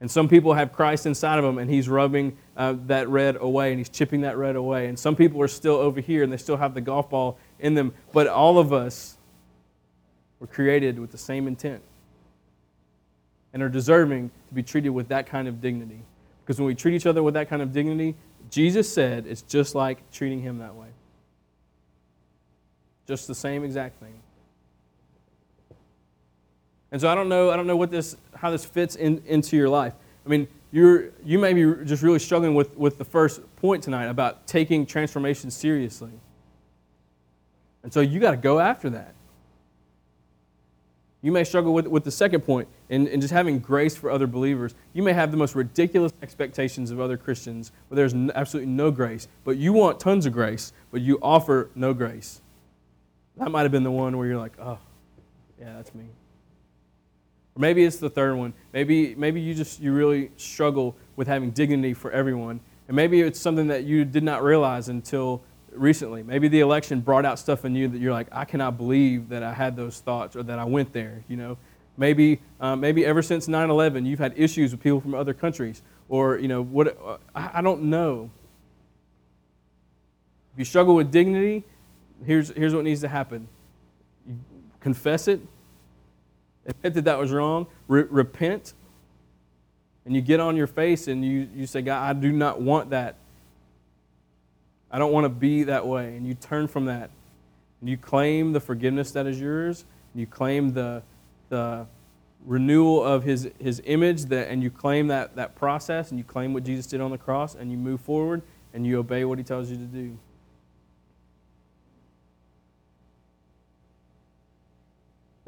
And 0.00 0.10
some 0.10 0.28
people 0.28 0.54
have 0.54 0.72
Christ 0.72 1.06
inside 1.06 1.38
of 1.38 1.44
them, 1.44 1.58
and 1.58 1.68
He's 1.68 1.88
rubbing 1.88 2.36
uh, 2.56 2.74
that 2.86 3.08
red 3.08 3.36
away, 3.36 3.70
and 3.70 3.78
He's 3.78 3.88
chipping 3.88 4.20
that 4.20 4.36
red 4.36 4.54
away. 4.54 4.86
And 4.86 4.98
some 4.98 5.16
people 5.16 5.42
are 5.42 5.48
still 5.48 5.74
over 5.74 6.00
here, 6.00 6.22
and 6.22 6.32
they 6.32 6.36
still 6.36 6.56
have 6.56 6.74
the 6.74 6.80
golf 6.80 7.10
ball 7.10 7.38
in 7.58 7.74
them. 7.74 7.92
But 8.12 8.28
all 8.28 8.58
of 8.58 8.72
us 8.72 9.16
were 10.38 10.46
created 10.46 10.98
with 10.98 11.10
the 11.10 11.18
same 11.18 11.48
intent 11.48 11.82
and 13.52 13.62
are 13.62 13.68
deserving 13.68 14.30
to 14.48 14.54
be 14.54 14.62
treated 14.62 14.90
with 14.90 15.08
that 15.08 15.26
kind 15.26 15.48
of 15.48 15.60
dignity. 15.60 16.00
Because 16.44 16.60
when 16.60 16.66
we 16.66 16.74
treat 16.74 16.94
each 16.94 17.06
other 17.06 17.22
with 17.22 17.34
that 17.34 17.48
kind 17.48 17.60
of 17.60 17.72
dignity, 17.72 18.14
Jesus 18.50 18.92
said 18.92 19.26
it's 19.26 19.42
just 19.42 19.74
like 19.74 20.10
treating 20.10 20.40
him 20.40 20.58
that 20.58 20.74
way. 20.74 20.88
Just 23.06 23.26
the 23.26 23.34
same 23.34 23.64
exact 23.64 24.00
thing. 24.00 24.14
And 26.90 27.00
so 27.00 27.08
I 27.08 27.14
don't 27.14 27.28
know, 27.28 27.50
I 27.50 27.56
don't 27.56 27.66
know 27.66 27.76
what 27.76 27.90
this, 27.90 28.16
how 28.34 28.50
this 28.50 28.64
fits 28.64 28.96
in, 28.96 29.22
into 29.26 29.56
your 29.56 29.68
life. 29.68 29.94
I 30.24 30.28
mean, 30.28 30.48
you're, 30.70 31.10
you 31.24 31.38
may 31.38 31.52
be 31.52 31.84
just 31.84 32.02
really 32.02 32.18
struggling 32.18 32.54
with, 32.54 32.76
with 32.76 32.98
the 32.98 33.04
first 33.04 33.40
point 33.56 33.82
tonight 33.82 34.06
about 34.06 34.46
taking 34.46 34.86
transformation 34.86 35.50
seriously. 35.50 36.12
And 37.82 37.92
so 37.92 38.00
you 38.00 38.20
got 38.20 38.32
to 38.32 38.36
go 38.36 38.58
after 38.58 38.90
that. 38.90 39.14
You 41.20 41.32
may 41.32 41.42
struggle 41.42 41.74
with, 41.74 41.86
with 41.86 42.04
the 42.04 42.10
second 42.10 42.42
point 42.42 42.68
and, 42.90 43.08
and 43.08 43.20
just 43.20 43.34
having 43.34 43.58
grace 43.58 43.96
for 43.96 44.10
other 44.10 44.26
believers. 44.26 44.74
You 44.92 45.02
may 45.02 45.12
have 45.12 45.30
the 45.30 45.36
most 45.36 45.54
ridiculous 45.54 46.12
expectations 46.22 46.90
of 46.90 47.00
other 47.00 47.16
Christians 47.16 47.72
where 47.88 47.96
there's 47.96 48.14
absolutely 48.34 48.70
no 48.70 48.90
grace, 48.90 49.26
but 49.44 49.56
you 49.56 49.72
want 49.72 49.98
tons 49.98 50.26
of 50.26 50.32
grace, 50.32 50.72
but 50.92 51.00
you 51.00 51.18
offer 51.20 51.70
no 51.74 51.92
grace. 51.92 52.40
That 53.36 53.50
might 53.50 53.62
have 53.62 53.72
been 53.72 53.82
the 53.82 53.90
one 53.90 54.16
where 54.16 54.28
you're 54.28 54.38
like, 54.38 54.52
oh, 54.60 54.78
yeah, 55.60 55.74
that's 55.74 55.94
me. 55.94 56.04
Or 57.58 57.60
maybe 57.60 57.84
it's 57.84 57.96
the 57.96 58.08
third 58.08 58.36
one. 58.36 58.54
Maybe, 58.72 59.16
maybe 59.16 59.40
you 59.40 59.52
just 59.52 59.80
you 59.80 59.92
really 59.92 60.30
struggle 60.36 60.96
with 61.16 61.26
having 61.26 61.50
dignity 61.50 61.92
for 61.92 62.12
everyone. 62.12 62.60
And 62.86 62.96
maybe 62.96 63.20
it's 63.20 63.40
something 63.40 63.66
that 63.66 63.84
you 63.84 64.04
did 64.04 64.22
not 64.22 64.44
realize 64.44 64.88
until 64.88 65.42
recently. 65.72 66.22
Maybe 66.22 66.48
the 66.48 66.60
election 66.60 67.00
brought 67.00 67.24
out 67.24 67.38
stuff 67.38 67.64
in 67.64 67.74
you 67.74 67.88
that 67.88 67.98
you're 67.98 68.12
like, 68.12 68.28
I 68.30 68.44
cannot 68.44 68.78
believe 68.78 69.28
that 69.30 69.42
I 69.42 69.52
had 69.52 69.76
those 69.76 70.00
thoughts 70.00 70.36
or 70.36 70.42
that 70.44 70.58
I 70.58 70.64
went 70.64 70.92
there, 70.92 71.24
you 71.28 71.36
know. 71.36 71.58
Maybe, 71.96 72.40
um, 72.60 72.80
maybe 72.80 73.04
ever 73.04 73.22
since 73.22 73.48
9-11, 73.48 74.06
you've 74.06 74.20
had 74.20 74.32
issues 74.36 74.70
with 74.70 74.80
people 74.80 75.00
from 75.00 75.14
other 75.14 75.34
countries. 75.34 75.82
Or, 76.08 76.38
you 76.38 76.46
know, 76.46 76.62
what, 76.62 76.96
uh, 77.04 77.18
I, 77.34 77.50
I 77.54 77.62
don't 77.62 77.82
know. 77.84 78.30
If 80.52 80.60
you 80.60 80.64
struggle 80.64 80.94
with 80.94 81.10
dignity, 81.10 81.64
here's, 82.24 82.50
here's 82.50 82.72
what 82.72 82.84
needs 82.84 83.00
to 83.00 83.08
happen. 83.08 83.48
Confess 84.80 85.26
it, 85.26 85.40
admit 86.66 86.94
that 86.94 87.04
that 87.04 87.18
was 87.18 87.30
wrong, 87.32 87.66
Re- 87.86 88.06
repent, 88.08 88.74
and 90.08 90.14
you 90.14 90.22
get 90.22 90.40
on 90.40 90.56
your 90.56 90.66
face 90.66 91.06
and 91.06 91.22
you, 91.22 91.48
you 91.54 91.66
say, 91.66 91.82
God, 91.82 92.02
I 92.02 92.18
do 92.18 92.32
not 92.32 92.62
want 92.62 92.90
that. 92.90 93.16
I 94.90 94.98
don't 94.98 95.12
want 95.12 95.26
to 95.26 95.28
be 95.28 95.64
that 95.64 95.86
way. 95.86 96.16
And 96.16 96.26
you 96.26 96.32
turn 96.32 96.66
from 96.66 96.86
that. 96.86 97.10
And 97.82 97.90
you 97.90 97.98
claim 97.98 98.54
the 98.54 98.60
forgiveness 98.60 99.10
that 99.10 99.26
is 99.26 99.38
yours. 99.38 99.84
And 100.14 100.20
you 100.20 100.26
claim 100.26 100.72
the, 100.72 101.02
the 101.50 101.86
renewal 102.46 103.04
of 103.04 103.24
his, 103.24 103.50
his 103.58 103.82
image 103.84 104.24
that, 104.26 104.48
and 104.48 104.62
you 104.62 104.70
claim 104.70 105.08
that, 105.08 105.36
that 105.36 105.54
process 105.54 106.10
and 106.10 106.18
you 106.18 106.24
claim 106.24 106.54
what 106.54 106.64
Jesus 106.64 106.86
did 106.86 107.02
on 107.02 107.10
the 107.10 107.18
cross 107.18 107.54
and 107.54 107.70
you 107.70 107.76
move 107.76 108.00
forward 108.00 108.40
and 108.72 108.86
you 108.86 108.98
obey 108.98 109.26
what 109.26 109.36
he 109.36 109.44
tells 109.44 109.70
you 109.70 109.76
to 109.76 109.84
do. 109.84 110.16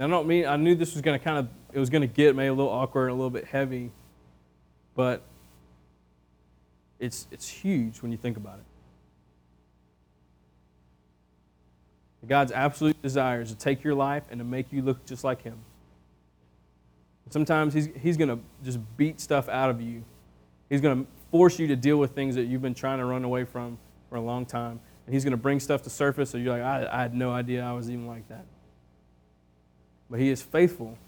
I 0.01 0.07
don't 0.07 0.26
mean 0.26 0.46
I 0.46 0.57
knew 0.57 0.74
this 0.74 0.94
was 0.94 1.03
going 1.03 1.18
to 1.18 1.22
kind 1.22 1.38
of 1.38 1.48
it 1.72 1.78
was 1.78 1.90
going 1.90 2.01
to 2.01 2.09
get 2.09 2.34
maybe 2.34 2.48
a 2.48 2.55
little 2.55 2.72
awkward 2.72 3.05
and 3.05 3.12
a 3.12 3.14
little 3.14 3.30
bit 3.30 3.44
heavy, 3.44 3.92
but 4.94 5.22
it's 6.98 7.26
it's 7.30 7.46
huge 7.46 8.01
when 8.01 8.11
you 8.11 8.16
think 8.16 8.38
about 8.38 8.59
it. 8.59 8.64
God's 12.26 12.53
absolute 12.53 13.01
desire 13.03 13.42
is 13.42 13.51
to 13.51 13.57
take 13.57 13.82
your 13.82 13.94
life 13.94 14.24
and 14.30 14.38
to 14.40 14.44
make 14.44 14.72
you 14.72 14.82
look 14.82 15.05
just 15.05 15.24
like 15.24 15.42
Him. 15.42 15.59
Sometimes 17.30 17.72
He's, 17.72 17.88
he's 18.01 18.16
going 18.16 18.28
to 18.28 18.38
just 18.62 18.78
beat 18.96 19.20
stuff 19.20 19.48
out 19.48 19.70
of 19.70 19.80
you. 19.80 20.05
He's 20.68 20.80
going 20.80 21.05
to 21.05 21.11
force 21.30 21.59
you 21.59 21.66
to 21.68 21.76
deal 21.76 21.96
with 21.96 22.12
things 22.12 22.34
that 22.34 22.44
you've 22.44 22.61
been 22.61 22.74
trying 22.74 22.98
to 22.98 23.05
run 23.07 23.24
away 23.24 23.44
from 23.44 23.78
for 24.11 24.16
a 24.16 24.20
long 24.20 24.44
time. 24.44 24.80
And 25.07 25.14
He's 25.14 25.24
going 25.24 25.32
to 25.32 25.38
bring 25.38 25.61
stuff 25.61 25.82
to 25.82 25.90
surface 25.90 26.30
so 26.30 26.38
you're 26.38 26.53
like, 26.53 26.62
I, 26.62 26.88
I 26.92 27.01
had 27.03 27.14
no 27.14 27.32
idea 27.32 27.64
I 27.64 27.72
was 27.72 27.90
even 27.90 28.07
like 28.07 28.28
that 28.28 28.44
but 30.11 30.18
He 30.18 30.28
is 30.28 30.42
faithful. 30.42 30.98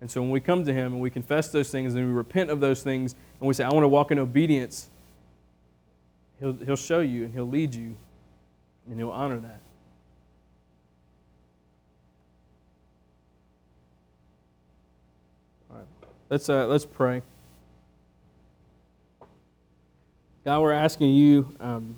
And 0.00 0.10
so 0.10 0.22
when 0.22 0.30
we 0.30 0.40
come 0.40 0.64
to 0.64 0.72
Him 0.72 0.94
and 0.94 1.00
we 1.00 1.10
confess 1.10 1.48
those 1.48 1.70
things 1.70 1.94
and 1.94 2.06
we 2.06 2.12
repent 2.12 2.50
of 2.50 2.60
those 2.60 2.82
things 2.82 3.14
and 3.38 3.46
we 3.46 3.54
say, 3.54 3.64
I 3.64 3.68
want 3.68 3.84
to 3.84 3.88
walk 3.88 4.10
in 4.10 4.18
obedience, 4.18 4.88
He'll, 6.38 6.54
he'll 6.54 6.76
show 6.76 7.00
you 7.00 7.24
and 7.24 7.34
He'll 7.34 7.48
lead 7.48 7.74
you 7.74 7.94
and 8.88 8.98
He'll 8.98 9.10
honor 9.10 9.38
that. 9.40 9.60
All 15.70 15.76
right. 15.76 15.86
Let's, 16.30 16.48
uh, 16.48 16.66
let's 16.66 16.86
pray. 16.86 17.22
God, 20.46 20.62
we're 20.62 20.72
asking 20.72 21.10
you, 21.10 21.54
um, 21.60 21.94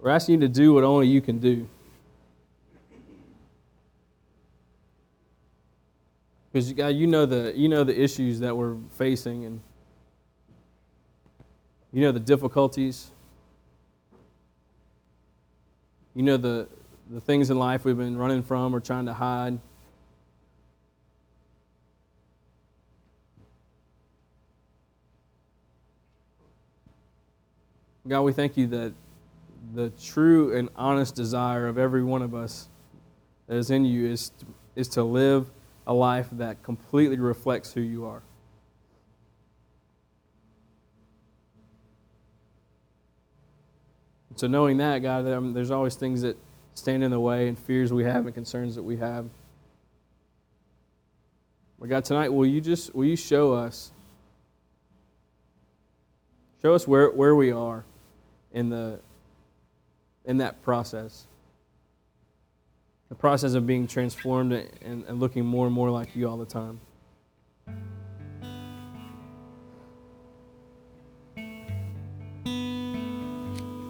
we're 0.00 0.10
asking 0.10 0.34
you 0.34 0.40
to 0.42 0.48
do 0.48 0.72
what 0.72 0.84
only 0.84 1.08
you 1.08 1.20
can 1.20 1.40
do. 1.40 1.68
Because 6.54 6.72
God, 6.72 6.84
uh, 6.84 6.88
you 6.90 7.08
know 7.08 7.26
the 7.26 7.52
you 7.56 7.68
know 7.68 7.82
the 7.82 8.00
issues 8.00 8.38
that 8.38 8.56
we're 8.56 8.76
facing, 8.96 9.44
and 9.44 9.60
you 11.92 12.02
know 12.02 12.12
the 12.12 12.20
difficulties. 12.20 13.10
You 16.14 16.22
know 16.22 16.36
the 16.36 16.68
the 17.10 17.20
things 17.20 17.50
in 17.50 17.58
life 17.58 17.84
we've 17.84 17.96
been 17.96 18.16
running 18.16 18.44
from 18.44 18.72
or 18.72 18.78
trying 18.78 19.06
to 19.06 19.12
hide. 19.12 19.58
God, 28.06 28.22
we 28.22 28.32
thank 28.32 28.56
you 28.56 28.68
that 28.68 28.92
the 29.74 29.90
true 30.00 30.56
and 30.56 30.68
honest 30.76 31.16
desire 31.16 31.66
of 31.66 31.78
every 31.78 32.04
one 32.04 32.22
of 32.22 32.32
us 32.32 32.68
that 33.48 33.56
is 33.56 33.72
in 33.72 33.84
you 33.84 34.06
is 34.08 34.30
is 34.76 34.86
to 34.90 35.02
live 35.02 35.50
a 35.86 35.94
life 35.94 36.28
that 36.32 36.62
completely 36.62 37.18
reflects 37.18 37.72
who 37.72 37.80
you 37.80 38.06
are. 38.06 38.22
So, 44.36 44.48
knowing 44.48 44.78
that, 44.78 44.98
God, 44.98 45.28
um, 45.28 45.52
there's 45.52 45.70
always 45.70 45.94
things 45.94 46.22
that 46.22 46.36
stand 46.74 47.04
in 47.04 47.10
the 47.12 47.20
way 47.20 47.46
and 47.46 47.56
fears 47.56 47.92
we 47.92 48.02
have 48.02 48.26
and 48.26 48.34
concerns 48.34 48.74
that 48.74 48.82
we 48.82 48.96
have. 48.96 49.26
But 51.78 51.88
God, 51.88 52.04
tonight, 52.04 52.30
will 52.30 52.46
you 52.46 52.60
just 52.60 52.94
will 52.94 53.04
you 53.04 53.14
show 53.16 53.52
us, 53.52 53.92
show 56.62 56.74
us 56.74 56.88
where, 56.88 57.10
where 57.10 57.36
we 57.36 57.52
are 57.52 57.84
in 58.52 58.70
the 58.70 59.00
in 60.24 60.38
that 60.38 60.62
process 60.62 61.26
the 63.08 63.14
process 63.14 63.54
of 63.54 63.66
being 63.66 63.86
transformed 63.86 64.52
and, 64.52 65.04
and 65.04 65.20
looking 65.20 65.44
more 65.44 65.66
and 65.66 65.74
more 65.74 65.90
like 65.90 66.14
you 66.16 66.28
all 66.28 66.36
the 66.36 66.46
time. 66.46 66.80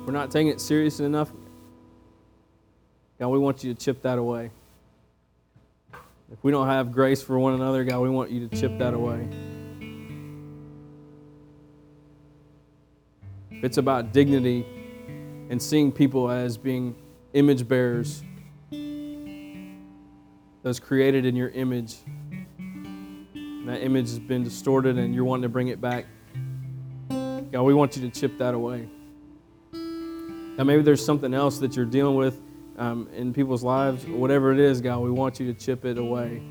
We're 0.04 0.12
not 0.12 0.30
taking 0.30 0.48
it 0.48 0.60
seriously 0.60 1.06
enough. 1.06 1.32
God, 3.18 3.28
we 3.28 3.38
want 3.38 3.64
you 3.64 3.72
to 3.72 3.80
chip 3.80 4.02
that 4.02 4.18
away. 4.18 4.50
If 6.32 6.42
we 6.42 6.50
don't 6.50 6.66
have 6.66 6.92
grace 6.92 7.22
for 7.22 7.38
one 7.38 7.54
another, 7.54 7.84
God, 7.84 8.00
we 8.00 8.10
want 8.10 8.30
you 8.30 8.46
to 8.48 8.56
chip 8.56 8.76
that 8.78 8.92
away. 8.92 9.28
If 13.50 13.64
it's 13.64 13.78
about 13.78 14.12
dignity 14.12 14.66
and 15.48 15.62
seeing 15.62 15.92
people 15.92 16.30
as 16.30 16.58
being 16.58 16.96
image 17.32 17.66
bearers 17.66 18.22
was 20.64 20.80
created 20.80 21.26
in 21.26 21.36
your 21.36 21.50
image. 21.50 21.96
And 22.56 23.68
that 23.68 23.82
image 23.82 24.08
has 24.08 24.18
been 24.18 24.42
distorted 24.42 24.98
and 24.98 25.14
you're 25.14 25.24
wanting 25.24 25.42
to 25.42 25.48
bring 25.48 25.68
it 25.68 25.80
back. 25.80 26.06
God, 27.08 27.62
we 27.62 27.74
want 27.74 27.96
you 27.96 28.02
to 28.02 28.10
chip 28.10 28.38
that 28.38 28.54
away. 28.54 28.88
Now, 29.72 30.64
maybe 30.64 30.82
there's 30.82 31.04
something 31.04 31.34
else 31.34 31.58
that 31.58 31.76
you're 31.76 31.84
dealing 31.84 32.16
with 32.16 32.40
um, 32.78 33.08
in 33.14 33.32
people's 33.32 33.62
lives, 33.62 34.06
whatever 34.06 34.52
it 34.52 34.58
is, 34.58 34.80
God, 34.80 35.00
we 35.00 35.10
want 35.10 35.38
you 35.38 35.52
to 35.52 35.58
chip 35.58 35.84
it 35.84 35.98
away 35.98 36.42